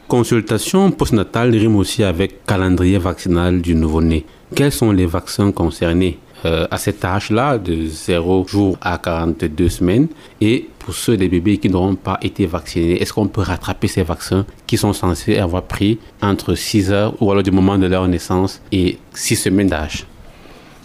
Consultation 0.08 0.90
postnatale 0.90 1.50
rime 1.50 1.76
aussi 1.76 2.02
avec 2.02 2.46
calendrier 2.46 2.96
vaccinal 2.96 3.60
du 3.60 3.74
nouveau-né. 3.74 4.24
Quels 4.54 4.72
sont 4.72 4.90
les 4.90 5.04
vaccins 5.04 5.52
concernés? 5.52 6.18
Euh, 6.46 6.66
à 6.70 6.78
cet 6.78 7.04
âge-là, 7.04 7.58
de 7.58 7.84
0 7.84 8.46
jours 8.46 8.78
à 8.80 8.96
42 8.96 9.68
semaines, 9.68 10.08
et 10.40 10.66
pour 10.78 10.94
ceux 10.94 11.18
des 11.18 11.28
bébés 11.28 11.58
qui 11.58 11.68
n'auront 11.68 11.96
pas 11.96 12.18
été 12.22 12.46
vaccinés, 12.46 13.02
est-ce 13.02 13.12
qu'on 13.12 13.26
peut 13.26 13.42
rattraper 13.42 13.86
ces 13.86 14.02
vaccins 14.02 14.46
qui 14.66 14.78
sont 14.78 14.94
censés 14.94 15.36
avoir 15.36 15.64
pris 15.64 15.98
entre 16.22 16.54
6 16.54 16.90
heures 16.90 17.14
ou 17.20 17.30
alors 17.30 17.42
du 17.42 17.50
moment 17.50 17.76
de 17.76 17.86
leur 17.86 18.08
naissance 18.08 18.62
et 18.72 18.96
6 19.12 19.36
semaines 19.36 19.68
d'âge? 19.68 20.06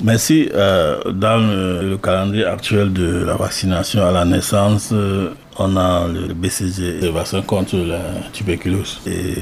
Merci. 0.02 0.50
Euh, 0.54 1.00
dans 1.12 1.38
le, 1.38 1.98
calendrier 1.98 2.46
actuel 2.46 2.92
de 2.92 3.24
la 3.24 3.36
vaccination 3.36 4.06
à 4.06 4.12
la 4.12 4.26
naissance, 4.26 4.90
euh, 4.92 5.30
on 5.58 5.78
a 5.78 6.08
le 6.08 6.34
BCG, 6.34 7.02
le 7.02 7.10
vaccin 7.10 7.42
contre 7.42 7.78
la 7.78 8.00
tuberculose, 8.32 9.02
et 9.06 9.36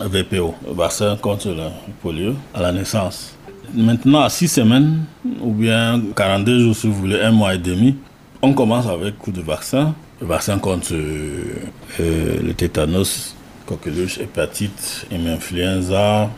VPO, 0.00 0.54
le 0.66 0.72
vaccin 0.74 1.16
contre 1.16 1.48
le 1.48 1.68
polio 2.02 2.34
à 2.54 2.62
la 2.62 2.72
naissance. 2.72 3.36
Maintenant, 3.74 4.20
à 4.20 4.28
6 4.28 4.48
semaines, 4.48 5.04
ou 5.40 5.52
bien 5.52 6.00
42 6.16 6.60
jours 6.60 6.76
si 6.76 6.86
vous 6.86 6.94
voulez, 6.94 7.20
un 7.20 7.30
mois 7.30 7.54
et 7.54 7.58
demi, 7.58 7.96
on 8.42 8.52
commence 8.52 8.86
avec 8.86 9.18
coup 9.18 9.30
de 9.30 9.40
vaccin. 9.40 9.94
Le 10.20 10.26
vaccin 10.26 10.58
contre 10.58 10.92
euh, 10.92 11.56
le 11.98 12.54
tétanos, 12.54 13.34
coqueluche, 13.66 14.18
hépatite, 14.18 15.06
influenza, 15.12 16.28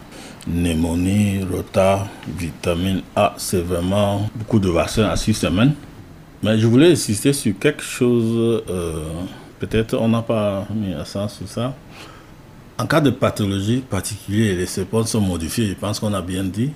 pneumonie, 0.46 1.40
rota, 1.50 2.06
vitamine 2.38 3.02
A. 3.16 3.34
C'est 3.36 3.62
vraiment 3.62 4.28
beaucoup 4.34 4.58
de 4.58 4.68
vaccins 4.68 5.08
à 5.08 5.16
6 5.16 5.34
semaines. 5.34 5.74
Mais 6.44 6.58
je 6.58 6.66
voulais 6.66 6.92
insister 6.92 7.32
sur 7.32 7.58
quelque 7.58 7.82
chose, 7.82 8.62
euh, 8.68 9.02
peut-être 9.58 9.96
on 9.96 10.08
n'a 10.08 10.20
pas 10.20 10.66
mis 10.74 10.92
accent 10.92 11.26
sur 11.26 11.48
ça. 11.48 11.74
En 12.76 12.86
cas 12.86 13.00
de 13.00 13.08
pathologie 13.08 13.78
particulière, 13.78 14.54
les 14.54 14.66
sépones 14.66 15.06
sont 15.06 15.22
modifiées, 15.22 15.68
je 15.68 15.72
pense 15.72 15.98
qu'on 15.98 16.12
a 16.12 16.20
bien 16.20 16.44
dit. 16.44 16.70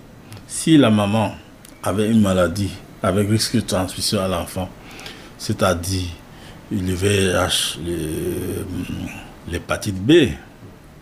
Si 0.46 0.78
la 0.78 0.88
maman 0.88 1.34
avait 1.82 2.10
une 2.10 2.22
maladie 2.22 2.70
avec 3.02 3.28
risque 3.28 3.56
de 3.56 3.60
transmission 3.60 4.22
à 4.22 4.28
l'enfant, 4.28 4.70
c'est-à-dire 5.36 6.08
le 6.72 6.94
VIH, 6.94 7.78
l'hépatite 9.52 9.96
B, 9.96 10.12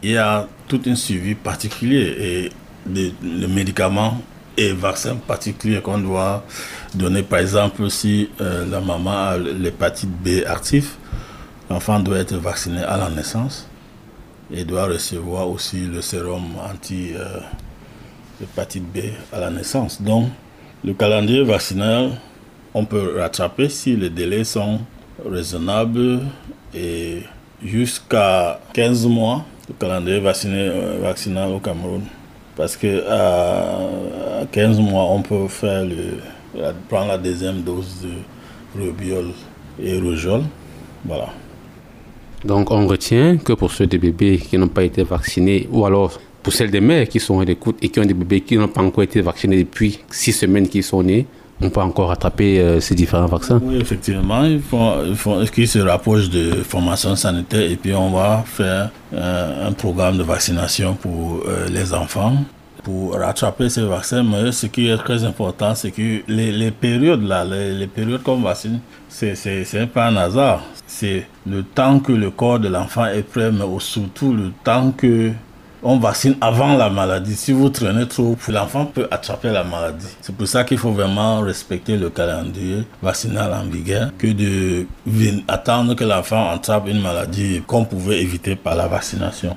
il 0.02 0.10
y 0.10 0.16
a 0.16 0.48
tout 0.66 0.80
un 0.86 0.96
suivi 0.96 1.36
particulier 1.36 2.16
et 2.18 2.50
les 2.92 3.46
médicaments 3.46 4.20
et 4.56 4.72
vaccins 4.72 5.16
particuliers 5.16 5.80
qu'on 5.80 5.98
doit 5.98 6.44
donner. 6.94 7.22
Par 7.22 7.40
exemple, 7.40 7.90
si 7.90 8.30
euh, 8.40 8.66
la 8.66 8.80
maman 8.80 9.10
a 9.28 9.38
l'hépatite 9.38 10.10
B 10.10 10.44
actif, 10.46 10.96
l'enfant 11.70 12.00
doit 12.00 12.18
être 12.18 12.36
vacciné 12.36 12.82
à 12.82 12.96
la 12.96 13.10
naissance 13.10 13.66
et 14.52 14.64
doit 14.64 14.86
recevoir 14.86 15.48
aussi 15.50 15.86
le 15.86 16.00
sérum 16.00 16.42
anti 16.62 17.12
euh, 17.14 17.40
B 18.80 18.98
à 19.32 19.40
la 19.40 19.50
naissance. 19.50 20.00
Donc, 20.00 20.28
le 20.84 20.94
calendrier 20.94 21.42
vaccinal, 21.42 22.12
on 22.74 22.84
peut 22.84 23.18
rattraper 23.18 23.68
si 23.68 23.96
les 23.96 24.10
délais 24.10 24.44
sont 24.44 24.80
raisonnables 25.24 26.20
et 26.74 27.22
jusqu'à 27.64 28.60
15 28.74 29.06
mois, 29.06 29.44
le 29.68 29.74
calendrier 29.74 30.22
euh, 30.24 30.98
vaccinal 31.02 31.52
au 31.52 31.58
Cameroun. 31.58 32.02
Parce 32.56 32.76
que 32.76 33.06
à 33.08 34.46
15 34.50 34.80
mois, 34.80 35.04
on 35.10 35.22
peut 35.22 35.46
faire 35.48 35.84
le, 35.84 36.18
prendre 36.88 37.08
la 37.08 37.18
deuxième 37.18 37.62
dose 37.62 38.02
de 38.02 38.80
rubiole 38.80 39.32
et 39.82 39.98
rougeole. 40.00 40.42
Voilà. 41.04 41.28
Donc 42.44 42.70
on 42.70 42.86
retient 42.86 43.36
que 43.36 43.52
pour 43.52 43.70
ceux 43.72 43.86
des 43.86 43.98
bébés 43.98 44.38
qui 44.38 44.56
n'ont 44.56 44.68
pas 44.68 44.84
été 44.84 45.02
vaccinés 45.02 45.68
ou 45.70 45.84
alors 45.84 46.18
pour 46.42 46.52
celles 46.52 46.70
des 46.70 46.80
mères 46.80 47.08
qui 47.08 47.18
sont 47.18 47.40
à 47.40 47.44
l'écoute 47.44 47.76
et 47.82 47.88
qui 47.88 47.98
ont 47.98 48.04
des 48.04 48.14
bébés 48.14 48.40
qui 48.40 48.56
n'ont 48.56 48.68
pas 48.68 48.82
encore 48.82 49.02
été 49.02 49.20
vaccinés 49.20 49.58
depuis 49.58 49.98
six 50.10 50.32
semaines 50.32 50.68
qu'ils 50.68 50.84
sont 50.84 51.02
nés, 51.02 51.26
on 51.60 51.70
peut 51.70 51.80
encore 51.80 52.08
rattraper 52.08 52.60
euh, 52.60 52.80
ces 52.80 52.94
différents 52.94 53.26
vaccins. 53.26 53.60
Oui, 53.62 53.76
effectivement, 53.80 54.44
il 54.44 54.60
faut, 54.60 55.40
il 55.40 55.50
qu'ils 55.50 55.68
se 55.68 55.78
rapprochent 55.78 56.28
de 56.28 56.52
formation 56.62 57.16
sanitaire 57.16 57.70
et 57.70 57.76
puis 57.76 57.94
on 57.94 58.10
va 58.10 58.44
faire 58.46 58.90
euh, 59.14 59.68
un 59.68 59.72
programme 59.72 60.18
de 60.18 60.22
vaccination 60.22 60.94
pour 60.94 61.42
euh, 61.46 61.68
les 61.68 61.94
enfants 61.94 62.36
pour 62.82 63.14
rattraper 63.14 63.68
ces 63.68 63.82
vaccins. 63.82 64.22
Mais 64.22 64.52
ce 64.52 64.66
qui 64.66 64.88
est 64.88 64.96
très 64.98 65.24
important, 65.24 65.74
c'est 65.74 65.90
que 65.90 66.22
les, 66.28 66.52
les, 66.52 66.70
périodes 66.70 67.22
là, 67.22 67.44
les, 67.44 67.74
les 67.74 67.88
périodes 67.88 68.22
qu'on 68.22 68.40
vaccine, 68.40 68.78
c'est 69.08 69.86
pas 69.92 70.06
un 70.06 70.16
hasard. 70.16 70.62
C'est 70.86 71.26
le 71.46 71.64
temps 71.64 71.98
que 71.98 72.12
le 72.12 72.30
corps 72.30 72.60
de 72.60 72.68
l'enfant 72.68 73.06
est 73.06 73.22
prêt, 73.22 73.50
mais 73.50 73.64
surtout 73.80 74.32
le 74.32 74.52
temps 74.62 74.92
que 74.92 75.32
on 75.82 75.98
vaccine 75.98 76.36
avant 76.40 76.76
la 76.76 76.90
maladie. 76.90 77.34
Si 77.34 77.52
vous 77.52 77.68
traînez 77.68 78.06
trop, 78.06 78.36
l'enfant 78.48 78.86
peut 78.86 79.06
attraper 79.10 79.50
la 79.50 79.64
maladie. 79.64 80.06
C'est 80.20 80.34
pour 80.34 80.46
ça 80.46 80.64
qu'il 80.64 80.78
faut 80.78 80.92
vraiment 80.92 81.40
respecter 81.40 81.96
le 81.96 82.10
calendrier 82.10 82.84
vaccinal 83.02 83.52
en 83.52 83.68
vigueur 83.68 84.10
que 84.18 84.28
de 84.28 84.86
attendre 85.48 85.94
que 85.94 86.04
l'enfant 86.04 86.50
attrape 86.50 86.88
une 86.88 87.00
maladie 87.00 87.62
qu'on 87.66 87.84
pouvait 87.84 88.20
éviter 88.20 88.56
par 88.56 88.76
la 88.76 88.86
vaccination. 88.86 89.56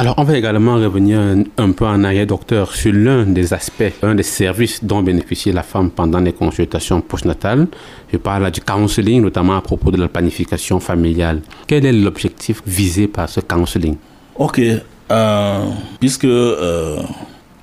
Alors, 0.00 0.14
on 0.16 0.24
va 0.24 0.38
également 0.38 0.76
revenir 0.76 1.20
un, 1.58 1.72
peu 1.72 1.84
en 1.84 2.02
arrière, 2.04 2.26
docteur, 2.26 2.74
sur 2.74 2.90
l'un 2.90 3.26
des 3.26 3.52
aspects, 3.52 3.92
un 4.02 4.14
des 4.14 4.22
services 4.22 4.82
dont 4.82 5.02
bénéficie 5.02 5.52
la 5.52 5.62
femme 5.62 5.90
pendant 5.90 6.20
les 6.20 6.32
consultations 6.32 7.02
postnatales. 7.02 7.66
Je 8.10 8.16
parle 8.16 8.50
du 8.50 8.62
counseling, 8.62 9.20
notamment 9.20 9.58
à 9.58 9.60
propos 9.60 9.90
de 9.90 9.98
la 9.98 10.08
planification 10.08 10.80
familiale. 10.80 11.42
Quel 11.66 11.84
est 11.84 11.92
l'objectif 11.92 12.62
visé 12.66 13.08
par 13.08 13.28
ce 13.28 13.40
counseling? 13.40 13.96
Ok, 14.36 14.62
puisque 15.98 16.28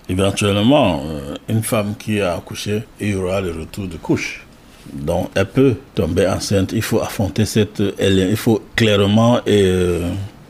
éventuellement, 0.10 1.02
une 1.50 1.64
femme 1.64 1.96
qui 1.98 2.22
a 2.22 2.36
accouché, 2.36 2.84
il 3.00 3.10
y 3.10 3.16
aura 3.16 3.42
le 3.42 3.52
retour 3.52 3.88
de 3.88 3.98
couche. 3.98 4.46
Donc, 4.94 5.30
elle 5.36 5.46
peut 5.46 5.76
tomber 5.96 6.28
enceinte. 6.28 6.72
Il 6.74 6.82
faut 6.82 7.02
affronter 7.02 7.46
cette. 7.46 7.84
Il 8.00 8.38
faut 8.38 8.62
clairement 8.76 9.42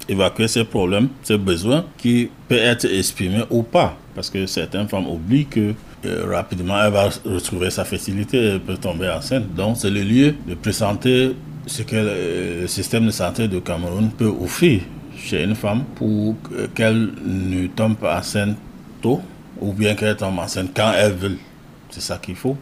évacuer 0.07 0.47
ces 0.47 0.63
problèmes, 0.63 1.09
ces 1.23 1.37
besoins 1.37 1.85
qui 1.97 2.29
peuvent 2.47 2.57
être 2.57 2.85
exprimés 2.85 3.43
ou 3.49 3.63
pas. 3.63 3.97
Parce 4.15 4.29
que 4.29 4.45
certaines 4.45 4.87
femmes 4.87 5.07
oublient 5.07 5.45
que 5.45 5.73
euh, 6.05 6.25
rapidement 6.27 6.81
elle 6.83 6.91
va 6.91 7.09
retrouver 7.25 7.69
sa 7.69 7.83
fertilité, 7.85 8.37
elle 8.37 8.59
peut 8.59 8.77
tomber 8.77 9.09
enceinte. 9.09 9.53
Donc 9.55 9.77
c'est 9.77 9.89
le 9.89 10.01
lieu 10.01 10.35
de 10.47 10.55
présenter 10.55 11.35
ce 11.65 11.81
que 11.83 11.95
le 12.61 12.67
système 12.67 13.05
de 13.05 13.11
santé 13.11 13.47
de 13.47 13.59
Cameroun 13.59 14.09
peut 14.17 14.31
offrir 14.41 14.81
chez 15.17 15.43
une 15.43 15.55
femme 15.55 15.83
pour 15.95 16.35
qu'elle 16.75 17.09
ne 17.25 17.67
tombe 17.67 17.95
pas 17.95 18.19
enceinte 18.19 18.55
tôt 19.01 19.21
ou 19.59 19.73
bien 19.73 19.95
qu'elle 19.95 20.15
tombe 20.15 20.39
enceinte 20.39 20.69
quand 20.75 20.91
elle 20.95 21.13
veut. 21.13 21.37
C'est 21.89 22.01
ça 22.01 22.17
qu'il 22.17 22.35
faut. 22.35 22.57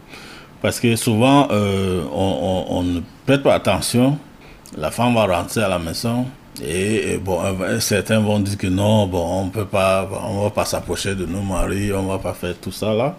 Parce 0.61 0.79
que 0.79 0.95
souvent, 0.95 1.47
euh, 1.51 2.03
on, 2.11 2.83
ne 2.83 3.01
prête 3.25 3.43
pas 3.43 3.55
attention. 3.55 4.17
La 4.77 4.91
femme 4.91 5.13
va 5.13 5.25
rentrer 5.25 5.61
à 5.61 5.67
la 5.67 5.79
maison, 5.79 6.25
et, 6.63 7.17
bon, 7.17 7.39
certains 7.79 8.19
vont 8.19 8.39
dire 8.39 8.57
que 8.57 8.67
non, 8.67 9.07
bon, 9.07 9.43
on 9.43 9.49
peut 9.49 9.65
pas, 9.65 10.09
on 10.23 10.43
va 10.43 10.49
pas 10.49 10.65
s'approcher 10.65 11.15
de 11.15 11.25
nos 11.25 11.41
maris, 11.41 11.91
on 11.93 12.03
va 12.03 12.17
pas 12.17 12.33
faire 12.33 12.55
tout 12.59 12.71
ça 12.71 12.93
là. 12.93 13.15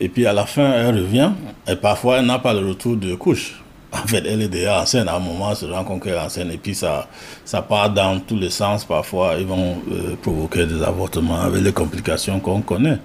Et 0.00 0.08
puis 0.08 0.26
à 0.26 0.32
la 0.32 0.46
fin, 0.46 0.72
elle 0.72 0.96
revient 0.96 1.32
et 1.66 1.76
parfois 1.76 2.18
elle 2.18 2.26
n'a 2.26 2.38
pas 2.38 2.52
le 2.54 2.66
retour 2.66 2.96
de 2.96 3.14
couche. 3.14 3.60
En 3.92 4.06
fait, 4.06 4.22
elle 4.26 4.42
est 4.42 4.48
déjà 4.48 4.82
enceinte 4.82 5.08
à 5.08 5.16
un 5.16 5.18
moment, 5.18 5.50
elle 5.50 5.56
se 5.56 5.66
rend 5.66 5.84
compte 5.84 6.02
qu'elle 6.02 6.14
est 6.14 6.18
enceinte 6.18 6.52
et 6.52 6.58
puis 6.58 6.74
ça, 6.74 7.08
ça 7.44 7.62
part 7.62 7.90
dans 7.90 8.20
tous 8.20 8.36
les 8.36 8.50
sens. 8.50 8.84
Parfois, 8.84 9.36
ils 9.38 9.46
vont 9.46 9.76
euh, 9.90 10.14
provoquer 10.20 10.66
des 10.66 10.82
avortements 10.82 11.40
avec 11.40 11.62
les 11.62 11.72
complications 11.72 12.38
qu'on 12.38 12.60
connaît. 12.60 12.98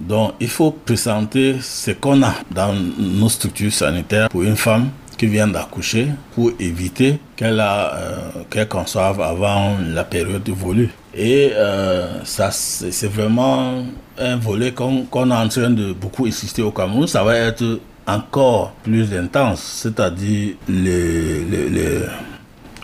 Donc, 0.00 0.34
il 0.38 0.48
faut 0.48 0.70
présenter 0.70 1.56
ce 1.60 1.90
qu'on 1.90 2.22
a 2.22 2.34
dans 2.52 2.72
nos 2.72 3.28
structures 3.28 3.72
sanitaires 3.72 4.28
pour 4.28 4.44
une 4.44 4.56
femme 4.56 4.90
qui 5.18 5.26
vient 5.26 5.48
d'accoucher 5.48 6.06
pour 6.34 6.52
éviter 6.60 7.18
qu'elle 7.34 7.60
euh, 7.60 8.16
qu'elle 8.48 8.68
conçoive 8.68 9.20
avant 9.20 9.76
la 9.92 10.04
période 10.04 10.48
voulue. 10.48 10.90
Et 11.14 11.50
euh, 11.54 12.22
c'est 12.22 13.08
vraiment 13.08 13.82
un 14.16 14.36
volet 14.36 14.72
qu'on 14.72 15.02
est 15.02 15.34
en 15.34 15.48
train 15.48 15.70
de 15.70 15.92
beaucoup 15.92 16.26
insister 16.26 16.62
au 16.62 16.70
Cameroun. 16.70 17.08
Ça 17.08 17.24
va 17.24 17.36
être 17.36 17.80
encore 18.08 18.72
plus 18.82 19.14
intense, 19.14 19.60
c'est-à-dire 19.60 20.54
les, 20.68 21.44
les, 21.44 22.00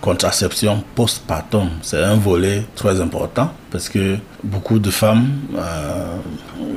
contraception 0.00 0.84
post-partum. 0.94 1.70
C'est 1.80 2.02
un 2.04 2.16
volet 2.16 2.62
très 2.74 3.00
important 3.00 3.50
parce 3.70 3.88
que 3.88 4.18
beaucoup 4.42 4.78
de 4.78 4.90
femmes 4.90 5.28
euh, 5.56 6.18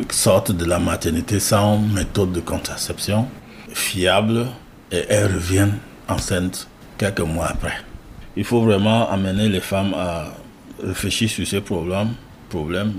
sortent 0.09 0.53
de 0.53 0.63
la 0.63 0.79
maternité 0.79 1.41
sans 1.41 1.77
méthode 1.77 2.31
de 2.31 2.39
contraception 2.39 3.27
fiable 3.73 4.47
et 4.93 5.03
elles 5.09 5.25
reviennent 5.33 5.77
enceintes 6.07 6.69
quelques 6.97 7.19
mois 7.19 7.47
après. 7.47 7.73
Il 8.37 8.45
faut 8.45 8.61
vraiment 8.61 9.09
amener 9.11 9.49
les 9.49 9.59
femmes 9.59 9.93
à 9.93 10.27
réfléchir 10.81 11.29
sur 11.29 11.45
ces 11.45 11.59
problèmes 11.59 12.13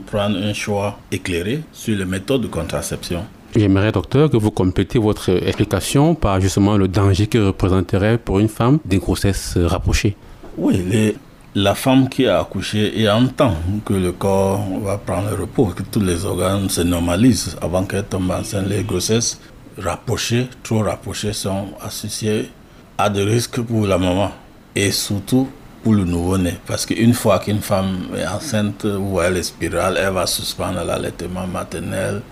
prendre 0.07 0.37
un 0.37 0.53
choix 0.53 0.99
éclairé 1.11 1.63
sur 1.73 1.97
les 1.97 2.05
méthodes 2.05 2.43
de 2.43 2.49
contraception. 2.49 3.25
J'aimerais, 3.57 3.93
docteur, 3.93 4.31
que 4.31 4.37
vous 4.37 4.51
complétez 4.51 4.99
votre 4.99 5.31
explication 5.31 6.15
par 6.15 6.41
justement 6.41 6.77
le 6.77 6.87
danger 6.87 7.27
que 7.27 7.39
représenterait 7.39 8.19
pour 8.19 8.39
une 8.39 8.49
femme 8.49 8.79
des 8.85 8.99
grossesses 8.99 9.57
rapprochées. 9.57 10.17
Oui, 10.57 10.85
les, 10.89 11.17
la 11.55 11.75
femme 11.75 12.09
qui 12.09 12.27
a 12.27 12.41
accouché 12.41 13.01
et 13.01 13.09
entend 13.09 13.55
que 13.85 13.95
le 13.95 14.13
corps 14.13 14.63
va 14.83 14.99
prendre 14.99 15.31
le 15.31 15.43
repos, 15.43 15.67
que 15.67 15.83
tous 15.83 16.01
les 16.01 16.25
organes 16.25 16.69
se 16.69 16.83
normalisent 16.83 17.57
avant 17.63 17.85
qu'elle 17.85 18.05
tombe 18.05 18.31
enceinte, 18.31 18.69
les 18.69 18.85
grossesses 18.85 19.41
rapprochés, 19.79 20.49
trop 20.63 20.81
rapprochés, 20.81 21.33
sont 21.33 21.69
associés 21.81 22.51
à 22.99 23.09
des 23.09 23.23
risques 23.23 23.61
pour 23.61 23.87
la 23.87 23.97
maman 23.97 24.31
et 24.77 24.91
surtout 24.91 25.49
pour 25.83 25.95
le 25.95 26.05
nouveau-né. 26.05 26.55
Parce 26.67 26.85
qu'une 26.85 27.15
fois 27.15 27.39
qu'une 27.39 27.61
femme 27.61 28.09
est 28.17 28.27
enceinte 28.27 28.85
ou 28.85 29.21
elle 29.21 29.39
est 29.39 29.43
spirale, 29.45 29.99
elle 29.99 30.13
va 30.13 30.27
suspendre 30.27 30.85
l'allaitement 30.85 31.47
maternel, 31.47 32.23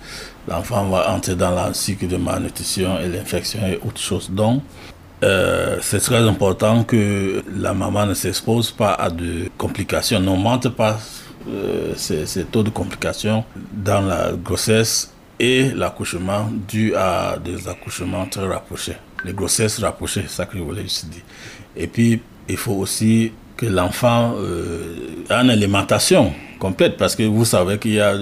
l'enfant 0.47 0.85
va 0.85 1.11
entrer 1.11 1.35
dans 1.35 1.67
le 1.67 1.73
cycle 1.73 2.07
de 2.07 2.17
malnutrition 2.17 2.99
et 2.99 3.07
l'infection 3.07 3.59
et 3.67 3.79
autre 3.85 3.99
chose. 3.99 4.29
Donc, 4.29 4.63
euh, 5.23 5.77
c'est 5.81 5.99
très 5.99 6.21
important 6.27 6.83
que 6.83 7.43
la 7.55 7.73
maman 7.73 8.05
ne 8.05 8.13
s'expose 8.13 8.71
pas 8.71 8.93
à 8.93 9.09
de 9.09 9.49
complications, 9.57 10.19
n'augmente 10.19 10.69
pas 10.69 10.99
euh, 11.49 11.93
ces 11.95 12.43
taux 12.45 12.63
de 12.63 12.69
complications 12.69 13.43
dans 13.73 14.01
la 14.01 14.31
grossesse 14.33 15.11
et 15.39 15.71
l'accouchement 15.71 16.49
dû 16.67 16.95
à 16.95 17.37
des 17.43 17.67
accouchements 17.67 18.25
très 18.25 18.45
rapprochés. 18.47 18.97
Les 19.25 19.33
grossesses 19.33 19.79
rapprochées, 19.79 20.23
c'est 20.27 20.35
ça 20.35 20.45
que 20.45 20.57
je 20.57 20.63
voulais 20.63 20.83
juste 20.83 21.09
dire. 21.09 21.23
Et 21.75 21.87
puis, 21.87 22.21
il 22.47 22.57
faut 22.57 22.73
aussi 22.73 23.31
que 23.57 23.65
l'enfant 23.65 24.35
euh, 24.37 24.95
ait 25.29 25.33
une 25.33 25.49
alimentation 25.49 26.31
complète, 26.59 26.97
parce 26.97 27.15
que 27.15 27.23
vous 27.23 27.45
savez 27.45 27.77
qu'il 27.77 27.93
y 27.93 27.99
a, 27.99 28.13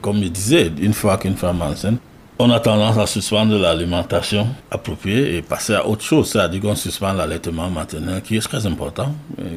comme 0.00 0.22
je 0.22 0.28
disais, 0.28 0.72
une 0.80 0.94
fois 0.94 1.16
qu'une 1.18 1.36
femme 1.36 1.62
enceinte, 1.62 1.98
on 2.40 2.50
a 2.50 2.60
tendance 2.60 2.96
à 2.98 3.06
suspendre 3.06 3.58
l'alimentation 3.58 4.46
appropriée 4.70 5.36
et 5.36 5.42
passer 5.42 5.74
à 5.74 5.86
autre 5.86 6.02
chose, 6.04 6.30
c'est-à-dire 6.30 6.60
qu'on 6.60 6.76
suspend 6.76 7.12
l'allaitement 7.12 7.68
maternel, 7.68 8.22
qui 8.22 8.36
est 8.36 8.40
très 8.40 8.64
important, 8.64 9.12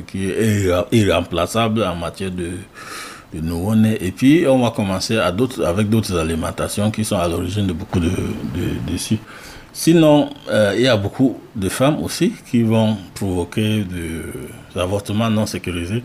qui 0.08 0.30
est 0.30 0.68
irremplaçable 0.92 1.84
en 1.84 1.96
matière 1.96 2.32
de 2.32 3.40
nouveau 3.40 3.76
Et 3.76 4.12
puis, 4.12 4.46
on 4.48 4.60
va 4.64 4.72
commencer 4.72 5.18
avec 5.18 5.90
d'autres 5.90 6.18
alimentations 6.18 6.90
qui 6.90 7.06
sont 7.06 7.18
à 7.18 7.28
l'origine 7.28 7.68
de 7.68 7.74
beaucoup 7.74 8.00
de, 8.00 8.10
de. 8.10 9.18
Sinon, 9.74 10.30
euh, 10.50 10.74
il 10.76 10.82
y 10.82 10.88
a 10.88 10.98
beaucoup 10.98 11.38
de 11.56 11.70
femmes 11.70 12.04
aussi 12.04 12.34
qui 12.50 12.64
vont 12.64 12.98
provoquer 13.16 13.84
des 13.84 14.80
avortements 14.80 15.30
non 15.30 15.46
sécurisés 15.46 16.04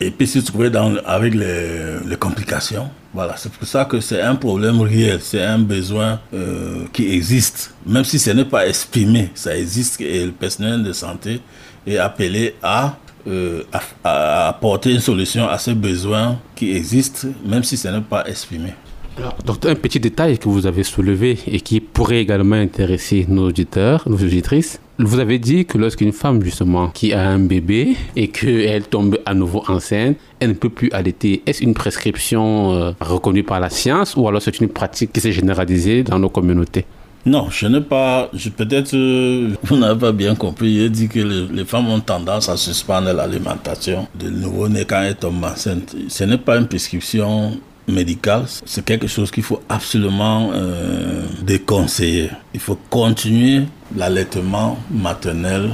et 0.00 0.10
puis 0.10 0.26
se 0.26 0.38
trouver 0.38 0.70
avec 1.04 1.34
les, 1.34 2.16
complications. 2.18 2.88
Voilà, 3.12 3.36
c'est 3.36 3.50
pour 3.50 3.66
ça 3.66 3.84
que 3.84 4.00
c'est 4.00 4.20
un 4.20 4.36
problème 4.36 4.80
réel, 4.80 5.18
c'est 5.20 5.42
un 5.42 5.58
besoin 5.58 6.20
euh, 6.32 6.84
qui 6.92 7.12
existe, 7.12 7.74
même 7.84 8.04
si 8.04 8.18
ce 8.18 8.30
n'est 8.30 8.44
pas 8.44 8.66
exprimé, 8.68 9.30
ça 9.34 9.56
existe 9.56 10.00
et 10.00 10.26
le 10.26 10.32
personnel 10.32 10.82
de 10.82 10.92
santé 10.92 11.40
est 11.86 11.98
appelé 11.98 12.54
à 12.62 12.96
euh, 13.26 13.64
à, 14.04 14.48
apporter 14.48 14.92
une 14.92 15.00
solution 15.00 15.48
à 15.48 15.58
ces 15.58 15.74
besoins 15.74 16.38
qui 16.54 16.74
existent, 16.74 17.28
même 17.44 17.62
si 17.62 17.76
ce 17.76 17.88
n'est 17.88 18.00
pas 18.00 18.24
exprimé. 18.26 18.72
Alors, 19.18 19.58
un 19.64 19.74
petit 19.74 19.98
détail 19.98 20.38
que 20.38 20.48
vous 20.48 20.66
avez 20.66 20.84
soulevé 20.84 21.38
et 21.48 21.60
qui 21.60 21.80
pourrait 21.80 22.20
également 22.20 22.54
intéresser 22.54 23.26
nos 23.28 23.48
auditeurs, 23.48 24.04
nos 24.06 24.16
auditrices. 24.16 24.80
Vous 25.00 25.18
avez 25.18 25.40
dit 25.40 25.64
que 25.64 25.76
lorsqu'une 25.76 26.12
femme, 26.12 26.40
justement, 26.42 26.90
qui 26.90 27.12
a 27.12 27.28
un 27.28 27.40
bébé 27.40 27.96
et 28.14 28.28
qu'elle 28.28 28.84
tombe 28.84 29.18
à 29.26 29.34
nouveau 29.34 29.64
enceinte, 29.66 30.16
elle 30.38 30.50
ne 30.50 30.54
peut 30.54 30.68
plus 30.68 30.90
allaiter. 30.92 31.42
Est-ce 31.46 31.64
une 31.64 31.74
prescription 31.74 32.72
euh, 32.74 32.92
reconnue 33.00 33.42
par 33.42 33.58
la 33.58 33.70
science 33.70 34.14
ou 34.16 34.28
alors 34.28 34.40
c'est 34.40 34.60
une 34.60 34.68
pratique 34.68 35.12
qui 35.12 35.20
s'est 35.20 35.32
généralisée 35.32 36.04
dans 36.04 36.20
nos 36.20 36.28
communautés? 36.28 36.84
Non, 37.26 37.50
je 37.50 37.66
n'ai 37.66 37.80
pas. 37.80 38.30
Peut-être 38.56 38.94
euh, 38.94 39.50
vous 39.64 39.76
n'avez 39.76 39.98
pas 39.98 40.12
bien 40.12 40.34
compris. 40.34 40.76
J'ai 40.78 40.90
dit 40.90 41.08
que 41.08 41.18
les, 41.18 41.64
femmes 41.64 41.88
ont 41.88 42.00
tendance 42.00 42.48
à 42.48 42.56
suspendre 42.56 43.12
l'alimentation 43.12 44.06
de 44.18 44.30
nouveau-né 44.30 44.84
quand 44.88 45.02
elles 45.02 45.16
tombent 45.16 45.44
enceintes. 45.44 45.94
Ce 46.08 46.24
n'est 46.24 46.38
pas 46.38 46.56
une 46.56 46.68
prescription 46.68 47.58
médicale, 47.88 48.44
c'est 48.66 48.84
quelque 48.84 49.06
chose 49.06 49.30
qu'il 49.30 49.42
faut 49.42 49.60
absolument 49.68 50.50
euh, 50.52 51.24
déconseiller. 51.42 52.30
Il 52.54 52.60
faut 52.60 52.78
continuer 52.90 53.64
l'allaitement 53.96 54.78
maternel 54.90 55.70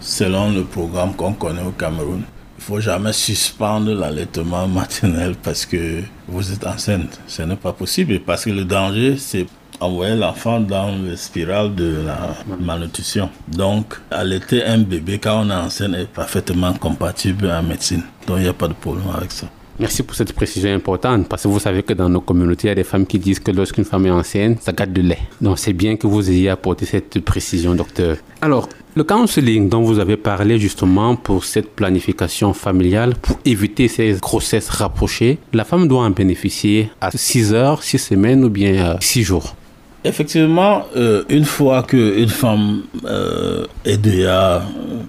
selon 0.00 0.52
le 0.52 0.64
programme 0.64 1.14
qu'on 1.14 1.32
connaît 1.32 1.62
au 1.62 1.72
Cameroun. 1.72 2.22
Il 2.58 2.64
faut 2.64 2.80
jamais 2.80 3.12
suspendre 3.12 3.92
l'allaitement 3.94 4.66
maternel 4.80 5.34
parce 5.42 5.66
que 5.66 6.02
vous 6.28 6.52
êtes 6.52 6.66
enceinte. 6.66 7.20
Ce 7.26 7.42
n'est 7.42 7.56
pas 7.56 7.72
possible 7.72 8.20
parce 8.20 8.44
que 8.44 8.50
le 8.50 8.64
danger, 8.64 9.16
c'est 9.18 9.46
envoyer 9.80 10.16
l'enfant 10.16 10.60
dans 10.60 10.96
le 10.96 11.16
spirale 11.16 11.74
de 11.74 12.02
la 12.06 12.34
malnutrition. 12.58 13.28
Donc, 13.48 13.94
allaiter 14.10 14.64
un 14.64 14.78
bébé 14.78 15.18
quand 15.18 15.44
on 15.46 15.50
est 15.50 15.54
enceinte 15.54 15.94
est 15.94 16.06
parfaitement 16.06 16.72
compatible 16.74 17.50
en 17.50 17.62
médecine. 17.62 18.02
Donc, 18.26 18.38
il 18.38 18.44
n'y 18.44 18.48
a 18.48 18.54
pas 18.54 18.68
de 18.68 18.74
problème 18.74 19.08
avec 19.14 19.32
ça. 19.32 19.46
Merci 19.78 20.02
pour 20.02 20.16
cette 20.16 20.32
précision 20.32 20.72
importante 20.74 21.28
parce 21.28 21.42
que 21.42 21.48
vous 21.48 21.60
savez 21.60 21.82
que 21.82 21.92
dans 21.92 22.08
nos 22.08 22.22
communautés, 22.22 22.68
il 22.68 22.70
y 22.70 22.72
a 22.72 22.74
des 22.74 22.84
femmes 22.84 23.06
qui 23.06 23.18
disent 23.18 23.40
que 23.40 23.50
lorsqu'une 23.50 23.84
femme 23.84 24.06
est 24.06 24.10
enceinte, 24.10 24.62
ça 24.62 24.72
gâte 24.72 24.92
de 24.92 25.02
lait. 25.02 25.18
Donc 25.40 25.58
c'est 25.58 25.74
bien 25.74 25.96
que 25.96 26.06
vous 26.06 26.30
ayez 26.30 26.48
apporté 26.48 26.86
cette 26.86 27.20
précision, 27.20 27.74
docteur. 27.74 28.16
Alors, 28.40 28.68
le 28.94 29.04
counseling 29.04 29.68
dont 29.68 29.82
vous 29.82 29.98
avez 29.98 30.16
parlé 30.16 30.58
justement 30.58 31.16
pour 31.16 31.44
cette 31.44 31.76
planification 31.76 32.54
familiale, 32.54 33.14
pour 33.20 33.38
éviter 33.44 33.88
ces 33.88 34.14
grossesses 34.14 34.70
rapprochées, 34.70 35.38
la 35.52 35.64
femme 35.64 35.86
doit 35.86 36.04
en 36.04 36.10
bénéficier 36.10 36.88
à 37.02 37.10
6 37.10 37.52
heures, 37.52 37.82
6 37.82 37.98
semaines 37.98 38.44
ou 38.44 38.48
bien 38.48 38.96
6 39.00 39.22
jours? 39.24 39.54
Effectivement, 40.02 40.86
euh, 40.96 41.24
une 41.28 41.44
fois 41.44 41.82
qu'une 41.82 42.28
femme 42.28 42.84
euh, 43.04 43.66
est 43.84 43.98
déjà 43.98 44.62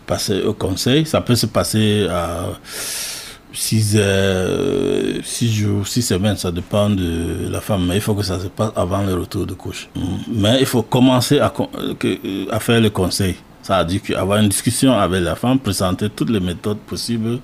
passée 0.05 0.41
au 0.41 0.53
conseil, 0.53 1.05
ça 1.05 1.21
peut 1.21 1.35
se 1.35 1.45
passer 1.45 2.07
à 2.09 2.49
6 3.57 3.97
heures, 3.97 5.23
6 5.23 5.51
jours, 5.51 5.87
6 5.87 6.01
semaines, 6.03 6.37
ça 6.37 6.51
dépend 6.51 6.91
de 6.91 7.49
la 7.49 7.59
femme, 7.59 7.87
mais 7.87 7.95
il 7.95 8.01
faut 8.01 8.13
que 8.13 8.21
ça 8.21 8.39
se 8.39 8.47
passe 8.47 8.71
avant 8.75 9.01
le 9.01 9.15
retour 9.15 9.47
de 9.47 9.55
couche. 9.55 9.89
Mm. 9.95 10.01
Mais 10.27 10.57
il 10.59 10.65
faut 10.67 10.83
commencer 10.83 11.39
à, 11.39 11.51
à 12.51 12.59
faire 12.59 12.79
le 12.79 12.89
conseil. 12.91 13.35
Ça 13.63 13.77
a 13.77 13.83
dit 13.83 13.99
qu'avoir 13.99 14.39
une 14.39 14.49
discussion 14.49 14.93
avec 14.93 15.23
la 15.23 15.35
femme, 15.35 15.57
présenter 15.57 16.07
toutes 16.09 16.29
les 16.29 16.39
méthodes 16.39 16.77
possibles 16.77 17.39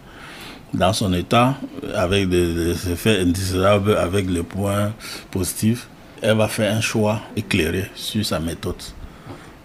dans 0.71 0.93
son 0.93 1.11
état, 1.13 1.55
avec 1.95 2.29
des, 2.29 2.91
effets 2.91 3.21
indésirables, 3.21 3.97
avec 3.97 4.29
les 4.29 4.43
points 4.43 4.93
positifs, 5.31 5.87
elle 6.21 6.37
va 6.37 6.47
faire 6.47 6.75
un 6.75 6.81
choix 6.81 7.21
éclairé 7.35 7.89
sur 7.95 8.23
sa 8.23 8.39
méthode. 8.39 8.81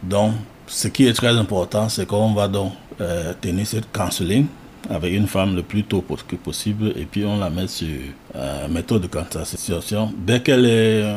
Donc, 0.03 0.33
ce 0.67 0.89
qui 0.89 1.07
est 1.07 1.13
très 1.13 1.37
important, 1.37 1.91
c'est 1.91 2.07
qu'on 2.07 2.33
va 2.33 2.49
donc 2.49 2.73
euh, 3.03 3.35
tenir 3.39 3.67
cette 3.67 3.93
counseling 3.93 4.47
avec 4.89 5.13
une 5.13 5.27
femme 5.27 5.55
le 5.55 5.63
plus 5.63 5.85
tôt 5.85 6.03
possible 6.03 6.93
et 6.97 7.05
puis 7.05 7.25
on 7.25 7.39
la 7.39 7.51
met 7.51 7.69
sur 7.69 7.89
euh, 8.35 8.69
méthode 8.69 9.03
de 9.03 9.07
contraception. 9.07 10.13
Dès 10.17 10.41
qu'elle 10.41 10.67
est 10.67 11.15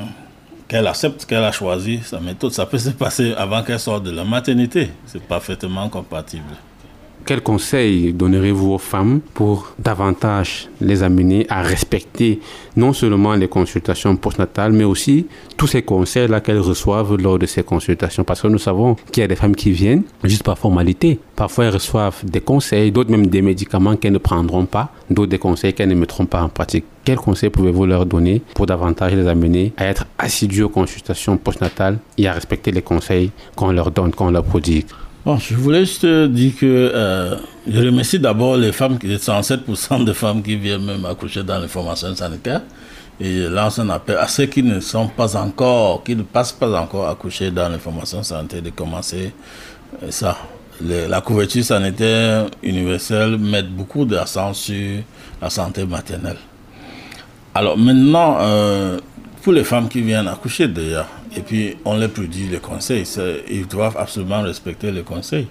qu'elle 0.67 0.87
accepte 0.87 1.25
qu'elle 1.25 1.43
a 1.43 1.51
choisi 1.51 1.99
sa 2.01 2.21
méthode, 2.21 2.53
ça 2.53 2.65
peut 2.65 2.77
se 2.77 2.91
passer 2.91 3.33
avant 3.33 3.61
qu'elle 3.61 3.79
sorte 3.79 4.03
de 4.03 4.11
la 4.11 4.23
maternité. 4.23 4.89
C'est 5.05 5.21
parfaitement 5.21 5.89
compatible. 5.89 6.55
Quel 7.23 7.41
conseil 7.41 8.13
donnerez-vous 8.13 8.71
aux 8.71 8.77
femmes 8.77 9.21
pour 9.33 9.73
davantage 9.77 10.69
les 10.81 11.03
amener 11.03 11.45
à 11.49 11.61
respecter 11.61 12.39
non 12.75 12.93
seulement 12.93 13.35
les 13.35 13.47
consultations 13.47 14.15
postnatales, 14.15 14.73
mais 14.73 14.83
aussi 14.83 15.27
tous 15.55 15.67
ces 15.67 15.83
conseils-là 15.83 16.41
qu'elles 16.41 16.59
reçoivent 16.59 17.15
lors 17.15 17.37
de 17.37 17.45
ces 17.45 17.63
consultations? 17.63 18.23
Parce 18.23 18.41
que 18.41 18.47
nous 18.47 18.57
savons 18.57 18.95
qu'il 19.11 19.21
y 19.21 19.23
a 19.23 19.27
des 19.27 19.35
femmes 19.35 19.55
qui 19.55 19.71
viennent 19.71 20.03
juste 20.23 20.43
par 20.43 20.57
formalité. 20.57 21.19
Parfois, 21.35 21.65
elles 21.65 21.73
reçoivent 21.73 22.25
des 22.25 22.41
conseils, 22.41 22.91
d'autres 22.91 23.11
même 23.11 23.27
des 23.27 23.41
médicaments 23.41 23.95
qu'elles 23.95 24.13
ne 24.13 24.17
prendront 24.17 24.65
pas, 24.65 24.91
d'autres 25.09 25.29
des 25.29 25.39
conseils 25.39 25.73
qu'elles 25.73 25.89
ne 25.89 25.95
mettront 25.95 26.25
pas 26.25 26.41
en 26.41 26.49
pratique. 26.49 26.85
Quels 27.05 27.17
conseils 27.17 27.49
pouvez-vous 27.49 27.85
leur 27.85 28.05
donner 28.05 28.41
pour 28.55 28.65
davantage 28.65 29.13
les 29.13 29.27
amener 29.27 29.73
à 29.77 29.85
être 29.85 30.05
assidus 30.17 30.63
aux 30.63 30.69
consultations 30.69 31.37
postnatales 31.37 31.99
et 32.17 32.27
à 32.27 32.33
respecter 32.33 32.71
les 32.71 32.81
conseils 32.81 33.31
qu'on 33.55 33.71
leur 33.71 33.91
donne, 33.91 34.11
qu'on 34.11 34.31
leur 34.31 34.43
prodigue? 34.43 34.85
Bon, 35.23 35.37
je 35.37 35.53
voulais 35.53 35.81
juste 35.81 36.03
dire 36.03 36.53
que 36.59 36.65
euh, 36.65 37.35
je 37.67 37.79
remercie 37.79 38.17
d'abord 38.17 38.57
les 38.57 38.71
femmes, 38.71 38.97
qui 38.97 39.07
107% 39.07 40.03
de 40.03 40.13
femmes 40.13 40.41
qui 40.41 40.55
viennent 40.55 40.83
même 40.83 41.05
accoucher 41.05 41.43
dans 41.43 41.59
les 41.59 41.67
formations 41.67 42.15
sanitaires. 42.15 42.63
Et 43.19 43.47
lance 43.47 43.77
un 43.77 43.89
appel 43.91 44.17
à 44.17 44.27
ceux 44.27 44.47
qui 44.47 44.63
ne 44.63 44.79
sont 44.79 45.07
pas 45.09 45.37
encore, 45.37 46.03
qui 46.03 46.15
ne 46.15 46.23
passent 46.23 46.53
pas 46.53 46.81
encore 46.81 47.07
accoucher 47.07 47.51
dans 47.51 47.69
les 47.69 47.77
formations 47.77 48.23
sanitaires 48.23 48.63
de 48.63 48.71
commencer 48.71 49.31
euh, 50.01 50.09
ça. 50.09 50.35
la 50.81 51.21
couverture 51.21 51.63
sanitaire 51.63 52.47
universelle 52.63 53.37
met 53.37 53.61
beaucoup 53.61 54.05
d'accent 54.05 54.55
sur 54.55 55.03
la 55.39 55.51
santé 55.51 55.85
maternelle. 55.85 56.37
Alors 57.53 57.77
maintenant, 57.77 58.37
euh, 58.39 58.97
pour 59.41 59.53
les 59.53 59.63
femmes 59.63 59.89
qui 59.89 60.01
viennent 60.01 60.27
accoucher 60.27 60.67
déjà, 60.67 61.07
et 61.35 61.41
puis 61.41 61.77
on 61.85 61.97
leur 61.97 62.09
produit 62.09 62.47
les 62.49 62.59
conseils, 62.59 63.05
ils 63.49 63.67
doivent 63.67 63.97
absolument 63.97 64.41
respecter 64.41 64.91
les 64.91 65.01
conseils. 65.01 65.47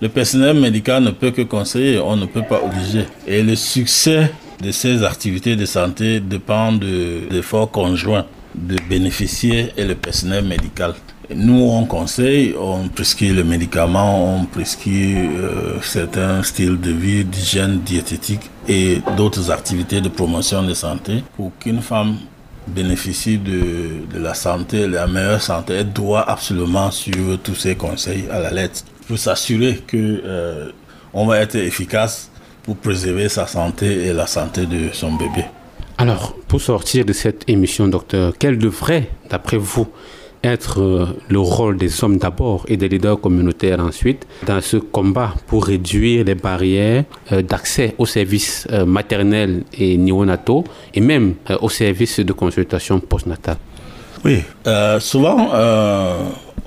Le 0.00 0.08
personnel 0.08 0.58
médical 0.58 1.02
ne 1.02 1.10
peut 1.10 1.30
que 1.30 1.42
conseiller, 1.42 1.98
on 1.98 2.16
ne 2.16 2.26
peut 2.26 2.42
pas 2.42 2.60
obliger. 2.62 3.06
Et 3.26 3.42
le 3.42 3.56
succès 3.56 4.30
de 4.60 4.70
ces 4.70 5.02
activités 5.02 5.56
de 5.56 5.64
santé 5.64 6.20
dépend 6.20 6.72
de 6.72 7.22
l'effort 7.30 7.70
conjoint 7.70 8.26
de 8.54 8.76
bénéficier 8.88 9.72
et 9.76 9.84
le 9.84 9.94
personnel 9.94 10.44
médical. 10.44 10.94
Nous, 11.34 11.60
on 11.60 11.84
conseille, 11.86 12.54
on 12.58 12.88
prescrit 12.88 13.30
le 13.30 13.42
médicament, 13.42 14.36
on 14.38 14.44
prescrit 14.44 15.16
euh, 15.16 15.80
certains 15.82 16.42
styles 16.42 16.80
de 16.80 16.92
vie, 16.92 17.24
d'hygiène 17.24 17.80
diététique 17.80 18.50
et 18.68 19.00
d'autres 19.16 19.50
activités 19.50 20.00
de 20.00 20.08
promotion 20.08 20.62
de 20.62 20.72
santé 20.72 21.24
pour 21.36 21.52
qu'une 21.58 21.80
femme 21.80 22.16
bénéficie 22.66 23.38
de, 23.38 24.18
la 24.18 24.34
santé, 24.34 24.86
la 24.86 25.06
meilleure 25.06 25.42
santé, 25.42 25.74
elle 25.74 25.92
doit 25.92 26.28
absolument 26.28 26.90
suivre 26.90 27.36
tous 27.36 27.54
ces 27.54 27.76
conseils 27.76 28.24
à 28.30 28.40
la 28.40 28.50
lettre 28.50 28.82
pour 29.06 29.18
s'assurer 29.18 29.82
que 29.86 29.96
euh, 30.24 30.70
on 31.12 31.26
va 31.26 31.38
être 31.38 31.54
efficace 31.54 32.30
pour 32.62 32.76
préserver 32.76 33.28
sa 33.28 33.46
santé 33.46 34.06
et 34.06 34.12
la 34.12 34.26
santé 34.26 34.66
de 34.66 34.92
son 34.92 35.12
bébé. 35.12 35.44
Alors, 35.98 36.34
pour 36.48 36.60
sortir 36.60 37.04
de 37.04 37.12
cette 37.12 37.48
émission, 37.48 37.88
docteur, 37.88 38.34
quel 38.38 38.58
devrait, 38.58 39.10
d'après 39.30 39.56
vous, 39.56 39.86
être 40.46 40.80
euh, 40.80 41.06
le 41.28 41.38
rôle 41.38 41.76
des 41.76 42.02
hommes 42.02 42.18
d'abord 42.18 42.64
et 42.68 42.76
des 42.76 42.88
leaders 42.88 43.20
communautaires 43.20 43.80
ensuite 43.80 44.26
dans 44.46 44.60
ce 44.60 44.76
combat 44.76 45.34
pour 45.46 45.66
réduire 45.66 46.24
les 46.24 46.34
barrières 46.34 47.04
euh, 47.32 47.42
d'accès 47.42 47.94
aux 47.98 48.06
services 48.06 48.66
euh, 48.70 48.84
maternels 48.86 49.64
et 49.74 49.96
néonataux 49.96 50.64
et 50.94 51.00
même 51.00 51.34
aux 51.60 51.68
services 51.68 52.20
de 52.20 52.32
consultation 52.32 53.00
postnatale 53.00 53.58
Oui, 54.24 54.42
souvent 55.00 55.50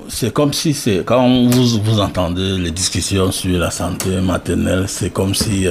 c'est 0.08 0.34
comme 0.34 0.54
si 0.54 0.74
c'est 0.74 1.04
quand 1.06 1.28
vous, 1.28 1.82
vous 1.84 2.00
entendez 2.00 2.58
les 2.58 2.72
discussions 2.72 3.32
sur 3.32 3.58
la 3.60 3.72
santé 3.72 4.22
maternelle, 4.22 4.86
c'est 4.88 5.12
comme 5.12 5.34
si 5.34 5.68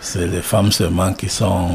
c'est 0.00 0.26
les 0.26 0.42
femmes 0.42 0.72
seulement 0.72 1.12
qui 1.12 1.28
sont 1.28 1.68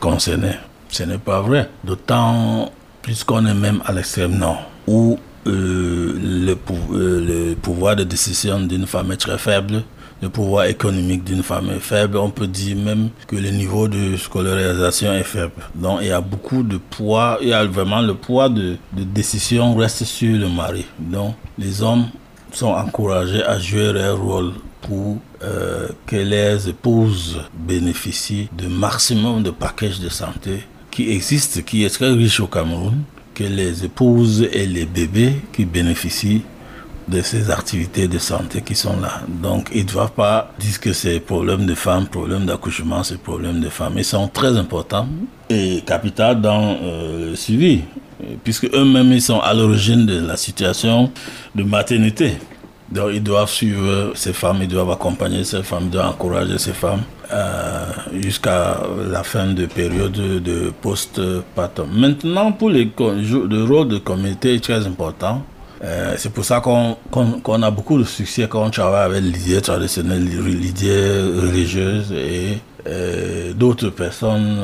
concernées. 0.00 0.58
Ce 0.88 1.02
n'est 1.02 1.18
pas 1.18 1.40
vrai. 1.40 1.68
D'autant 1.82 2.70
plus 3.02 3.24
qu'on 3.24 3.44
est 3.46 3.54
même 3.54 3.80
à 3.84 3.92
l'extrême 3.92 4.38
nord 4.38 4.62
où 4.86 5.18
euh, 5.46 6.18
le, 6.22 6.52
euh, 6.92 7.50
le, 7.50 7.54
pouvoir 7.54 7.96
de 7.96 8.04
décision 8.04 8.60
d'une 8.60 8.86
femme 8.86 9.12
est 9.12 9.16
très 9.16 9.38
faible, 9.38 9.82
le 10.22 10.30
pouvoir 10.30 10.64
économique 10.66 11.24
d'une 11.24 11.42
femme 11.42 11.70
est 11.70 11.80
faible, 11.80 12.16
on 12.16 12.30
peut 12.30 12.46
dire 12.46 12.76
même 12.76 13.10
que 13.26 13.36
le 13.36 13.50
niveau 13.50 13.88
de 13.88 14.16
scolarisation 14.16 15.12
est 15.12 15.22
faible. 15.22 15.52
Donc 15.74 15.98
il 16.00 16.08
y 16.08 16.12
a 16.12 16.20
beaucoup 16.20 16.62
de 16.62 16.78
poids, 16.78 17.38
il 17.42 17.48
y 17.48 17.52
a 17.52 17.64
vraiment 17.66 18.00
le 18.00 18.14
poids 18.14 18.48
de, 18.48 18.76
décision 18.92 19.74
reste 19.74 20.04
sur 20.04 20.38
le 20.38 20.48
mari. 20.48 20.86
Donc 20.98 21.34
les 21.58 21.82
hommes 21.82 22.06
sont 22.52 22.68
encouragés 22.68 23.42
à 23.44 23.58
jouer 23.58 23.92
leur 23.92 24.18
rôle 24.18 24.52
pour 24.80 25.18
euh, 25.42 25.88
que 26.06 26.16
les 26.16 26.68
épouses 26.70 27.40
bénéficient 27.52 28.48
de 28.56 28.66
maximum 28.66 29.42
de 29.42 29.50
packages 29.50 30.00
de 30.00 30.08
santé 30.08 30.60
qui 30.90 31.10
existent, 31.10 31.60
qui 31.60 31.84
est 31.84 31.90
très 31.90 32.12
riche 32.12 32.40
au 32.40 32.46
Cameroun 32.46 33.02
que 33.34 33.44
les 33.44 33.84
épouses 33.84 34.48
et 34.52 34.66
les 34.66 34.86
bébés 34.86 35.34
qui 35.52 35.64
bénéficient 35.64 36.42
de 37.08 37.20
ces 37.20 37.50
activités 37.50 38.08
de 38.08 38.18
santé 38.18 38.62
qui 38.62 38.74
sont 38.74 38.98
là. 39.00 39.20
Donc, 39.28 39.68
ils 39.74 39.84
ne 39.84 39.88
doivent 39.90 40.12
pas 40.12 40.52
dire 40.58 40.80
que 40.80 40.92
c'est 40.92 41.20
problème 41.20 41.66
de 41.66 41.74
femmes, 41.74 42.06
problème 42.06 42.46
d'accouchement, 42.46 43.02
c'est 43.02 43.20
problème 43.20 43.60
de 43.60 43.68
femmes. 43.68 43.94
Ils 43.96 44.04
sont 44.04 44.28
très 44.28 44.56
importants 44.56 45.06
et 45.50 45.82
capitaux 45.86 46.34
dans 46.34 46.76
euh, 46.82 47.30
le 47.30 47.36
suivi, 47.36 47.82
puisque 48.42 48.64
eux-mêmes, 48.72 49.12
ils 49.12 49.20
sont 49.22 49.40
à 49.40 49.52
l'origine 49.52 50.06
de 50.06 50.26
la 50.26 50.36
situation 50.36 51.10
de 51.54 51.62
maternité. 51.62 52.38
Donc, 52.90 53.10
ils 53.12 53.22
doivent 53.22 53.50
suivre 53.50 54.12
ces 54.14 54.32
femmes, 54.32 54.58
ils 54.62 54.68
doivent 54.68 54.90
accompagner 54.90 55.44
ces 55.44 55.62
femmes, 55.62 55.84
ils 55.84 55.90
doivent 55.90 56.10
encourager 56.10 56.56
ces 56.58 56.72
femmes 56.72 57.02
euh, 57.34 57.86
jusqu'à 58.12 58.76
la 59.10 59.24
fin 59.24 59.46
de 59.46 59.66
période 59.66 60.12
de 60.12 60.72
post-partum. 60.80 61.88
Maintenant, 61.92 62.52
pour 62.52 62.70
les, 62.70 62.84
le 62.96 63.64
rôle 63.64 63.88
de 63.88 63.98
communauté 63.98 64.54
est 64.54 64.62
très 64.62 64.86
important. 64.86 65.42
Euh, 65.82 66.14
c'est 66.16 66.32
pour 66.32 66.44
ça 66.44 66.60
qu'on 66.60 67.62
a 67.62 67.70
beaucoup 67.72 67.98
de 67.98 68.04
succès 68.04 68.46
quand 68.48 68.64
on 68.64 68.70
travaille 68.70 69.06
avec 69.06 69.24
l'idée 69.24 69.60
traditionnelle, 69.60 70.24
l'idée 70.24 71.22
religieuse 71.42 72.12
et 72.12 72.58
euh, 72.86 73.52
d'autres 73.52 73.88
personnes 73.90 74.56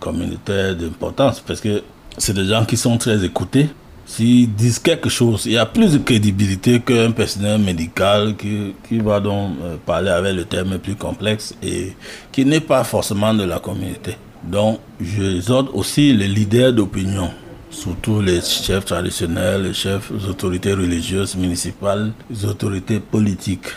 communautaires 0.00 0.74
d'importance 0.74 1.38
parce 1.40 1.60
que 1.60 1.82
c'est 2.18 2.34
des 2.34 2.46
gens 2.46 2.64
qui 2.64 2.76
sont 2.76 2.98
très 2.98 3.24
écoutés 3.24 3.68
s'ils 4.10 4.52
disent 4.52 4.80
quelque 4.80 5.08
chose, 5.08 5.46
il 5.46 5.52
y 5.52 5.58
a 5.58 5.66
plus 5.66 5.92
de 5.92 5.98
crédibilité 5.98 6.80
qu'un 6.80 7.12
personnel 7.12 7.60
médical 7.60 8.34
qui, 8.36 8.74
qui 8.88 8.98
va 8.98 9.20
donc 9.20 9.52
euh, 9.62 9.76
parler 9.86 10.10
avec 10.10 10.34
le 10.34 10.44
terme 10.44 10.78
plus 10.78 10.96
complexe 10.96 11.54
et 11.62 11.92
qui 12.32 12.44
n'est 12.44 12.60
pas 12.60 12.82
forcément 12.82 13.32
de 13.32 13.44
la 13.44 13.60
communauté. 13.60 14.16
Donc, 14.42 14.80
je 15.00 15.52
aussi 15.72 16.12
les 16.12 16.26
leaders 16.26 16.72
d'opinion, 16.72 17.30
surtout 17.70 18.20
les 18.20 18.40
chefs 18.40 18.86
traditionnels, 18.86 19.62
les 19.62 19.74
chefs, 19.74 20.10
les 20.10 20.28
autorités 20.28 20.72
religieuses, 20.72 21.36
municipales, 21.36 22.10
les 22.30 22.44
autorités 22.46 22.98
politiques 22.98 23.68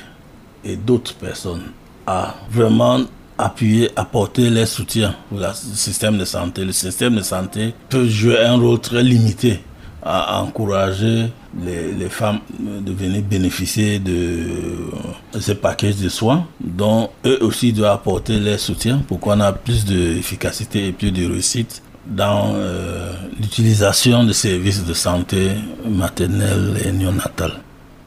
et 0.63 0.75
d'autres 0.77 1.13
personnes 1.13 1.63
à 2.07 2.33
vraiment 2.49 3.01
appuyer, 3.37 3.91
apporter 3.95 4.49
les 4.49 4.65
soutiens 4.65 5.13
pour 5.29 5.37
le 5.39 5.47
système 5.53 6.17
de 6.17 6.25
santé. 6.25 6.65
Le 6.65 6.71
système 6.71 7.15
de 7.17 7.21
santé 7.21 7.73
peut 7.89 8.07
jouer 8.07 8.39
un 8.39 8.55
rôle 8.55 8.79
très 8.79 9.03
limité 9.03 9.59
à 10.05 10.41
encourager 10.41 11.27
les, 11.63 12.09
femmes 12.09 12.39
de 12.59 12.91
venir 12.91 13.21
bénéficier 13.21 13.99
de 13.99 15.39
ces 15.39 15.55
paquets 15.55 15.93
de 15.93 16.09
soins 16.09 16.45
dont 16.59 17.09
eux 17.25 17.37
aussi 17.41 17.71
doivent 17.71 17.93
apporter 17.95 18.39
leur 18.39 18.59
soutien 18.59 18.97
pour 19.07 19.19
qu'on 19.19 19.39
ait 19.39 19.53
plus 19.63 19.85
d'efficacité 19.85 20.87
et 20.87 20.91
plus 20.91 21.11
de 21.11 21.25
réussite 21.25 21.81
dans 22.05 22.53
euh, 22.55 23.13
l'utilisation 23.39 24.23
des 24.25 24.33
services 24.33 24.85
de 24.85 24.93
santé 24.93 25.51
maternelle 25.87 26.77
et 26.85 26.91
néonatale. 26.91 27.53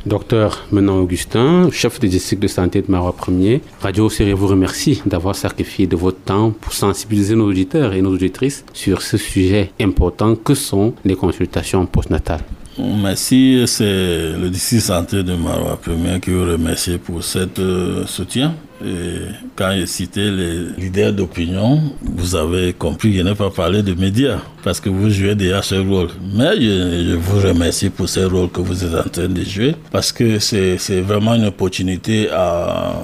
Docteur 0.06 0.64
Menon 0.70 1.00
Augustin, 1.00 1.68
chef 1.72 1.98
des 1.98 2.06
district 2.06 2.40
de 2.40 2.46
santé 2.46 2.80
de 2.80 2.88
Marois 2.88 3.16
1er, 3.20 3.60
Radio 3.80 4.08
Série 4.08 4.34
vous 4.34 4.46
remercie 4.46 5.02
d'avoir 5.04 5.34
sacrifié 5.34 5.88
de 5.88 5.96
votre 5.96 6.20
temps 6.20 6.52
pour 6.52 6.72
sensibiliser 6.72 7.34
nos 7.34 7.48
auditeurs 7.48 7.92
et 7.92 8.02
nos 8.02 8.14
auditrices 8.14 8.64
sur 8.72 9.02
ce 9.02 9.16
sujet 9.16 9.72
important 9.80 10.36
que 10.36 10.54
sont 10.54 10.94
les 11.04 11.16
consultations 11.16 11.84
postnatales. 11.86 12.44
Merci, 12.78 13.64
c'est 13.66 14.34
le 14.38 14.48
district 14.48 14.82
santé 14.82 15.24
de 15.24 15.34
Marois 15.34 15.80
1er 15.84 16.20
qui 16.20 16.30
vous 16.30 16.44
remercie 16.44 16.98
pour 16.98 17.24
cet 17.24 17.58
euh, 17.58 18.06
soutien 18.06 18.54
quand 19.56 19.72
j'ai 19.74 19.86
cité 19.86 20.30
les 20.30 20.66
leaders 20.76 21.12
d'opinion, 21.12 21.80
vous 22.02 22.34
avez 22.36 22.72
compris 22.72 23.12
que 23.12 23.18
je 23.18 23.22
n'ai 23.22 23.34
pas 23.34 23.50
parlé 23.50 23.82
de 23.82 23.94
médias 23.94 24.38
parce 24.62 24.80
que 24.80 24.88
vous 24.88 25.10
jouez 25.10 25.34
déjà 25.34 25.62
ce 25.62 25.76
rôle. 25.76 26.08
Mais 26.34 26.60
je, 26.60 27.14
vous 27.16 27.40
remercie 27.40 27.88
pour 27.88 28.08
ce 28.08 28.20
rôle 28.20 28.50
que 28.50 28.60
vous 28.60 28.84
êtes 28.84 28.94
en 28.94 29.08
train 29.08 29.28
de 29.28 29.42
jouer 29.44 29.74
parce 29.90 30.12
que 30.12 30.38
c'est 30.38 31.00
vraiment 31.00 31.34
une 31.34 31.46
opportunité 31.46 32.28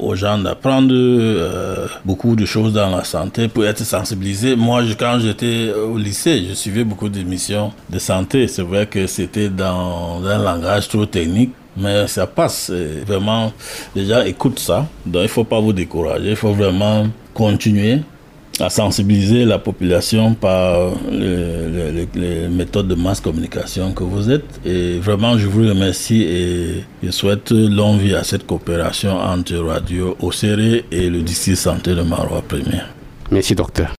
aux 0.00 0.14
gens 0.14 0.38
d'apprendre 0.38 0.92
euh, 0.92 1.86
beaucoup 2.04 2.36
de 2.36 2.44
choses 2.44 2.72
dans 2.72 2.90
la 2.90 3.04
santé 3.04 3.48
pour 3.48 3.64
être 3.64 3.84
sensibilisés. 3.84 4.56
Moi, 4.56 4.82
quand 4.98 5.18
j'étais 5.20 5.72
au 5.72 5.96
lycée, 5.96 6.44
je 6.48 6.54
suivais 6.54 6.84
beaucoup 6.84 7.08
d'émissions 7.08 7.72
de 7.88 7.98
santé. 7.98 8.48
C'est 8.48 8.62
vrai 8.62 8.86
que 8.86 9.06
c'était 9.06 9.48
dans 9.48 10.22
un 10.24 10.38
langage 10.42 10.88
trop 10.88 11.06
technique 11.06 11.52
mais 11.76 12.06
ça 12.06 12.26
passe. 12.26 12.70
Vraiment, 13.06 13.52
les 13.94 14.06
gens 14.06 14.22
écoutent 14.22 14.58
ça. 14.58 14.86
Donc, 15.06 15.20
il 15.20 15.24
ne 15.24 15.28
faut 15.28 15.44
pas 15.44 15.60
vous 15.60 15.72
décourager. 15.72 16.30
Il 16.30 16.36
faut 16.36 16.52
vraiment 16.52 17.06
continuer 17.34 18.00
à 18.60 18.70
sensibiliser 18.70 19.44
la 19.44 19.58
population 19.58 20.34
par 20.34 20.90
les, 21.10 22.48
méthodes 22.48 22.88
de 22.88 22.94
masse 22.94 23.20
communication 23.20 23.92
que 23.92 24.04
vous 24.04 24.30
êtes. 24.30 24.60
Et 24.64 24.98
vraiment, 24.98 25.38
je 25.38 25.46
vous 25.46 25.66
remercie 25.66 26.22
et 26.22 26.84
je 27.02 27.10
souhaite 27.10 27.50
longue 27.50 28.00
vie 28.00 28.14
à 28.14 28.24
cette 28.24 28.46
coopération 28.46 29.16
entre 29.18 29.56
Radio 29.56 30.16
Océré 30.20 30.84
et 30.90 31.08
le 31.08 31.22
district 31.22 31.56
santé 31.56 31.94
de 31.94 32.02
Marois 32.02 32.42
Premier. 32.46 32.82
Merci, 33.30 33.54
docteur. 33.54 33.92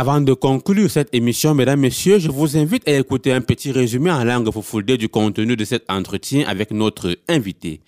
Avant 0.00 0.22
de 0.22 0.32
conclure 0.32 0.90
cette 0.90 1.14
émission, 1.14 1.52
mesdames, 1.54 1.80
messieurs, 1.80 2.18
je 2.18 2.30
vous 2.30 2.56
invite 2.56 2.88
à 2.88 2.92
écouter 2.92 3.34
un 3.34 3.42
petit 3.42 3.70
résumé 3.70 4.10
en 4.10 4.24
langue 4.24 4.50
foufoudée 4.50 4.96
du 4.96 5.10
contenu 5.10 5.56
de 5.56 5.64
cet 5.66 5.84
entretien 5.90 6.48
avec 6.48 6.70
notre 6.70 7.18
invité. 7.28 7.82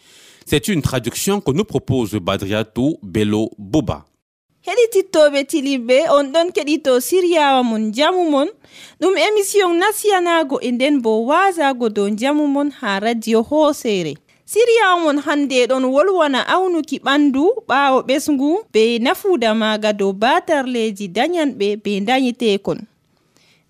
C'est 0.45 0.69
une 0.69 0.83
traduction 0.83 1.41
que 1.41 1.53
nous 1.53 1.65
propose 1.65 2.13
Badriatou 2.17 2.99
Bello 3.03 3.49
Boba. 3.57 4.05
siriyamon 14.53 15.19
hande 15.27 15.59
ɗon 15.71 15.85
wolwana 15.95 16.41
awnuki 16.55 16.97
ɓandu 17.07 17.45
ɓawo 17.69 17.99
ɓesngu 18.09 18.51
be 18.73 18.83
nafuda 19.05 19.51
maga 19.63 19.91
dow 20.01 20.13
batarleji 20.23 21.07
dayanɓe 21.17 21.67
be 21.85 21.93
dayitekon 22.09 22.79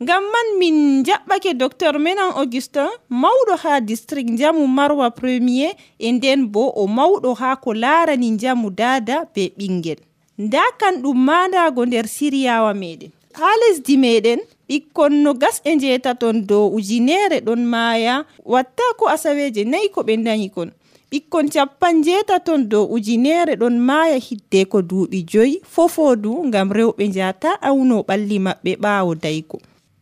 ngam 0.03 0.24
man 0.33 0.49
min 0.59 0.76
jaɓɓake 1.07 1.51
docteur 1.62 1.95
menan 2.05 2.30
augustin 2.41 2.91
mawɗo 3.22 3.55
ha 3.62 3.72
district 3.80 4.30
jamu 4.39 4.62
marwa 4.66 5.07
premier 5.20 5.70
e 5.99 6.09
nden 6.12 6.41
bo 6.53 6.62
o 6.74 6.87
mawɗo 6.97 7.30
ha 7.41 7.51
ko 7.62 7.70
larani 7.83 8.28
jamu 8.43 8.68
dada 8.80 9.16
be 9.35 9.43
ɓingel 9.59 9.99
nda 10.45 10.62
kan 10.80 10.95
ɗum 11.03 11.18
maandago 11.26 11.83
nder 11.87 12.07
siriyawa 12.16 12.70
meɗen 12.83 13.11
ha 13.39 13.49
lesdi 13.61 13.95
meɗen 14.05 14.41
ɓikkon 14.73 15.12
no 15.23 15.31
gasɗe 15.35 15.70
jeetaton 15.83 16.37
dow 16.49 16.64
ujunere 16.77 17.39
ɗon 17.47 17.61
maaya 17.73 18.25
watta 18.53 18.83
ko 18.99 19.05
asaweje 19.14 19.64
nayi 19.68 19.89
ko 19.95 20.01
ɓe 20.03 20.14
dañi 20.25 20.49
kon. 20.55 20.70
Ɓikkon 21.12 21.47
capan 21.53 22.01
jeetaton 22.05 22.61
dow 22.73 22.85
ujunere 22.95 23.53
ɗon 23.61 23.77
maaya 23.89 24.16
hidde 24.27 24.64
ko 24.73 24.79
duuɓi 24.83 25.18
joyi 25.31 25.61
fofodu 25.75 26.33
ngam 26.49 26.68
rewɓe 26.73 27.05
njata 27.09 27.51
awno 27.68 27.97
ɓalli 28.09 28.37
maɓɓe 28.47 28.73
ɓaawo 28.83 29.12
daygo. 29.23 29.57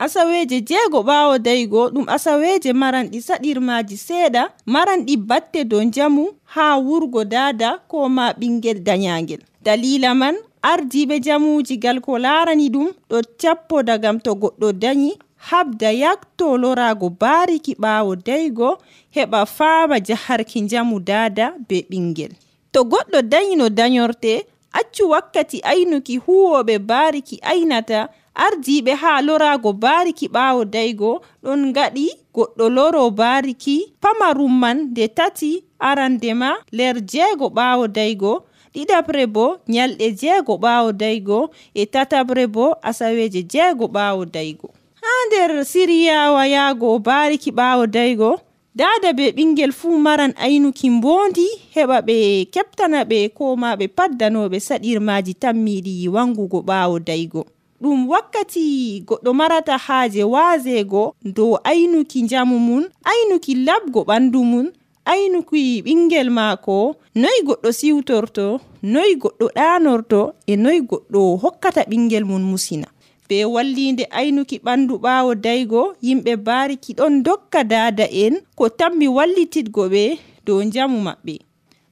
Asaweje 0.05 0.57
jeego 0.69 0.99
ɓaawo 1.09 1.35
daygo 1.47 1.81
ɗum 1.95 2.07
asaweje 2.17 2.71
maranɗi 2.73 3.19
saɗirmaji 3.29 3.97
seeɗa 4.07 4.43
maranɗi 4.67 5.15
batte 5.29 5.65
dow 5.71 5.83
njamu 5.89 6.25
haa 6.55 6.75
wurgo 6.87 7.25
daada 7.25 7.69
ko 7.91 8.09
ma 8.09 8.25
ɓingel 8.39 8.79
danyagel 8.87 9.41
dalila 9.65 10.15
man 10.15 10.37
ardiɓe 10.63 11.17
jamuji 11.25 11.77
gal 11.83 12.01
ko 12.01 12.19
larani 12.19 12.69
ɗum 12.75 12.89
ɗo 13.11 13.19
cappoda 13.41 13.99
gam 14.03 14.21
to 14.21 14.31
goɗɗo 14.35 14.69
dañi 14.83 15.11
habda 15.49 15.91
yakto 15.93 16.57
lorago 16.63 17.09
bariki 17.21 17.73
ɓawo 17.83 18.13
daygo 18.27 18.79
heɓa 19.17 19.47
fama 19.57 19.97
jaharki 20.07 20.61
jamu 20.71 21.01
dada 21.01 21.55
be 21.69 21.77
ɓingel 21.91 22.33
to 22.73 22.81
goɗɗo 22.91 23.19
dañino 23.33 23.67
dañorte 23.79 24.33
accu 24.79 25.05
wakkati 25.13 25.59
aynuki 25.71 26.15
huwoɓe 26.25 26.75
bariki 26.91 27.37
aynata 27.43 28.09
ardiɓe 28.35 28.93
ha 29.03 29.13
lorago 29.27 29.73
bariki 29.73 30.27
ɓawo 30.35 30.65
daygo 30.75 31.11
ɗon 31.45 31.73
gaɗi 31.77 32.07
goɗɗo 32.35 32.65
loro 32.77 33.11
bariki 33.11 33.77
pamarum 34.03 34.53
man 34.63 34.79
nde 34.91 35.05
tati 35.19 35.65
arandema 35.89 36.49
nder 36.73 36.97
jeego 37.11 37.47
ɓawo 37.57 37.85
daygo 37.97 38.33
ɗiɗaɓre 38.75 39.23
bo 39.35 39.45
nyalɗe 39.69 40.07
jeego 40.21 40.55
ɓaawo 40.63 40.93
daygo 40.93 41.51
e 41.75 41.83
tataɓre 41.93 42.45
bo 42.55 42.65
asaweje 42.89 43.41
jeego 43.53 43.85
ɓaawo 43.95 44.23
daygo. 44.35 44.69
Haa 45.03 45.23
nder 45.29 45.65
siriyawa 45.65 46.43
yaago 46.55 46.87
o 46.95 46.99
baariki 46.99 47.51
ɓaawo 47.59 47.85
daygo 47.87 48.31
dada 48.75 49.13
be 49.13 49.31
ɓingel 49.37 49.73
fuu 49.73 49.99
maran 49.99 50.33
aynuki 50.45 50.91
mbondi 50.91 51.47
heɓa 51.75 51.97
ɓe 52.07 52.17
keɓtana 52.55 52.99
ɓe 53.11 53.19
ko 53.37 53.57
ma 53.57 53.71
ɓe 53.79 53.87
paddanoɓe 53.97 54.59
saɗirmaji 54.67 55.33
tammiɗi 55.43 56.09
wangugo 56.15 56.59
ɓaawo 56.69 56.97
daygo. 57.09 57.43
Ɗum 57.83 58.09
wakkati 58.13 58.65
goɗɗo 59.09 59.31
marata 59.35 59.75
haaje 59.87 60.23
waasego 60.35 61.15
dow 61.37 61.53
aynuki 61.65 62.23
njamu 62.23 62.59
mum 62.59 62.85
aynuki 63.11 63.55
labgo 63.67 64.01
ɓandu 64.09 64.41
mum 64.45 64.67
aynuki 65.13 65.83
ɓingel 65.87 66.29
maako 66.39 66.77
noyi 67.21 67.41
goɗɗo 67.47 67.69
siwtorto 67.79 68.45
noyi 68.93 69.13
goɗɗo 69.23 69.47
ɗanorto 69.57 70.21
e 70.47 70.55
noyi 70.63 70.81
goɗɗo 70.91 71.21
hokkata 71.43 71.83
ɓingel 71.91 72.25
mum 72.31 72.43
musina. 72.51 72.87
Be 73.29 73.39
wallinde 73.55 74.05
aynuki 74.19 74.57
ɓandu 74.67 74.95
ɓaawo 75.05 75.31
daygo 75.45 75.83
yimɓe 76.07 76.33
baariki 76.47 76.91
ɗon 76.99 77.15
dokka 77.27 77.61
daada'en 77.73 78.35
ko 78.59 78.65
tammi 78.79 79.07
wallititgo 79.17 79.83
ɓe 79.93 80.05
dow 80.47 80.59
njamu 80.69 80.99
maɓɓe. 81.07 81.35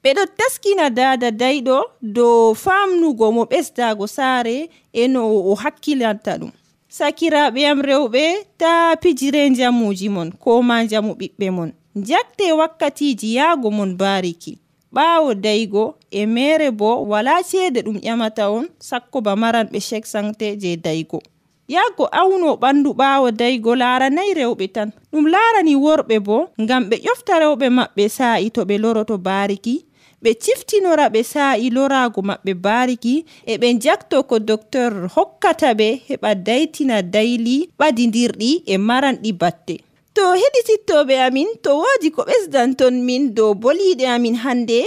Ɓeɗo 0.03 0.23
taskina 0.39 0.85
daada 0.99 1.29
dayɗo 1.41 1.77
dow 2.17 2.55
famnugo 2.65 3.27
mo 3.37 3.43
ɓesdago 3.51 4.05
saare 4.17 4.57
e 4.93 5.03
no 5.13 5.21
o 5.51 5.55
hakkilanta 5.63 6.33
ɗum. 6.41 6.53
Sakiraɓe 6.99 7.61
am 7.71 7.81
rewɓe 7.89 8.23
ta 8.61 8.97
pijire 9.03 9.43
njamuji 9.51 10.09
mon 10.15 10.31
ko 10.43 10.63
ma 10.69 10.77
njamu 10.85 11.13
ɓiɓɓe 11.21 11.47
mon. 11.57 11.71
jakte 12.05 12.53
wakkatiji 12.53 13.35
yaago 13.35 13.71
mon 13.71 13.97
bariki. 13.97 14.59
Ɓaawo 14.95 15.35
daygo 15.35 15.95
e 16.11 16.27
mere 16.27 16.71
bo 16.71 17.05
wala 17.11 17.43
ceede 17.43 17.81
ɗum 17.83 17.99
ƴamata 18.01 18.51
on 18.51 18.67
sakko 18.89 19.21
ba 19.21 19.37
maranɓe 19.37 19.79
chek 19.89 20.05
sante 20.07 20.57
je 20.61 20.77
daygo. 20.77 21.21
Yahgo 21.69 22.05
awno 22.21 22.57
ɓandu 22.57 22.91
ɓaawo 23.01 23.31
daygo 23.31 23.75
laaranayi 23.77 24.33
rewɓe 24.35 24.67
tan. 24.73 24.89
Ɗum 25.13 25.27
laarani 25.33 25.75
worɓe 25.77 26.17
bo 26.27 26.37
ngam 26.63 26.83
ɓe 26.91 26.97
ƴofta 27.05 27.35
rewɓe 27.43 27.67
maɓɓe 27.79 28.05
saa'i 28.09 28.51
to 28.51 28.61
ɓe 28.65 28.79
loroto 28.83 29.19
baariki 29.19 29.85
ɓe 30.23 30.31
ciftinora 30.43 31.07
ɓe 31.15 31.21
saa'i 31.33 31.71
loraago 31.77 32.21
maɓɓe 32.29 32.53
baariki 32.65 33.15
e 33.47 33.55
ɓe 33.61 33.69
jakto 33.85 34.17
ko 34.29 34.37
docteur 34.39 34.93
hokkata 35.15 35.69
ɓe 35.79 35.89
heɓa 36.09 36.31
daytina 36.47 36.97
dayli 37.15 37.57
ɓadidirɗi 37.79 38.51
e 38.67 38.75
maranɗi 38.89 39.33
batte. 39.41 39.77
to 40.19 40.25
heɗitittoɓe 40.41 41.15
amin 41.27 41.49
to 41.65 41.71
woodi 41.83 42.09
ko 42.17 42.21
ɓesdanton 42.29 42.95
min 43.07 43.23
dow 43.37 43.51
boliɗe 43.63 44.05
amin 44.15 44.35
hannde 44.45 44.79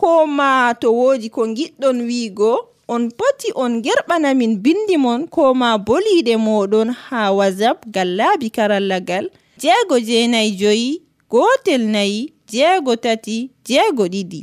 ko 0.00 0.10
ma 0.38 0.48
to 0.80 0.88
woodi 0.98 1.28
ko 1.34 1.42
giɗɗon 1.56 1.96
wiigo 2.08 2.50
on 2.94 3.02
poti 3.18 3.48
on 3.62 3.72
gerɓanamin 3.84 4.52
bindi 4.64 4.96
mon 5.04 5.20
ko 5.34 5.42
ma 5.60 5.68
boliɗe 5.86 6.34
moɗon 6.46 6.88
haa 7.04 7.30
wasap 7.38 7.78
gal 7.94 8.08
laabi 8.18 8.46
karallagal 8.56 9.24
jeego 9.62 9.96
jeenayi 10.08 10.50
joyi 10.60 10.88
gootel 11.32 11.82
nayi 11.94 12.20
jeego 12.52 12.92
tati 13.04 13.36
jeego 13.68 14.04
ɗiɗi. 14.12 14.40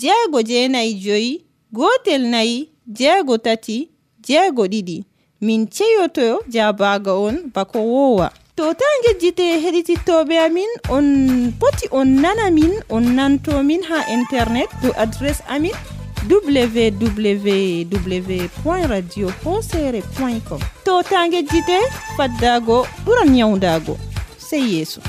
Jeego 0.00 0.38
jeenayi 0.48 0.92
joyi 1.04 1.32
gootel 1.76 2.22
nayi 2.32 2.56
jeego 2.98 3.34
tati 3.46 3.76
jeego 4.26 4.64
ɗiɗi. 4.72 4.96
Min 5.40 5.62
ceyoto 5.74 6.26
jabaga 6.52 7.12
on 7.26 7.36
bako 7.54 7.78
wowa 7.92 8.28
to 8.56 8.74
ta 8.74 8.86
gejjite 9.04 9.46
heɗitittoɓe 9.62 10.34
amin 10.46 10.70
on 10.88 11.06
poti 11.60 11.86
on 11.90 12.08
nana 12.22 12.50
min 12.50 12.72
on 12.88 13.04
nantomin 13.16 13.82
ha 13.88 13.98
internet 14.16 14.68
to 14.82 14.88
adresse 15.04 15.42
amin 15.48 15.74
www 16.28 17.48
point 18.62 18.86
radio 18.88 19.28
hosere 19.44 20.02
point 20.16 20.44
com. 20.48 20.60
To 20.84 21.02
ta 21.02 21.28
gejjite 21.28 21.78
faddago 22.16 22.86
ɓuran 23.04 23.34
yawdago 23.40 23.98
sey 24.38 24.62
yeeso. 24.74 25.00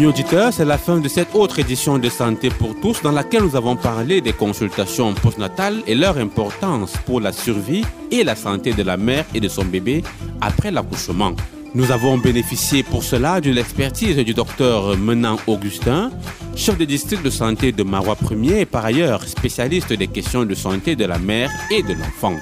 Amis 0.00 0.08
auditeurs, 0.08 0.50
c'est 0.50 0.64
la 0.64 0.78
fin 0.78 0.96
de 0.96 1.08
cette 1.08 1.34
autre 1.34 1.58
édition 1.58 1.98
de 1.98 2.08
Santé 2.08 2.48
pour 2.48 2.74
tous 2.80 3.02
dans 3.02 3.12
laquelle 3.12 3.42
nous 3.42 3.54
avons 3.54 3.76
parlé 3.76 4.22
des 4.22 4.32
consultations 4.32 5.12
postnatales 5.12 5.82
et 5.86 5.94
leur 5.94 6.16
importance 6.16 6.94
pour 7.04 7.20
la 7.20 7.32
survie 7.32 7.84
et 8.10 8.24
la 8.24 8.34
santé 8.34 8.72
de 8.72 8.82
la 8.82 8.96
mère 8.96 9.26
et 9.34 9.40
de 9.40 9.48
son 9.48 9.66
bébé 9.66 10.02
après 10.40 10.70
l'accouchement. 10.70 11.32
Nous 11.74 11.92
avons 11.92 12.16
bénéficié 12.16 12.82
pour 12.82 13.04
cela 13.04 13.42
de 13.42 13.50
l'expertise 13.50 14.16
du 14.16 14.32
docteur 14.32 14.96
Menant 14.96 15.36
Augustin, 15.46 16.10
chef 16.56 16.78
de 16.78 16.86
district 16.86 17.22
de 17.22 17.28
santé 17.28 17.70
de 17.70 17.82
Marois 17.82 18.16
1er 18.16 18.60
et 18.60 18.64
par 18.64 18.86
ailleurs 18.86 19.22
spécialiste 19.24 19.92
des 19.92 20.08
questions 20.08 20.46
de 20.46 20.54
santé 20.54 20.96
de 20.96 21.04
la 21.04 21.18
mère 21.18 21.50
et 21.70 21.82
de 21.82 21.92
l'enfant. 21.92 22.36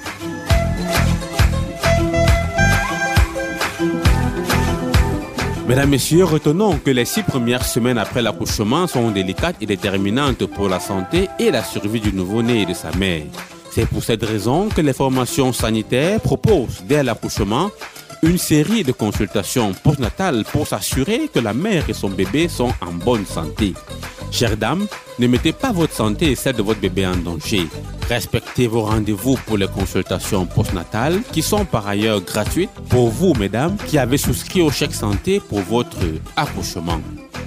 Mesdames, 5.68 5.90
Messieurs, 5.90 6.24
retenons 6.24 6.78
que 6.78 6.90
les 6.90 7.04
six 7.04 7.22
premières 7.22 7.62
semaines 7.62 7.98
après 7.98 8.22
l'accouchement 8.22 8.86
sont 8.86 9.10
délicates 9.10 9.56
et 9.60 9.66
déterminantes 9.66 10.46
pour 10.46 10.66
la 10.66 10.80
santé 10.80 11.28
et 11.38 11.50
la 11.50 11.62
survie 11.62 12.00
du 12.00 12.10
nouveau-né 12.10 12.62
et 12.62 12.64
de 12.64 12.72
sa 12.72 12.90
mère. 12.92 13.24
C'est 13.70 13.84
pour 13.84 14.02
cette 14.02 14.24
raison 14.24 14.70
que 14.70 14.80
les 14.80 14.94
formations 14.94 15.52
sanitaires 15.52 16.22
proposent 16.22 16.82
dès 16.88 17.02
l'accouchement 17.02 17.70
une 18.22 18.38
série 18.38 18.82
de 18.82 18.92
consultations 18.92 19.74
postnatales 19.74 20.44
pour 20.50 20.66
s'assurer 20.66 21.28
que 21.32 21.38
la 21.38 21.52
mère 21.52 21.84
et 21.90 21.92
son 21.92 22.08
bébé 22.08 22.48
sont 22.48 22.72
en 22.80 22.92
bonne 22.92 23.26
santé. 23.26 23.74
Chères 24.30 24.56
dames, 24.56 24.86
ne 25.18 25.26
mettez 25.26 25.52
pas 25.52 25.72
votre 25.72 25.94
santé 25.94 26.30
et 26.30 26.34
celle 26.34 26.56
de 26.56 26.62
votre 26.62 26.80
bébé 26.80 27.06
en 27.06 27.16
danger. 27.16 27.66
Respectez 28.08 28.66
vos 28.66 28.82
rendez-vous 28.82 29.36
pour 29.46 29.56
les 29.58 29.66
consultations 29.66 30.46
postnatales 30.46 31.20
qui 31.32 31.42
sont 31.42 31.64
par 31.64 31.86
ailleurs 31.86 32.20
gratuites 32.20 32.70
pour 32.88 33.08
vous, 33.08 33.34
mesdames, 33.34 33.76
qui 33.86 33.98
avez 33.98 34.18
souscrit 34.18 34.62
au 34.62 34.70
chèque 34.70 34.94
santé 34.94 35.40
pour 35.40 35.60
votre 35.60 35.98
accouchement. 36.36 37.00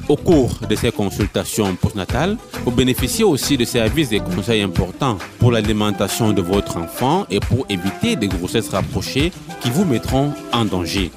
Au 0.09 0.17
cours 0.17 0.59
de 0.69 0.75
ces 0.75 0.91
consultations 0.91 1.73
postnatales, 1.75 2.35
vous 2.65 2.71
bénéficiez 2.71 3.23
aussi 3.23 3.55
de 3.57 3.63
services 3.63 4.11
et 4.11 4.19
conseils 4.19 4.61
importants 4.61 5.17
pour 5.39 5.51
l'alimentation 5.51 6.33
de 6.33 6.41
votre 6.41 6.77
enfant 6.77 7.25
et 7.29 7.39
pour 7.39 7.65
éviter 7.69 8.15
des 8.15 8.27
grossesses 8.27 8.69
rapprochées 8.69 9.31
qui 9.61 9.69
vous 9.69 9.85
mettront 9.85 10.33
en 10.51 10.65
danger. 10.65 11.11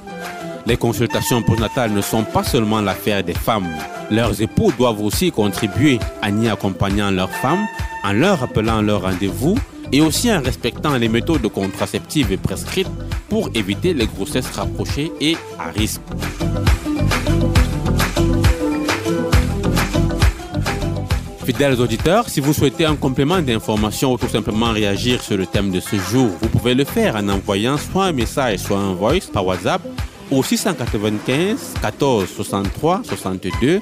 Les 0.67 0.79
consultations 0.79 1.43
postnatales 1.43 1.93
ne 1.93 2.01
sont 2.01 2.25
pas 2.25 2.43
seulement 2.43 2.81
l'affaire 2.81 3.23
des 3.23 3.35
femmes. 3.35 3.69
Leurs 4.11 4.41
époux 4.41 4.73
doivent 4.79 5.03
aussi 5.03 5.31
contribuer 5.31 5.99
en 6.23 6.41
y 6.41 6.49
accompagnant 6.49 7.11
leurs 7.11 7.31
femmes, 7.31 7.67
en 8.03 8.13
leur 8.13 8.41
rappelant 8.41 8.81
leur 8.81 9.03
rendez-vous 9.03 9.59
et 9.93 10.01
aussi 10.01 10.33
en 10.33 10.41
respectant 10.41 10.97
les 10.97 11.09
méthodes 11.09 11.47
contraceptives 11.49 12.39
prescrites 12.39 12.89
pour 13.29 13.51
éviter 13.55 13.93
les 13.93 14.07
grossesses 14.07 14.51
rapprochées 14.53 15.13
et 15.21 15.37
à 15.59 15.71
risque. 15.71 16.01
Fidèles 21.45 21.79
auditeurs, 21.79 22.31
si 22.31 22.41
vous 22.41 22.55
souhaitez 22.55 22.87
un 22.87 22.97
complément 22.97 23.43
d'information 23.43 24.15
ou 24.15 24.17
tout 24.17 24.29
simplement 24.29 24.73
réagir 24.73 25.21
sur 25.21 25.37
le 25.37 25.45
thème 25.45 25.71
de 25.71 25.79
ce 25.79 25.97
jour, 25.97 26.31
vous 26.41 26.49
pouvez 26.49 26.75
le 26.75 26.85
faire 26.85 27.17
en 27.17 27.29
envoyant 27.29 27.77
soit 27.77 28.07
un 28.07 28.13
message, 28.13 28.61
soit 28.61 28.79
un 28.79 28.95
voice 28.95 29.29
par 29.31 29.45
WhatsApp 29.45 29.83
au 30.31 30.43
695 30.43 31.75
14 31.81 32.29
63 32.29 33.03
62 33.05 33.81